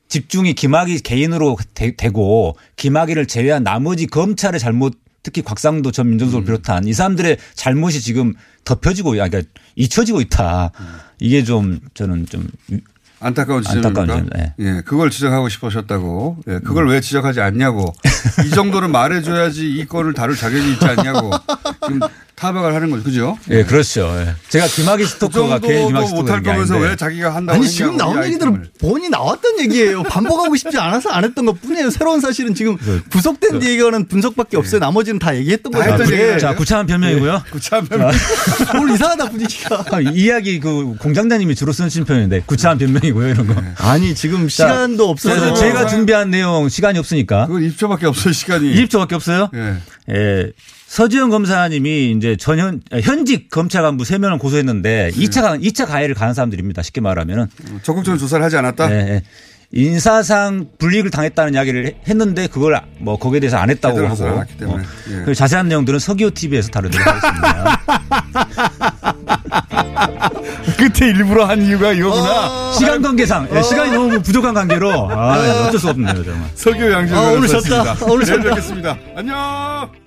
집중이 0.07 0.53
김학의 0.53 0.99
개인으로 0.99 1.57
되, 1.73 1.91
고 1.91 2.55
김학의를 2.77 3.27
제외한 3.27 3.63
나머지 3.63 4.07
검찰의 4.07 4.59
잘못 4.59 4.95
특히 5.23 5.41
곽상도 5.41 5.91
전 5.91 6.07
음. 6.07 6.09
민정수석을 6.11 6.45
비롯한 6.45 6.87
이 6.87 6.93
사람들의 6.93 7.37
잘못이 7.53 7.99
지금 8.01 8.33
덮여지고 8.63 9.21
아니, 9.21 9.29
그러니까 9.29 9.51
잊혀지고 9.75 10.21
있다. 10.21 10.71
이게 11.19 11.43
좀 11.43 11.79
저는 11.93 12.27
좀 12.27 12.47
안타까운 13.19 13.63
지점입니까? 13.63 14.01
안타까운 14.01 14.25
지점, 14.25 14.39
예. 14.39 14.53
예, 14.59 14.81
그걸 14.81 15.09
지적하고 15.09 15.49
싶으셨다고. 15.49 16.37
예, 16.47 16.59
그걸 16.59 16.87
왜 16.87 17.01
지적하지 17.01 17.41
않냐고. 17.41 17.93
이 18.45 18.49
정도는 18.51 18.91
말해줘야지 18.91 19.69
이 19.69 19.85
건을 19.85 20.13
다룰 20.13 20.35
자격이 20.35 20.73
있지 20.73 20.85
않냐고. 20.85 21.31
지금 21.83 21.99
타박을 22.37 22.75
하는 22.75 22.91
거죠. 22.91 23.03
그죠? 23.03 23.37
예, 23.49 23.63
그렇죠. 23.63 24.01
예. 24.19 24.35
제가 24.49 24.67
김학의 24.67 25.07
스토커가 25.07 25.57
그 25.57 25.67
정도도 25.67 25.87
김학의 25.87 26.09
못할 26.11 26.37
스토커가 26.37 26.41
거면서. 26.43 26.77
왜 26.77 26.95
자기가 26.95 27.33
한다고 27.33 27.57
아니. 27.59 27.67
지금 27.67 27.95
이 27.95 27.97
나온. 27.97 28.23
얘기들은 28.23 28.67
본이 28.79 29.09
나왔던 29.09 29.59
얘기예요. 29.61 30.03
반복하고 30.03 30.55
싶지 30.55 30.77
않아서 30.77 31.09
안 31.09 31.23
했던 31.23 31.47
것 31.47 31.59
뿐이에요. 31.59 31.89
새로운 31.89 32.21
사실은 32.21 32.53
지금 32.53 32.77
구속된 33.09 33.57
뒤 33.59 33.69
얘기하는 33.71 34.07
분석밖에 34.07 34.55
없어요. 34.55 34.79
나머지는 34.79 35.17
다 35.17 35.35
얘기했던 35.35 35.71
다 35.71 35.79
거죠. 35.79 35.91
했던 35.93 36.11
얘기예요. 36.13 36.37
자, 36.37 36.53
구차한 36.55 36.85
변명이고요. 36.85 37.43
구차한 37.49 37.87
변명. 37.87 38.11
오늘 38.79 38.93
이상하다 38.93 39.29
분위기가. 39.31 39.83
아, 39.91 39.99
이 39.99 40.05
이야기 40.13 40.59
그 40.59 40.95
공장장님이 40.99 41.55
주로 41.55 41.73
쓰신 41.73 42.05
표현인데 42.05 42.43
구차한 42.45 42.77
변명이고요 42.77 43.29
이런 43.29 43.47
거. 43.47 43.55
아니 43.79 44.13
지금 44.13 44.43
자, 44.43 44.47
시간도 44.49 45.09
없어서 45.09 45.35
그래서 45.35 45.53
제가 45.55 45.87
준비한 45.87 46.29
내용 46.29 46.69
시간이 46.69 46.99
없으니까. 46.99 47.47
그건 47.47 47.63
20초밖에 47.63 48.03
없어요, 48.03 48.31
시간이. 48.31 48.75
20초밖에 48.75 49.13
없어요? 49.13 49.49
예. 49.55 49.77
예. 50.13 50.51
서지현 50.87 51.29
검사님이 51.29 52.11
이제 52.17 52.37
전현 52.37 52.81
현직 53.03 53.49
검찰 53.49 53.81
간부 53.83 54.03
3명을 54.05 54.39
고소했는데 54.39 55.11
2차 55.15 55.41
가, 55.41 55.57
2차 55.57 55.85
가해를 55.85 56.15
가한 56.15 56.33
사람들입니다. 56.33 56.81
쉽게 56.81 57.01
말하면. 57.01 57.49
적극적인 57.83 58.17
조사를 58.17 58.43
하지 58.43 58.55
않았다? 58.57 58.89
예, 58.91 58.95
예. 58.95 59.21
인사상 59.73 60.67
불이익을 60.79 61.11
당했다는 61.11 61.53
이야기를 61.55 61.95
했는데 62.07 62.47
그걸 62.47 62.81
뭐 62.99 63.19
거기에 63.19 63.41
대해서 63.41 63.57
안 63.57 63.69
했다고 63.69 64.07
하고. 64.07 64.25
안. 64.25 64.37
어. 64.63 64.79
예. 65.11 65.23
그 65.25 65.35
자세한 65.35 65.67
내용들은 65.67 65.99
서기호 65.99 66.29
TV에서 66.31 66.69
다루도록 66.69 67.05
하겠습니다. 67.05 67.81
끝에 70.77 71.09
일부러 71.09 71.45
한 71.45 71.61
이유가 71.63 71.91
이거구나. 71.91 72.71
시간 72.73 73.01
관계상 73.01 73.49
예, 73.53 73.61
시간이 73.61 73.91
너무 73.91 74.21
부족한 74.21 74.53
관계로 74.53 75.11
아, 75.11 75.65
어쩔 75.67 75.79
수 75.79 75.89
없네요 75.89 76.23
정말. 76.23 76.49
서교 76.55 76.91
양심 76.91 77.17
아, 77.17 77.21
오늘 77.31 77.47
졌다. 77.49 77.97
오늘 78.05 78.25
내일 78.25 78.37
졌다. 78.41 78.49
뵙겠습니다. 78.55 78.97
안녕. 79.17 80.06